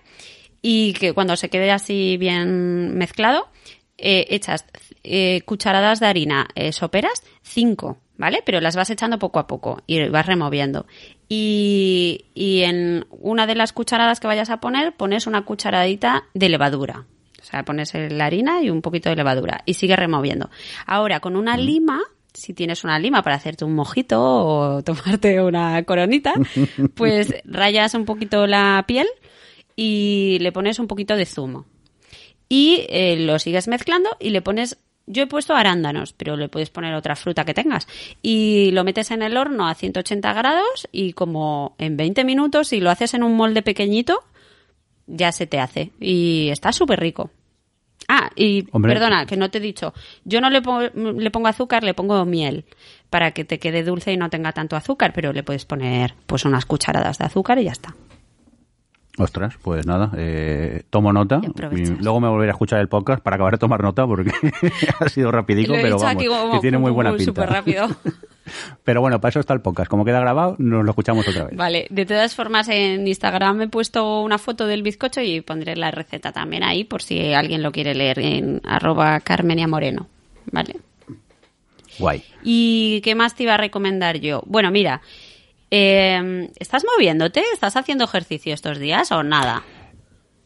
Y 0.62 0.94
que 0.94 1.14
cuando 1.14 1.36
se 1.36 1.50
quede 1.50 1.72
así 1.72 2.18
bien 2.18 2.98
mezclado, 2.98 3.50
echas 3.98 4.66
cucharadas 5.46 6.00
de 6.00 6.08
harina 6.08 6.48
soperas, 6.72 7.24
cinco, 7.44 7.98
¿vale? 8.22 8.44
Pero 8.46 8.62
las 8.62 8.76
vas 8.76 8.92
echando 8.92 9.18
poco 9.18 9.40
a 9.40 9.48
poco 9.48 9.82
y 9.88 10.08
vas 10.08 10.28
removiendo. 10.28 10.86
Y, 11.28 12.26
en 12.36 13.08
una 13.10 13.48
de 13.48 13.56
las 13.56 13.74
cucharadas 13.74 14.20
que 14.20 14.28
vayas 14.28 14.52
a 14.52 14.62
poner, 14.62 14.96
pones 14.96 15.26
una 15.26 15.44
cucharadita 15.44 16.26
de 16.36 16.50
levadura. 16.50 17.08
O 17.42 17.44
sea, 17.44 17.66
pones 17.66 17.92
la 17.96 18.26
harina 18.26 18.62
y 18.62 18.70
un 18.70 18.84
poquito 18.84 19.10
de 19.10 19.16
levadura 19.16 19.64
y 19.66 19.74
sigue 19.74 19.96
removiendo. 19.96 20.52
Ahora, 20.86 21.20
con 21.20 21.36
una 21.36 21.58
lima, 21.58 22.00
si 22.32 22.54
tienes 22.54 22.84
una 22.84 23.00
lima 23.00 23.24
para 23.24 23.38
hacerte 23.38 23.66
un 23.66 23.74
mojito 23.74 24.22
o 24.22 24.84
tomarte 24.84 25.42
una 25.42 25.84
coronita, 25.84 26.34
pues 26.96 27.34
rayas 27.44 27.96
un 27.96 28.06
poquito 28.06 28.46
la 28.46 28.84
piel 28.88 29.08
y 29.76 30.38
le 30.42 30.52
pones 30.52 30.78
un 30.78 30.86
poquito 30.86 31.16
de 31.16 31.26
zumo. 31.26 31.66
Y 32.48 32.86
eh, 32.90 33.18
lo 33.18 33.40
sigues 33.40 33.68
mezclando 33.68 34.12
y 34.20 34.30
le 34.30 34.44
pones 34.44 34.78
yo 35.08 35.24
he 35.24 35.28
puesto 35.28 35.56
arándanos, 35.56 36.14
pero 36.14 36.38
le 36.38 36.50
puedes 36.50 36.70
poner 36.70 36.94
otra 36.94 37.16
fruta 37.16 37.46
que 37.46 37.54
tengas. 37.54 37.88
Y 38.22 38.72
lo 38.72 38.84
metes 38.84 39.12
en 39.12 39.22
el 39.22 39.38
horno 39.38 39.68
a 39.68 39.76
180 39.76 40.34
grados 40.34 40.88
y 40.92 41.14
como 41.14 41.76
en 41.78 41.98
20 41.98 42.24
minutos, 42.24 42.70
si 42.70 42.80
lo 42.80 42.90
haces 42.90 43.14
en 43.14 43.24
un 43.24 43.36
molde 43.36 43.62
pequeñito, 43.62 44.24
ya 45.08 45.32
se 45.32 45.48
te 45.48 45.60
hace. 45.60 45.92
Y 46.00 46.50
está 46.50 46.72
súper 46.72 47.00
rico. 47.00 47.30
Ah, 48.08 48.30
y 48.36 48.64
perdona, 48.64 49.26
que 49.26 49.38
no 49.38 49.50
te 49.50 49.60
he 49.60 49.62
dicho. 49.62 49.94
Yo 50.26 50.42
no 50.42 50.50
le 50.50 50.62
pongo, 50.62 50.82
le 50.82 51.32
pongo 51.32 51.48
azúcar, 51.48 51.84
le 51.84 51.94
pongo 51.94 52.26
miel 52.26 52.66
para 53.10 53.32
que 53.32 53.46
te 53.46 53.60
quede 53.60 53.84
dulce 53.84 54.12
y 54.12 54.18
no 54.18 54.30
tenga 54.30 54.52
tanto 54.52 54.76
azúcar, 54.76 55.14
pero 55.14 55.34
le 55.34 55.44
puedes 55.44 55.66
poner 55.66 56.16
pues 56.26 56.46
unas 56.46 56.66
cucharadas 56.66 57.18
de 57.20 57.26
azúcar 57.26 57.60
y 57.60 57.66
ya 57.66 57.72
está. 57.72 57.96
Ostras, 59.18 59.56
pues 59.62 59.86
nada, 59.86 60.12
eh, 60.16 60.84
tomo 60.90 61.12
nota 61.12 61.42
y, 61.72 61.86
luego 62.02 62.22
me 62.22 62.30
volveré 62.30 62.52
a 62.52 62.54
escuchar 62.54 62.80
el 62.80 62.88
podcast 62.88 63.22
para 63.22 63.36
acabar 63.36 63.54
de 63.54 63.58
tomar 63.58 63.84
nota 63.84 64.08
porque 64.08 64.32
ha 65.00 65.10
sido 65.10 65.32
rapidico, 65.32 65.74
pero 65.74 65.98
vamos, 66.00 66.54
que 66.54 66.60
tiene 66.62 66.78
muy 66.78 66.92
buena 66.92 67.12
pinta. 67.12 67.26
Súper 67.26 67.50
rápido. 67.50 67.90
pero 68.86 69.02
bueno, 69.02 69.20
para 69.20 69.30
eso 69.32 69.42
está 69.42 69.54
el 69.54 69.60
podcast. 69.60 69.90
Como 69.90 70.06
queda 70.06 70.22
grabado, 70.22 70.56
nos 70.60 70.86
lo 70.86 70.92
escuchamos 70.92 71.28
otra 71.28 71.46
vez. 71.46 71.58
Vale, 71.58 71.88
de 71.90 72.06
todas 72.06 72.36
formas 72.36 72.70
en 72.70 73.06
Instagram 73.06 73.64
he 73.64 73.68
puesto 73.68 74.22
una 74.22 74.38
foto 74.38 74.66
del 74.66 74.82
bizcocho 74.82 75.20
y 75.22 75.42
pondré 75.42 75.76
la 75.76 75.92
receta 75.92 76.32
también 76.32 76.64
ahí 76.64 76.86
por 76.86 77.02
si 77.02 77.34
alguien 77.34 77.64
lo 77.64 77.74
quiere 77.74 77.94
leer 77.94 78.20
en 78.20 78.62
arroba 78.64 79.20
Carmenia 79.20 79.68
Moreno. 79.68 80.08
Vale. 80.52 80.78
Guay. 82.00 82.24
¿Y 82.44 83.02
qué 83.02 83.16
más 83.16 83.36
te 83.36 83.44
iba 83.44 83.56
a 83.56 83.58
recomendar 83.58 84.20
yo? 84.20 84.42
Bueno, 84.46 84.72
mira, 84.72 85.02
eh, 85.72 86.50
¿Estás 86.60 86.86
moviéndote? 86.96 87.42
¿Estás 87.54 87.76
haciendo 87.78 88.04
ejercicio 88.04 88.54
estos 88.54 88.78
días 88.78 89.12
o 89.12 89.24
nada? 89.24 89.64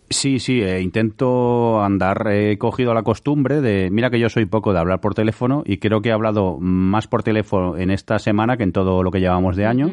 Sí, 0.10 0.40
sí, 0.40 0.62
eh, 0.62 0.82
intento 0.82 1.82
andar. 1.84 2.28
He 2.32 2.58
cogido 2.58 2.94
la 2.94 3.04
costumbre 3.04 3.62
de. 3.62 3.90
Mira 3.92 4.12
que 4.12 4.20
yo 4.20 4.30
soy 4.30 4.46
poco 4.46 4.72
de 4.72 4.80
hablar 4.80 5.02
por 5.02 5.16
teléfono 5.16 5.64
y 5.66 5.78
creo 5.78 6.02
que 6.02 6.10
he 6.10 6.12
hablado 6.12 6.58
más 6.60 7.08
por 7.08 7.24
teléfono 7.24 7.78
en 7.78 7.90
esta 7.90 8.20
semana 8.20 8.56
que 8.56 8.64
en 8.64 8.72
todo 8.72 9.02
lo 9.02 9.12
que 9.12 9.20
llevamos 9.20 9.56
de 9.56 9.66
año. 9.66 9.90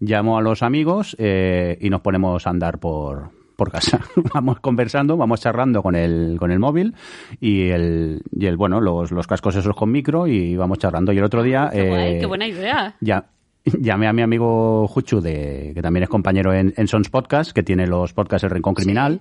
Llamo 0.00 0.38
a 0.38 0.42
los 0.42 0.62
amigos 0.62 1.14
eh, 1.18 1.76
y 1.80 1.90
nos 1.90 2.00
ponemos 2.00 2.46
a 2.46 2.50
andar 2.50 2.78
por, 2.78 3.30
por 3.56 3.70
casa. 3.70 4.00
vamos 4.34 4.60
conversando, 4.60 5.18
vamos 5.18 5.40
charlando 5.40 5.82
con 5.82 5.94
el, 5.94 6.36
con 6.38 6.50
el 6.50 6.58
móvil 6.58 6.94
y 7.38 7.68
el, 7.68 8.22
y 8.32 8.46
el 8.46 8.56
bueno, 8.56 8.80
los, 8.80 9.10
los 9.10 9.26
cascos 9.26 9.56
esos 9.56 9.76
con 9.76 9.92
micro 9.92 10.26
y 10.26 10.56
vamos 10.56 10.78
charlando. 10.78 11.12
Y 11.12 11.18
el 11.18 11.24
otro 11.24 11.42
día. 11.42 11.68
Qué, 11.70 11.86
guay, 11.86 12.14
eh, 12.14 12.18
qué 12.18 12.26
buena 12.26 12.46
idea. 12.46 12.94
Ya, 13.00 13.26
llamé 13.80 14.06
a 14.06 14.12
mi 14.12 14.22
amigo 14.22 14.86
Juchu, 14.88 15.20
de, 15.20 15.72
que 15.74 15.82
también 15.82 16.04
es 16.04 16.08
compañero 16.08 16.52
en, 16.52 16.72
en 16.76 16.88
Sons 16.88 17.08
Podcast, 17.08 17.52
que 17.52 17.62
tiene 17.62 17.86
los 17.86 18.12
podcasts 18.12 18.44
El 18.44 18.50
Rincón 18.50 18.74
Criminal. 18.74 19.20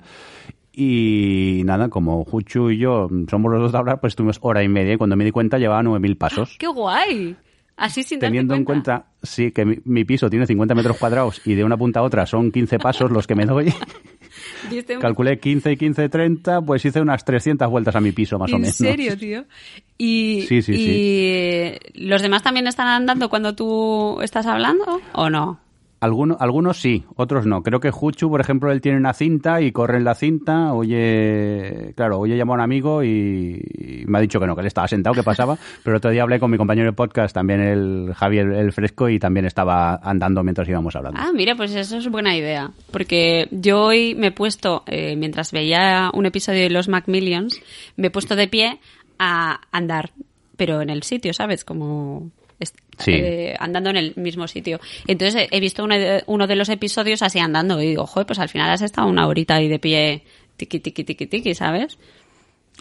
Y 0.72 1.62
nada, 1.66 1.90
como 1.90 2.24
Juchu 2.24 2.70
y 2.70 2.78
yo 2.78 3.10
somos 3.30 3.52
los 3.52 3.62
dos 3.62 3.72
de 3.72 3.78
hablar, 3.78 4.00
pues 4.00 4.12
estuvimos 4.12 4.40
hora 4.42 4.64
y 4.64 4.70
media 4.70 4.94
y 4.94 4.98
cuando 4.98 5.16
me 5.16 5.26
di 5.26 5.32
cuenta 5.32 5.58
llevaba 5.58 5.82
9.000 5.82 6.18
pasos. 6.18 6.56
¡Qué 6.58 6.68
guay! 6.68 7.36
Así 7.76 8.04
sin 8.04 8.20
darte 8.20 8.28
Teniendo 8.28 8.56
en 8.56 8.66
cuenta, 8.66 9.06
sí, 9.24 9.52
que 9.52 9.66
mi, 9.66 9.78
mi 9.86 10.06
piso 10.06 10.30
tiene 10.30 10.46
50 10.46 10.76
metros 10.76 10.98
cuadrados 10.98 11.42
y 11.46 11.56
de 11.56 11.64
una 11.64 11.78
punta 11.78 12.02
a 12.02 12.04
otra 12.04 12.26
son 12.26 12.52
15 12.52 12.78
pasos 12.78 13.12
los 13.12 13.26
que 13.26 13.36
me 13.36 13.46
doy. 13.46 13.74
¿Viste 14.70 14.96
un- 14.96 15.02
Calculé 15.02 15.40
15 15.40 15.72
y 15.72 15.78
15, 15.78 16.10
30, 16.10 16.62
pues 16.62 16.84
hice 16.86 17.00
unas 17.02 17.24
300 17.24 17.70
vueltas 17.70 17.96
a 17.96 18.02
mi 18.02 18.12
piso 18.12 18.38
más 18.38 18.52
o 18.52 18.56
¿En 18.56 18.62
menos. 18.62 18.76
serio, 18.76 19.18
tío? 19.18 19.46
Y, 19.98 20.46
Sí, 20.48 20.62
sí, 20.62 20.74
y 20.76 22.06
¿los 22.08 22.22
demás 22.22 22.44
también 22.44 22.68
están 22.68 22.88
andando 22.88 23.30
cuando 23.30 23.54
tú 23.56 24.20
estás 24.22 24.46
hablando 24.46 25.02
o 25.14 25.30
no? 25.30 25.60
Algunos, 26.02 26.38
algunos 26.40 26.80
sí, 26.80 27.04
otros 27.16 27.46
no. 27.46 27.62
Creo 27.62 27.82
que 27.82 27.92
Juchu, 27.92 28.30
por 28.30 28.40
ejemplo, 28.40 28.72
él 28.72 28.80
tiene 28.80 28.98
una 28.98 29.14
cinta 29.14 29.62
y 29.62 29.74
corre 29.74 29.98
en 29.98 30.06
la 30.06 30.16
cinta. 30.16 30.74
Oye, 30.74 31.94
claro, 31.96 32.20
oye, 32.20 32.38
llamó 32.38 32.54
a 32.54 32.56
un 32.56 32.62
amigo 32.62 33.04
y, 33.04 33.62
y 33.78 34.06
me 34.06 34.18
ha 34.18 34.22
dicho 34.22 34.40
que 34.40 34.48
no, 34.48 34.56
que 34.56 34.62
él 34.62 34.68
estaba 34.68 34.88
sentado, 34.88 35.14
que 35.14 35.24
pasaba. 35.24 35.58
Pero 35.84 35.98
otro 35.98 36.12
día 36.12 36.24
hablé 36.24 36.40
con 36.40 36.52
mi 36.52 36.58
compañero 36.58 36.90
de 36.90 36.94
podcast, 36.94 37.34
también 37.34 37.60
el 37.60 38.14
Javier 38.16 38.48
el 38.52 38.72
Fresco, 38.72 39.10
y 39.10 39.20
también 39.20 39.46
estaba 39.46 39.96
andando 39.96 40.42
mientras 40.42 40.70
íbamos 40.70 40.96
hablando. 40.96 41.20
Ah, 41.22 41.32
mira, 41.34 41.56
pues 41.56 41.76
eso 41.76 41.98
es 41.98 42.10
buena 42.10 42.36
idea. 42.36 42.72
Porque 42.92 43.50
yo 43.52 43.84
hoy 43.84 44.16
me 44.16 44.28
he 44.28 44.32
puesto, 44.32 44.84
eh, 44.88 45.18
mientras 45.18 45.52
veía 45.52 46.12
un 46.14 46.26
episodio 46.26 46.64
de 46.64 46.70
los 46.70 46.88
Macmillions, 46.88 47.62
me 47.98 48.08
he 48.08 48.12
puesto 48.12 48.38
de 48.38 48.48
pie 48.48 48.80
a 49.18 49.60
andar, 49.72 50.12
pero 50.56 50.82
en 50.82 50.90
el 50.90 51.04
sitio, 51.04 51.34
¿sabes? 51.34 51.66
Como 51.66 52.32
Sí. 52.98 53.12
eh, 53.14 53.56
andando 53.60 53.90
en 53.90 53.98
el 53.98 54.14
mismo 54.18 54.48
sitio. 54.48 54.80
Entonces 55.08 55.44
he- 55.52 55.56
he 55.56 55.60
visto 55.60 55.84
uno 55.84 55.96
de, 55.98 56.24
uno 56.28 56.48
de 56.48 56.56
los 56.56 56.68
episodios 56.70 57.22
así 57.22 57.40
andando 57.40 57.82
y 57.82 57.88
digo, 57.88 58.06
joder, 58.06 58.26
pues 58.28 58.40
al 58.40 58.50
final 58.50 58.70
has 58.70 58.82
estado 58.82 59.08
una 59.08 59.28
horita 59.28 59.56
ahí 59.56 59.68
de 59.70 59.80
pie, 59.80 60.24
tiqui, 60.58 60.80
tiqui, 60.80 61.04
tiqui, 61.06 61.26
tiqui, 61.28 61.56
¿sabes? 61.56 61.98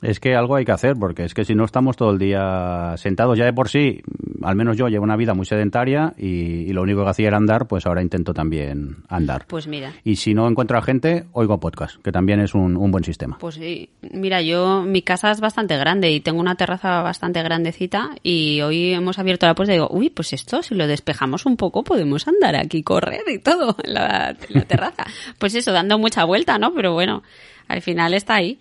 Es 0.02 0.20
que 0.20 0.36
algo 0.36 0.56
hay 0.56 0.64
que 0.64 0.72
hacer, 0.72 0.94
porque 0.98 1.24
es 1.24 1.34
que 1.34 1.44
si 1.44 1.54
no 1.54 1.64
estamos 1.64 1.96
todo 1.96 2.10
el 2.10 2.18
día 2.18 2.94
sentados, 2.96 3.36
ya 3.36 3.44
de 3.44 3.52
por 3.52 3.68
sí, 3.68 4.00
al 4.42 4.54
menos 4.54 4.76
yo 4.76 4.88
llevo 4.88 5.04
una 5.04 5.16
vida 5.16 5.34
muy 5.34 5.44
sedentaria 5.44 6.14
y, 6.16 6.68
y 6.68 6.72
lo 6.72 6.82
único 6.82 7.02
que 7.02 7.10
hacía 7.10 7.28
era 7.28 7.36
andar, 7.36 7.66
pues 7.66 7.86
ahora 7.86 8.02
intento 8.02 8.32
también 8.32 8.98
andar. 9.08 9.46
Pues 9.48 9.66
mira. 9.66 9.92
Y 10.04 10.16
si 10.16 10.34
no 10.34 10.48
encuentro 10.48 10.78
a 10.78 10.82
gente, 10.82 11.26
oigo 11.32 11.58
podcast, 11.58 12.00
que 12.02 12.12
también 12.12 12.40
es 12.40 12.54
un, 12.54 12.76
un 12.76 12.90
buen 12.90 13.04
sistema. 13.04 13.38
Pues 13.38 13.56
sí, 13.56 13.90
mira, 14.12 14.40
yo, 14.40 14.82
mi 14.82 15.02
casa 15.02 15.30
es 15.30 15.40
bastante 15.40 15.76
grande 15.76 16.10
y 16.10 16.20
tengo 16.20 16.40
una 16.40 16.54
terraza 16.54 17.02
bastante 17.02 17.42
grandecita 17.42 18.10
y 18.22 18.60
hoy 18.60 18.92
hemos 18.92 19.18
abierto 19.18 19.46
la 19.46 19.54
puerta 19.54 19.72
y 19.72 19.76
digo, 19.76 19.88
uy, 19.90 20.10
pues 20.10 20.32
esto, 20.32 20.62
si 20.62 20.74
lo 20.74 20.86
despejamos 20.86 21.46
un 21.46 21.56
poco, 21.56 21.82
podemos 21.82 22.28
andar 22.28 22.54
aquí, 22.56 22.82
correr 22.82 23.24
y 23.28 23.38
todo 23.38 23.76
en 23.82 23.94
la, 23.94 24.30
en 24.30 24.54
la 24.54 24.62
terraza. 24.62 25.04
Pues 25.38 25.54
eso, 25.54 25.72
dando 25.72 25.98
mucha 25.98 26.24
vuelta, 26.24 26.58
¿no? 26.58 26.72
Pero 26.74 26.92
bueno, 26.92 27.22
al 27.68 27.82
final 27.82 28.14
está 28.14 28.36
ahí. 28.36 28.58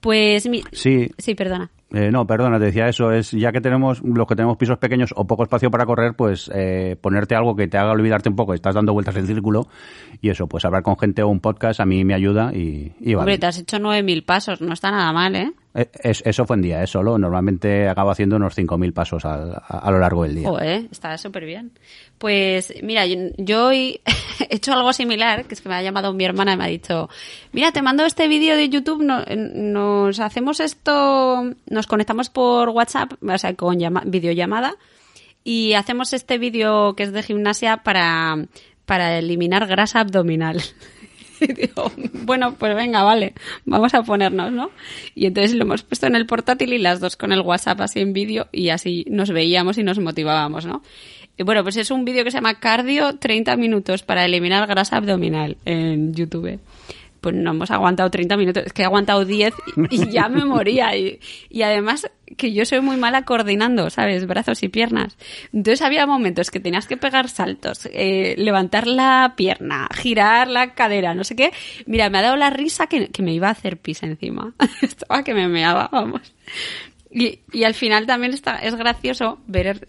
Pues 0.00 0.48
mi... 0.48 0.62
Sí, 0.72 1.10
Sí, 1.18 1.34
perdona. 1.34 1.70
Eh, 1.92 2.10
no, 2.12 2.24
perdona, 2.24 2.58
te 2.60 2.66
decía 2.66 2.86
eso, 2.86 3.10
es 3.10 3.32
ya 3.32 3.50
que 3.50 3.60
tenemos 3.60 4.00
los 4.00 4.26
que 4.26 4.36
tenemos 4.36 4.56
pisos 4.56 4.78
pequeños 4.78 5.12
o 5.16 5.26
poco 5.26 5.42
espacio 5.42 5.72
para 5.72 5.84
correr, 5.84 6.14
pues 6.14 6.48
eh, 6.54 6.96
ponerte 7.00 7.34
algo 7.34 7.56
que 7.56 7.66
te 7.66 7.78
haga 7.78 7.90
olvidarte 7.90 8.28
un 8.28 8.36
poco, 8.36 8.54
estás 8.54 8.76
dando 8.76 8.92
vueltas 8.92 9.16
en 9.16 9.26
círculo 9.26 9.66
y 10.20 10.30
eso, 10.30 10.46
pues 10.46 10.64
hablar 10.64 10.84
con 10.84 10.96
gente 10.96 11.24
o 11.24 11.28
un 11.28 11.40
podcast 11.40 11.80
a 11.80 11.86
mí 11.86 12.04
me 12.04 12.14
ayuda 12.14 12.52
y, 12.54 12.92
y 13.00 13.14
va 13.14 13.22
Hombre, 13.22 13.38
te 13.38 13.46
has 13.46 13.58
hecho 13.58 13.78
9.000 13.78 14.24
pasos, 14.24 14.60
no 14.60 14.72
está 14.72 14.92
nada 14.92 15.12
mal, 15.12 15.34
¿eh? 15.34 15.52
Eh, 15.74 15.88
es- 16.02 16.22
eso 16.26 16.46
fue 16.46 16.56
en 16.56 16.62
día, 16.62 16.82
eh, 16.82 16.86
solo, 16.88 17.16
normalmente 17.16 17.88
acabo 17.88 18.10
haciendo 18.10 18.36
unos 18.36 18.54
5.000 18.56 18.92
pasos 18.92 19.24
a, 19.24 19.52
a 19.58 19.90
lo 19.92 19.98
largo 20.00 20.24
del 20.24 20.34
día. 20.34 20.48
Está 20.90 21.16
súper 21.16 21.44
bien. 21.44 21.70
Pues 22.18 22.74
mira, 22.82 23.04
yo, 23.06 23.70
he 23.72 24.00
hecho 24.50 24.72
algo 24.72 24.92
similar, 24.92 25.44
que 25.44 25.54
es 25.54 25.60
que 25.60 25.68
me 25.68 25.76
ha 25.76 25.82
llamado 25.82 26.12
mi 26.12 26.24
hermana 26.24 26.54
y 26.54 26.56
me 26.56 26.64
ha 26.64 26.68
dicho, 26.68 27.08
mira, 27.52 27.70
te 27.70 27.82
mando 27.82 28.04
este 28.04 28.26
vídeo 28.26 28.56
de 28.56 28.68
YouTube, 28.68 29.02
no- 29.04 29.24
nos 29.26 30.18
hacemos 30.18 30.58
esto, 30.58 31.44
nos 31.68 31.86
conectamos 31.86 32.30
por 32.30 32.70
WhatsApp, 32.70 33.12
o 33.22 33.38
sea, 33.38 33.54
con 33.54 33.78
llama- 33.78 34.02
videollamada, 34.04 34.74
y 35.44 35.74
hacemos 35.74 36.12
este 36.12 36.36
vídeo 36.38 36.94
que 36.96 37.04
es 37.04 37.12
de 37.12 37.22
gimnasia 37.22 37.78
para, 37.78 38.44
para 38.86 39.18
eliminar 39.18 39.66
grasa 39.68 40.00
abdominal. 40.00 40.60
Y 41.40 41.46
digo, 41.52 41.90
bueno, 42.24 42.54
pues 42.54 42.74
venga, 42.74 43.02
vale, 43.02 43.34
vamos 43.64 43.94
a 43.94 44.02
ponernos, 44.02 44.52
¿no? 44.52 44.70
Y 45.14 45.26
entonces 45.26 45.54
lo 45.54 45.64
hemos 45.64 45.82
puesto 45.82 46.06
en 46.06 46.16
el 46.16 46.26
portátil 46.26 46.72
y 46.72 46.78
las 46.78 47.00
dos 47.00 47.16
con 47.16 47.32
el 47.32 47.40
WhatsApp 47.40 47.80
así 47.80 48.00
en 48.00 48.12
vídeo 48.12 48.48
y 48.52 48.68
así 48.68 49.04
nos 49.08 49.30
veíamos 49.30 49.78
y 49.78 49.82
nos 49.82 49.98
motivábamos, 49.98 50.66
¿no? 50.66 50.82
Y 51.36 51.42
bueno, 51.42 51.62
pues 51.62 51.76
es 51.76 51.90
un 51.90 52.04
vídeo 52.04 52.22
que 52.22 52.30
se 52.30 52.36
llama 52.36 52.60
Cardio 52.60 53.16
30 53.18 53.56
minutos 53.56 54.02
para 54.02 54.24
eliminar 54.26 54.66
grasa 54.66 54.98
abdominal 54.98 55.56
en 55.64 56.12
YouTube. 56.12 56.60
Pues 57.20 57.34
no 57.34 57.50
hemos 57.50 57.70
aguantado 57.70 58.10
30 58.10 58.36
minutos, 58.36 58.64
es 58.66 58.72
que 58.72 58.82
he 58.82 58.84
aguantado 58.84 59.24
10 59.24 59.54
y, 59.90 60.10
ya 60.10 60.28
me 60.28 60.44
moría. 60.44 60.96
Y, 60.96 61.20
y 61.48 61.62
además 61.62 62.10
que 62.36 62.52
yo 62.52 62.64
soy 62.64 62.80
muy 62.80 62.96
mala 62.96 63.24
coordinando, 63.24 63.90
¿sabes? 63.90 64.26
Brazos 64.26 64.62
y 64.62 64.68
piernas. 64.68 65.16
Entonces 65.52 65.82
había 65.82 66.06
momentos 66.06 66.50
que 66.50 66.60
tenías 66.60 66.86
que 66.86 66.96
pegar 66.96 67.28
saltos, 67.28 67.88
eh, 67.92 68.34
levantar 68.38 68.86
la 68.86 69.34
pierna, 69.36 69.88
girar 69.94 70.48
la 70.48 70.74
cadera, 70.74 71.14
no 71.14 71.24
sé 71.24 71.36
qué. 71.36 71.52
Mira, 71.86 72.08
me 72.10 72.18
ha 72.18 72.22
dado 72.22 72.36
la 72.36 72.50
risa 72.50 72.86
que, 72.86 73.08
que 73.08 73.22
me 73.22 73.32
iba 73.32 73.48
a 73.48 73.52
hacer 73.52 73.76
pis 73.78 74.02
encima. 74.02 74.54
Estaba 74.82 75.22
que 75.22 75.34
me 75.34 75.48
meaba, 75.48 75.88
vamos. 75.92 76.32
Y, 77.10 77.40
y 77.52 77.64
al 77.64 77.74
final 77.74 78.06
también 78.06 78.32
está, 78.32 78.56
es 78.56 78.74
gracioso 78.76 79.40
ver 79.46 79.88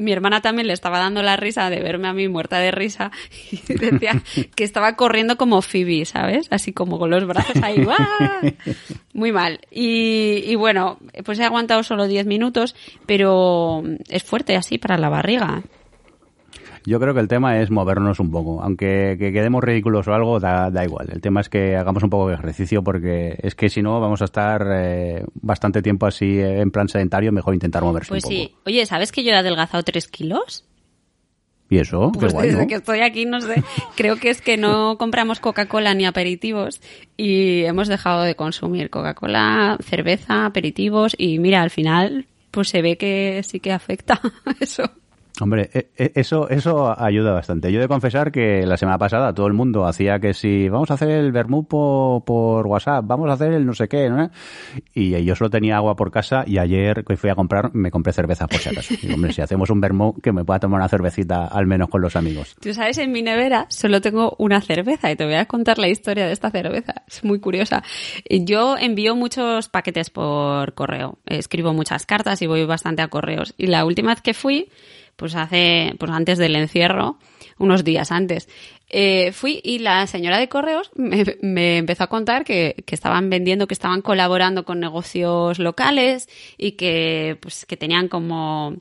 mi 0.00 0.12
hermana 0.12 0.40
también 0.40 0.66
le 0.66 0.72
estaba 0.72 0.98
dando 0.98 1.22
la 1.22 1.36
risa 1.36 1.68
de 1.68 1.80
verme 1.80 2.08
a 2.08 2.14
mí 2.14 2.26
muerta 2.26 2.58
de 2.58 2.70
risa 2.70 3.10
y 3.52 3.60
decía 3.74 4.22
que 4.54 4.64
estaba 4.64 4.96
corriendo 4.96 5.36
como 5.36 5.60
Phoebe, 5.62 6.04
¿sabes? 6.06 6.46
Así 6.50 6.72
como 6.72 6.98
con 6.98 7.10
los 7.10 7.26
brazos 7.26 7.62
ahí. 7.62 7.84
¡guau! 7.84 7.98
Muy 9.12 9.32
mal. 9.32 9.60
Y, 9.70 10.42
y 10.46 10.54
bueno, 10.54 10.98
pues 11.24 11.38
he 11.38 11.44
aguantado 11.44 11.82
solo 11.82 12.08
10 12.08 12.26
minutos, 12.26 12.74
pero 13.06 13.82
es 14.08 14.24
fuerte 14.24 14.56
así 14.56 14.78
para 14.78 14.96
la 14.96 15.08
barriga. 15.08 15.62
Yo 16.86 16.98
creo 16.98 17.14
que 17.14 17.20
el 17.20 17.28
tema 17.28 17.60
es 17.60 17.70
movernos 17.70 18.20
un 18.20 18.30
poco, 18.30 18.62
aunque 18.62 19.16
que 19.18 19.32
quedemos 19.32 19.62
ridículos 19.62 20.08
o 20.08 20.14
algo, 20.14 20.40
da, 20.40 20.70
da 20.70 20.84
igual. 20.84 21.08
El 21.12 21.20
tema 21.20 21.40
es 21.40 21.48
que 21.48 21.76
hagamos 21.76 22.02
un 22.02 22.10
poco 22.10 22.28
de 22.28 22.34
ejercicio 22.34 22.82
porque 22.82 23.38
es 23.42 23.54
que 23.54 23.68
si 23.68 23.82
no 23.82 24.00
vamos 24.00 24.22
a 24.22 24.24
estar 24.24 24.66
eh, 24.70 25.24
bastante 25.34 25.82
tiempo 25.82 26.06
así 26.06 26.38
eh, 26.38 26.60
en 26.60 26.70
plan 26.70 26.88
sedentario, 26.88 27.32
mejor 27.32 27.54
intentar 27.54 27.82
moverse 27.82 28.08
Pues 28.08 28.24
un 28.24 28.30
poco. 28.30 28.42
sí. 28.42 28.54
Oye, 28.66 28.86
¿sabes 28.86 29.12
que 29.12 29.22
yo 29.22 29.30
he 29.30 29.36
adelgazado 29.36 29.82
3 29.82 30.08
kilos? 30.08 30.64
¿Y 31.68 31.78
eso? 31.78 32.10
Pues 32.12 32.32
Qué 32.32 32.32
guay, 32.32 32.48
desde 32.48 32.62
¿no? 32.62 32.66
que 32.66 32.74
estoy 32.74 33.00
aquí, 33.00 33.26
no 33.26 33.40
sé, 33.40 33.62
creo 33.96 34.16
que 34.16 34.30
es 34.30 34.42
que 34.42 34.56
no 34.56 34.96
compramos 34.98 35.38
Coca-Cola 35.38 35.94
ni 35.94 36.04
aperitivos 36.04 36.80
y 37.16 37.62
hemos 37.62 37.86
dejado 37.86 38.22
de 38.22 38.34
consumir 38.34 38.90
Coca-Cola, 38.90 39.78
cerveza, 39.80 40.46
aperitivos 40.46 41.14
y 41.16 41.38
mira, 41.38 41.62
al 41.62 41.70
final 41.70 42.26
pues 42.50 42.70
se 42.70 42.82
ve 42.82 42.96
que 42.96 43.40
sí 43.44 43.60
que 43.60 43.70
afecta 43.70 44.20
eso. 44.60 44.82
Hombre, 45.40 45.70
e- 45.72 45.90
e- 45.96 46.12
eso, 46.14 46.48
eso 46.48 46.94
ayuda 47.00 47.32
bastante. 47.32 47.72
Yo 47.72 47.78
he 47.78 47.82
de 47.82 47.88
confesar 47.88 48.32
que 48.32 48.64
la 48.66 48.76
semana 48.76 48.98
pasada 48.98 49.34
todo 49.34 49.46
el 49.46 49.52
mundo 49.52 49.86
hacía 49.86 50.18
que 50.18 50.34
si 50.34 50.68
vamos 50.68 50.90
a 50.90 50.94
hacer 50.94 51.10
el 51.10 51.32
vermú 51.32 51.66
por, 51.66 52.24
por 52.24 52.66
WhatsApp, 52.66 53.04
vamos 53.06 53.28
a 53.30 53.34
hacer 53.34 53.52
el 53.52 53.66
no 53.66 53.74
sé 53.74 53.88
qué, 53.88 54.08
¿no? 54.08 54.30
Y 54.94 55.22
yo 55.24 55.34
solo 55.34 55.50
tenía 55.50 55.76
agua 55.76 55.96
por 55.96 56.10
casa 56.10 56.44
y 56.46 56.58
ayer 56.58 57.04
que 57.04 57.16
fui 57.16 57.30
a 57.30 57.34
comprar 57.34 57.70
me 57.74 57.90
compré 57.90 58.12
cerveza 58.12 58.46
por 58.46 58.60
si 58.60 58.68
acaso. 58.68 58.94
Digo, 59.00 59.14
hombre, 59.14 59.32
si 59.32 59.40
hacemos 59.42 59.70
un 59.70 59.80
vermú, 59.80 60.14
que 60.20 60.32
me 60.32 60.44
pueda 60.44 60.60
tomar 60.60 60.80
una 60.80 60.88
cervecita 60.88 61.46
al 61.46 61.66
menos 61.66 61.88
con 61.88 62.00
los 62.00 62.16
amigos. 62.16 62.56
Tú 62.60 62.72
sabes, 62.74 62.98
en 62.98 63.12
mi 63.12 63.22
nevera 63.22 63.66
solo 63.68 64.00
tengo 64.00 64.34
una 64.38 64.60
cerveza 64.60 65.10
y 65.10 65.16
te 65.16 65.24
voy 65.24 65.34
a 65.34 65.46
contar 65.46 65.78
la 65.78 65.88
historia 65.88 66.26
de 66.26 66.32
esta 66.32 66.50
cerveza. 66.50 67.02
Es 67.08 67.24
muy 67.24 67.40
curiosa. 67.40 67.82
Yo 68.28 68.76
envío 68.76 69.16
muchos 69.16 69.68
paquetes 69.68 70.10
por 70.10 70.74
correo. 70.74 71.18
Escribo 71.26 71.72
muchas 71.72 72.06
cartas 72.06 72.42
y 72.42 72.46
voy 72.46 72.64
bastante 72.64 73.02
a 73.02 73.08
correos. 73.08 73.54
Y 73.56 73.66
la 73.66 73.84
última 73.84 74.10
vez 74.10 74.22
que 74.22 74.34
fui, 74.34 74.68
pues 75.20 75.34
hace, 75.34 75.94
pues 75.98 76.10
antes 76.10 76.38
del 76.38 76.56
encierro, 76.56 77.18
unos 77.58 77.84
días 77.84 78.10
antes, 78.10 78.48
eh, 78.88 79.32
fui 79.32 79.60
y 79.62 79.80
la 79.80 80.06
señora 80.06 80.38
de 80.38 80.48
correos 80.48 80.90
me, 80.94 81.36
me 81.42 81.76
empezó 81.76 82.04
a 82.04 82.06
contar 82.06 82.42
que, 82.42 82.74
que 82.86 82.94
estaban 82.94 83.28
vendiendo, 83.28 83.66
que 83.66 83.74
estaban 83.74 84.00
colaborando 84.00 84.64
con 84.64 84.80
negocios 84.80 85.58
locales 85.58 86.26
y 86.56 86.72
que, 86.72 87.36
pues, 87.42 87.66
que 87.66 87.76
tenían 87.76 88.08
como 88.08 88.76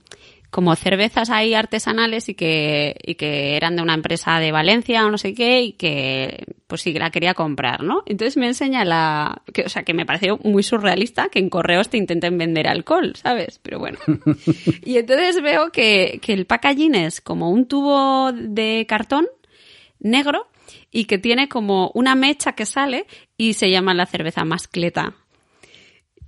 como 0.50 0.76
cervezas 0.76 1.30
ahí 1.30 1.54
artesanales 1.54 2.28
y 2.30 2.34
que, 2.34 2.96
y 3.04 3.16
que 3.16 3.56
eran 3.56 3.76
de 3.76 3.84
una 3.84 3.94
empresa 3.94 4.40
de 4.40 4.52
Valencia 4.52 5.06
o 5.06 5.12
no 5.12 5.18
sé 5.18 5.34
qué 5.34 5.62
y 5.62 5.74
que 5.74 6.46
pues 6.66 6.82
sí 6.82 6.94
la 6.94 7.12
quería 7.12 7.34
comprar, 7.34 7.84
¿no? 7.84 8.04
Entonces 8.06 8.38
me 8.38 8.48
enseña 8.48 8.84
la, 8.84 9.44
que, 9.54 9.64
o 9.64 9.70
sea, 9.70 9.84
que 9.84 9.94
me 9.94 10.06
pareció 10.06 10.40
muy 10.44 10.64
surrealista 10.64 11.30
que 11.30 11.40
en 11.40 11.50
correos 11.50 11.90
te 11.90 11.98
intenten 11.98 12.38
vender 12.38 12.68
alcohol, 12.68 13.14
¿sabes? 13.16 13.60
Pero 13.62 13.80
bueno. 13.80 13.98
y 14.84 14.98
entonces 14.98 15.42
veo 15.42 15.72
que, 15.72 16.20
que 16.22 16.34
el 16.34 16.46
packaging 16.46 16.96
es 16.96 17.22
como 17.22 17.52
un 17.52 17.68
tubo 17.68 18.32
de 18.32 18.86
cartón 18.88 19.28
negro 20.00 20.48
y 20.92 21.06
que 21.06 21.18
tiene 21.18 21.48
como 21.48 21.92
una 21.94 22.16
mecha 22.16 22.54
que 22.54 22.66
sale 22.66 23.06
y 23.38 23.54
se 23.54 23.70
llama 23.70 23.94
la 23.94 24.06
cerveza 24.06 24.44
mascleta. 24.46 25.16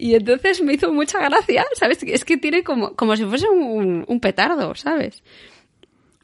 Y 0.02 0.16
entonces 0.16 0.64
me 0.64 0.74
hizo 0.74 0.91
mucha 0.91 1.20
gracia, 1.20 1.64
¿sabes? 1.76 2.02
Es 2.02 2.26
que 2.26 2.36
tiene 2.36 2.64
como, 2.64 2.95
como 2.95 3.16
si 3.16 3.24
fuese 3.24 3.47
un, 3.47 4.04
un 4.08 4.20
petardo, 4.20 4.74
¿sabes? 4.74 5.22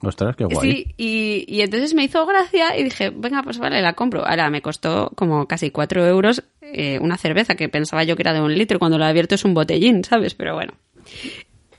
Ostras, 0.01 0.35
qué 0.35 0.45
guay. 0.45 0.71
Sí, 0.71 0.93
y, 0.97 1.45
y 1.47 1.61
entonces 1.61 1.93
me 1.93 2.03
hizo 2.03 2.25
gracia 2.25 2.75
y 2.75 2.83
dije, 2.83 3.11
venga, 3.11 3.43
pues 3.43 3.59
vale, 3.59 3.79
la 3.83 3.93
compro. 3.93 4.25
Ahora 4.25 4.49
me 4.49 4.63
costó 4.63 5.11
como 5.15 5.47
casi 5.47 5.69
cuatro 5.69 6.03
euros 6.07 6.43
eh, 6.61 6.97
una 6.99 7.17
cerveza 7.17 7.53
que 7.53 7.69
pensaba 7.69 8.03
yo 8.03 8.15
que 8.15 8.23
era 8.23 8.33
de 8.33 8.41
un 8.41 8.57
litro, 8.57 8.79
cuando 8.79 8.97
la 8.97 9.09
abierto 9.09 9.35
es 9.35 9.45
un 9.45 9.53
botellín, 9.53 10.03
¿sabes? 10.03 10.33
Pero 10.33 10.55
bueno. 10.55 10.73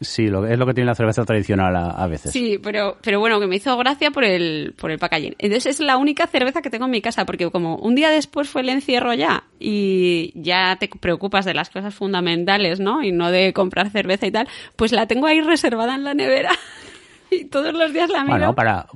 Sí, 0.01 0.29
lo, 0.29 0.47
es 0.47 0.57
lo 0.59 0.67
que 0.67 0.75
tiene 0.75 0.87
la 0.87 0.95
cerveza 0.95 1.25
tradicional 1.25 1.75
a, 1.75 1.91
a, 1.91 2.07
veces. 2.07 2.31
Sí, 2.31 2.59
pero, 2.63 2.97
pero 3.03 3.19
bueno, 3.19 3.41
que 3.41 3.49
me 3.49 3.57
hizo 3.57 3.77
gracia 3.77 4.13
por 4.13 4.23
el, 4.23 4.75
por 4.79 4.93
el 4.93 4.99
packaging. 4.99 5.35
Entonces 5.39 5.75
es 5.75 5.81
la 5.81 5.97
única 5.97 6.27
cerveza 6.29 6.63
que 6.63 6.71
tengo 6.71 6.85
en 6.85 6.93
mi 6.93 7.03
casa, 7.03 7.27
porque 7.27 7.51
como 7.51 7.77
un 7.77 7.97
día 7.97 8.11
después 8.11 8.49
fue 8.49 8.61
el 8.61 8.69
encierro 8.69 9.13
ya 9.15 9.45
y 9.59 10.33
ya 10.37 10.77
te 10.77 10.89
preocupas 10.89 11.45
de 11.45 11.55
las 11.55 11.69
cosas 11.71 11.95
fundamentales, 11.95 12.79
¿no? 12.79 13.03
Y 13.03 13.11
no 13.11 13.33
de 13.33 13.53
comprar 13.53 13.91
cerveza 13.91 14.27
y 14.27 14.31
tal, 14.31 14.49
pues 14.77 14.93
la 14.93 15.07
tengo 15.07 15.27
ahí 15.27 15.41
reservada 15.41 15.97
en 15.97 16.05
la 16.05 16.15
nevera 16.15 16.53
y 17.31 17.47
todos 17.47 17.75
los 17.75 17.93
días 17.93 18.09
la 18.09 18.23
miro. 18.23 18.37
Bueno, 18.37 18.55
para, 18.55 18.87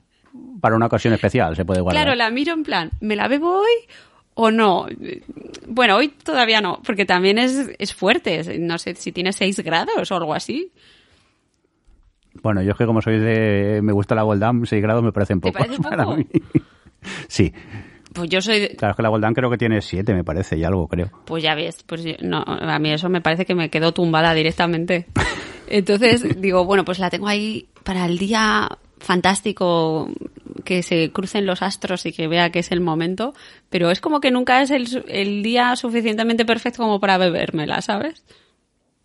para 0.60 0.76
una 0.76 0.86
ocasión 0.86 1.14
especial 1.14 1.56
se 1.56 1.64
puede 1.64 1.80
guardar. 1.80 2.04
Claro, 2.04 2.16
la 2.16 2.30
miro 2.30 2.52
en 2.52 2.62
plan, 2.62 2.90
¿me 3.00 3.16
la 3.16 3.26
bebo 3.26 3.58
hoy 3.60 3.88
o 4.34 4.50
no? 4.50 4.86
Bueno, 5.68 5.96
hoy 5.96 6.08
todavía 6.08 6.60
no, 6.60 6.80
porque 6.84 7.04
también 7.04 7.38
es, 7.38 7.70
es 7.78 7.94
fuerte. 7.94 8.58
No 8.58 8.78
sé 8.78 8.94
si 8.94 9.12
tiene 9.12 9.32
6 9.32 9.60
grados 9.60 10.10
o 10.10 10.16
algo 10.16 10.34
así. 10.34 10.72
Bueno, 12.42 12.62
yo 12.62 12.72
es 12.72 12.76
que 12.78 12.86
como 12.86 13.02
soy 13.02 13.18
de... 13.18 13.80
me 13.82 13.92
gusta 13.92 14.14
la 14.14 14.22
Goldam, 14.22 14.64
6 14.64 14.82
grados 14.82 15.02
me 15.02 15.12
parecen 15.12 15.40
pocos 15.40 15.60
parece 15.60 15.82
para 15.82 16.04
poco? 16.04 16.16
mí. 16.16 16.26
Sí. 17.28 17.52
Pues 18.14 18.28
yo 18.30 18.40
soy... 18.40 18.60
de- 18.60 18.76
Claro, 18.76 18.92
es 18.92 18.96
que 18.96 19.02
la 19.02 19.08
Goldam 19.10 19.34
creo 19.34 19.50
que 19.50 19.58
tiene 19.58 19.80
7, 19.80 20.14
me 20.14 20.24
parece, 20.24 20.56
y 20.56 20.64
algo, 20.64 20.88
creo. 20.88 21.10
Pues 21.26 21.42
ya 21.42 21.54
ves, 21.54 21.82
pues 21.84 22.02
yo- 22.04 22.14
no, 22.22 22.42
a 22.46 22.78
mí 22.78 22.90
eso 22.90 23.08
me 23.08 23.20
parece 23.20 23.44
que 23.44 23.54
me 23.54 23.68
quedó 23.70 23.92
tumbada 23.92 24.32
directamente. 24.34 25.06
Entonces 25.68 26.40
digo, 26.40 26.64
bueno, 26.64 26.84
pues 26.84 26.98
la 26.98 27.10
tengo 27.10 27.28
ahí 27.28 27.68
para 27.84 28.06
el 28.06 28.18
día 28.18 28.68
fantástico 29.02 30.08
que 30.64 30.82
se 30.82 31.10
crucen 31.10 31.46
los 31.46 31.62
astros 31.62 32.06
y 32.06 32.12
que 32.12 32.28
vea 32.28 32.50
que 32.50 32.60
es 32.60 32.72
el 32.72 32.80
momento, 32.80 33.34
pero 33.68 33.90
es 33.90 34.00
como 34.00 34.20
que 34.20 34.30
nunca 34.30 34.62
es 34.62 34.70
el, 34.70 35.04
el 35.08 35.42
día 35.42 35.76
suficientemente 35.76 36.44
perfecto 36.44 36.82
como 36.82 37.00
para 37.00 37.18
bebérmela, 37.18 37.82
¿sabes? 37.82 38.24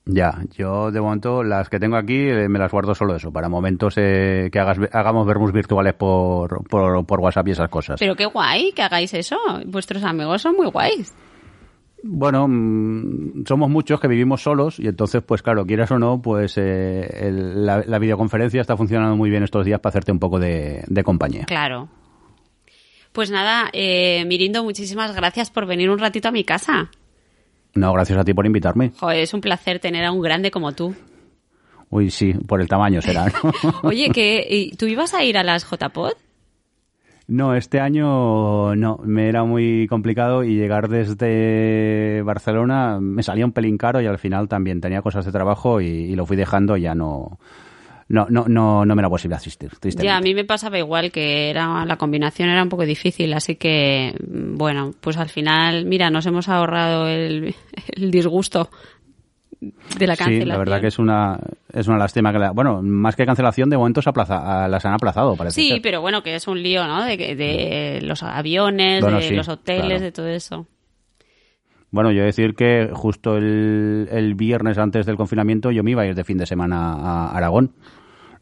Ya, 0.09 0.39
yo 0.55 0.89
de 0.89 1.01
momento 1.01 1.43
las 1.43 1.69
que 1.69 1.79
tengo 1.79 1.97
aquí 1.97 2.29
eh, 2.29 2.47
me 2.47 2.59
las 2.59 2.71
guardo 2.71 2.95
solo 2.95 3.15
eso, 3.15 3.31
para 3.31 3.49
momentos 3.49 3.95
eh, 3.97 4.49
que 4.51 4.59
hagas, 4.59 4.77
hagamos 4.93 5.27
vermus 5.27 5.51
virtuales 5.51 5.95
por, 5.95 6.63
por, 6.69 7.05
por 7.05 7.19
WhatsApp 7.19 7.49
y 7.49 7.51
esas 7.51 7.69
cosas. 7.69 7.99
Pero 7.99 8.15
qué 8.15 8.25
guay 8.25 8.71
que 8.71 8.83
hagáis 8.83 9.13
eso. 9.13 9.37
Vuestros 9.65 10.03
amigos 10.03 10.41
son 10.41 10.55
muy 10.55 10.67
guays. 10.67 11.13
Bueno, 12.03 12.47
mm, 12.47 13.43
somos 13.47 13.69
muchos 13.69 13.99
que 13.99 14.07
vivimos 14.07 14.41
solos 14.43 14.79
y 14.79 14.87
entonces, 14.87 15.23
pues 15.23 15.41
claro, 15.41 15.65
quieras 15.65 15.89
o 15.91 15.99
no, 15.99 16.21
pues 16.21 16.57
eh, 16.57 17.07
el- 17.27 17.65
la, 17.65 17.83
la 17.85 17.99
videoconferencia 17.99 18.61
está 18.61 18.77
funcionando 18.77 19.15
muy 19.15 19.29
bien 19.29 19.43
estos 19.43 19.65
días 19.65 19.79
para 19.79 19.89
hacerte 19.91 20.11
un 20.11 20.19
poco 20.19 20.39
de, 20.39 20.83
de 20.87 21.03
compañía. 21.03 21.45
Claro. 21.45 21.89
Pues 23.13 23.31
nada, 23.31 23.69
eh, 23.73 24.25
Mirindo, 24.25 24.63
muchísimas 24.63 25.15
gracias 25.15 25.49
por 25.49 25.65
venir 25.65 25.89
un 25.89 25.97
ratito 25.97 26.27
a 26.27 26.31
mi 26.31 26.43
casa. 26.43 26.91
No, 27.73 27.91
gracias 27.93 28.17
a 28.19 28.23
ti 28.23 28.33
por 28.33 28.45
invitarme. 28.45 28.91
Joder, 28.99 29.19
es 29.19 29.33
un 29.33 29.41
placer 29.41 29.79
tener 29.79 30.05
a 30.05 30.11
un 30.11 30.21
grande 30.21 30.51
como 30.51 30.73
tú. 30.73 30.93
Uy, 31.89 32.11
sí, 32.11 32.33
por 32.33 32.61
el 32.61 32.67
tamaño 32.67 33.01
será. 33.01 33.25
¿no? 33.27 33.51
Oye, 33.83 34.09
que 34.11 34.45
¿y 34.49 34.71
¿tú 34.75 34.85
ibas 34.85 35.13
a 35.13 35.23
ir 35.23 35.37
a 35.37 35.43
las 35.43 35.63
JPod? 35.69 36.13
No, 37.27 37.55
este 37.55 37.81
año 37.81 38.73
no, 38.75 39.01
me 39.03 39.27
era 39.27 39.43
muy 39.43 39.85
complicado 39.89 40.45
y 40.45 40.55
llegar 40.55 40.87
desde 40.87 42.21
Barcelona 42.21 42.99
me 43.01 43.21
salía 43.21 43.45
un 43.45 43.51
pelín 43.51 43.77
caro 43.77 43.99
y 43.99 44.05
al 44.05 44.17
final 44.17 44.47
también 44.47 44.79
tenía 44.79 45.01
cosas 45.01 45.25
de 45.25 45.33
trabajo 45.33 45.81
y, 45.81 46.15
lo 46.15 46.25
fui 46.25 46.37
dejando 46.37 46.77
y 46.77 46.83
ya 46.83 46.95
no, 46.95 47.37
no, 48.07 48.27
no, 48.29 48.45
no, 48.47 48.85
no 48.85 48.95
me 48.95 49.01
era 49.01 49.09
posible 49.09 49.35
asistir. 49.35 49.71
Ya, 49.97 50.15
a 50.15 50.21
mí 50.21 50.33
me 50.33 50.45
pasaba 50.45 50.79
igual, 50.79 51.11
que 51.11 51.49
era 51.49 51.85
la 51.85 51.97
combinación 51.97 52.47
era 52.47 52.63
un 52.63 52.69
poco 52.69 52.85
difícil, 52.85 53.33
así 53.33 53.55
que, 53.55 54.15
mm, 54.25 54.55
bueno, 54.55 54.93
pues 55.01 55.17
al 55.17 55.27
final, 55.27 55.85
mira, 55.85 56.09
nos 56.09 56.25
hemos 56.27 56.47
ahorrado 56.47 57.09
el, 57.09 57.53
el 57.89 58.09
disgusto 58.09 58.69
de 59.59 60.07
la 60.07 60.15
Sí, 60.15 60.19
cancelación. 60.23 60.47
la 60.49 60.57
verdad 60.57 60.81
que 60.81 60.87
es 60.87 60.99
una, 60.99 61.39
es 61.73 61.87
una 61.87 61.97
lástima 61.97 62.31
que 62.31 62.39
la, 62.39 62.51
bueno, 62.51 62.81
más 62.83 63.15
que 63.15 63.25
cancelación, 63.25 63.69
de 63.69 63.77
momento 63.77 64.01
se 64.01 64.09
aplaza, 64.09 64.67
las 64.67 64.85
han 64.85 64.93
aplazado, 64.93 65.35
parece 65.35 65.59
Sí, 65.61 65.69
ser. 65.69 65.81
pero 65.81 66.01
bueno, 66.01 66.21
que 66.23 66.35
es 66.35 66.47
un 66.47 66.61
lío, 66.61 66.85
¿no? 66.87 67.03
De, 67.05 67.17
de 67.17 67.99
los 68.03 68.21
aviones, 68.23 69.01
Bueno, 69.01 69.17
de 69.17 69.23
sí, 69.29 69.35
los 69.35 69.47
hoteles, 69.47 69.85
claro. 69.85 70.01
de 70.01 70.11
todo 70.11 70.27
eso. 70.27 70.67
Bueno, 71.89 72.11
yo 72.11 72.23
decir 72.23 72.53
que 72.53 72.89
justo 72.93 73.37
el, 73.37 74.09
el 74.11 74.35
viernes 74.35 74.77
antes 74.77 75.05
del 75.05 75.15
confinamiento 75.15 75.71
yo 75.71 75.83
me 75.83 75.91
iba 75.91 76.01
a 76.01 76.05
ir 76.05 76.15
de 76.15 76.23
fin 76.25 76.37
de 76.37 76.45
semana 76.45 76.93
a 76.93 77.31
Aragón. 77.35 77.71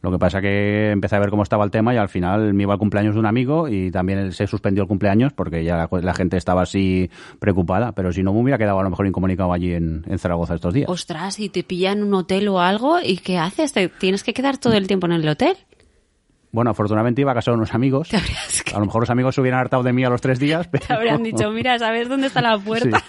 Lo 0.02 0.10
que 0.10 0.18
pasa 0.18 0.40
que 0.40 0.90
empecé 0.90 1.16
a 1.16 1.20
ver 1.20 1.30
cómo 1.30 1.42
estaba 1.42 1.64
el 1.64 1.70
tema 1.70 1.94
y 1.94 1.96
al 1.96 2.08
final 2.08 2.54
me 2.54 2.64
iba 2.64 2.72
al 2.72 2.78
cumpleaños 2.78 3.14
de 3.14 3.20
un 3.20 3.26
amigo 3.26 3.68
y 3.68 3.90
también 3.90 4.32
se 4.32 4.46
suspendió 4.46 4.82
el 4.82 4.88
cumpleaños 4.88 5.32
porque 5.32 5.64
ya 5.64 5.76
la, 5.76 5.88
la 6.00 6.14
gente 6.14 6.36
estaba 6.36 6.62
así 6.62 7.10
preocupada. 7.38 7.92
Pero 7.92 8.12
si 8.12 8.22
no, 8.22 8.32
me 8.32 8.40
hubiera 8.40 8.58
quedado 8.58 8.78
a 8.78 8.82
lo 8.82 8.90
mejor 8.90 9.06
incomunicado 9.06 9.52
allí 9.52 9.72
en, 9.72 10.04
en 10.06 10.18
Zaragoza 10.18 10.54
estos 10.54 10.74
días. 10.74 10.88
Ostras, 10.88 11.40
y 11.40 11.48
te 11.48 11.62
pillan 11.62 12.02
un 12.02 12.14
hotel 12.14 12.48
o 12.48 12.60
algo, 12.60 12.98
¿y 13.02 13.18
qué 13.18 13.38
haces? 13.38 13.72
¿Te 13.72 13.88
tienes 13.88 14.22
que 14.22 14.34
quedar 14.34 14.58
todo 14.58 14.74
el 14.74 14.86
tiempo 14.86 15.06
en 15.06 15.12
el 15.12 15.28
hotel? 15.28 15.56
Bueno, 16.52 16.70
afortunadamente 16.70 17.20
iba 17.20 17.32
a 17.32 17.34
casa 17.34 17.50
de 17.50 17.56
unos 17.58 17.74
amigos. 17.74 18.08
A 18.74 18.78
lo 18.78 18.86
mejor 18.86 19.02
los 19.02 19.10
amigos 19.10 19.34
se 19.34 19.40
hubieran 19.40 19.60
hartado 19.60 19.82
de 19.82 19.92
mí 19.92 20.04
a 20.04 20.08
los 20.08 20.20
tres 20.20 20.38
días. 20.38 20.68
Pero... 20.70 20.86
Te 20.86 20.94
habrían 20.94 21.22
dicho, 21.22 21.50
mira, 21.50 21.78
¿sabes 21.78 22.08
dónde 22.08 22.28
está 22.28 22.40
la 22.40 22.58
puerta? 22.64 22.98
Sí. 22.98 23.04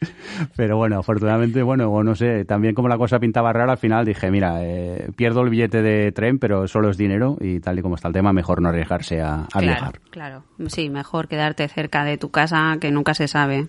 Pero 0.56 0.76
bueno, 0.76 0.98
afortunadamente, 0.98 1.62
bueno, 1.62 2.02
no 2.02 2.14
sé, 2.14 2.44
también 2.44 2.74
como 2.74 2.88
la 2.88 2.96
cosa 2.96 3.18
pintaba 3.18 3.52
rara, 3.52 3.72
al 3.72 3.78
final 3.78 4.04
dije, 4.04 4.30
mira, 4.30 4.62
eh, 4.62 5.10
pierdo 5.16 5.42
el 5.42 5.50
billete 5.50 5.82
de 5.82 6.12
tren, 6.12 6.38
pero 6.38 6.66
solo 6.66 6.90
es 6.90 6.96
dinero 6.96 7.36
y 7.40 7.60
tal 7.60 7.78
y 7.78 7.82
como 7.82 7.96
está 7.96 8.08
el 8.08 8.14
tema, 8.14 8.32
mejor 8.32 8.62
no 8.62 8.68
arriesgarse 8.70 9.20
a, 9.20 9.42
a 9.42 9.46
claro, 9.48 9.66
viajar. 9.66 10.00
claro. 10.10 10.44
Sí, 10.68 10.88
mejor 10.88 11.28
quedarte 11.28 11.68
cerca 11.68 12.04
de 12.04 12.16
tu 12.16 12.30
casa, 12.30 12.78
que 12.80 12.90
nunca 12.90 13.14
se 13.14 13.28
sabe. 13.28 13.68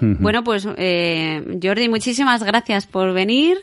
Bueno, 0.00 0.44
pues 0.44 0.68
eh, 0.76 1.58
Jordi, 1.60 1.88
muchísimas 1.88 2.44
gracias 2.44 2.86
por 2.86 3.12
venir 3.12 3.58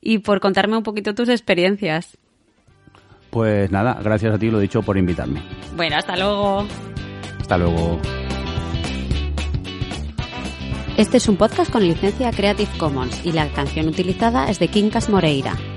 y 0.00 0.18
por 0.18 0.40
contarme 0.40 0.76
un 0.76 0.82
poquito 0.82 1.14
tus 1.14 1.28
experiencias. 1.30 2.18
Pues 3.30 3.70
nada, 3.70 3.98
gracias 4.02 4.34
a 4.34 4.38
ti, 4.38 4.50
lo 4.50 4.58
dicho, 4.58 4.82
por 4.82 4.98
invitarme. 4.98 5.42
Bueno, 5.74 5.96
hasta 5.96 6.16
luego. 6.16 6.66
Hasta 7.40 7.58
luego. 7.58 8.00
Este 10.96 11.16
es 11.16 11.26
un 11.26 11.36
podcast 11.36 11.72
con 11.72 11.82
licencia 11.82 12.30
Creative 12.30 12.70
Commons 12.78 13.26
y 13.26 13.32
la 13.32 13.48
canción 13.48 13.88
utilizada 13.88 14.48
es 14.48 14.60
de 14.60 14.68
Quincas 14.68 15.08
Moreira. 15.08 15.73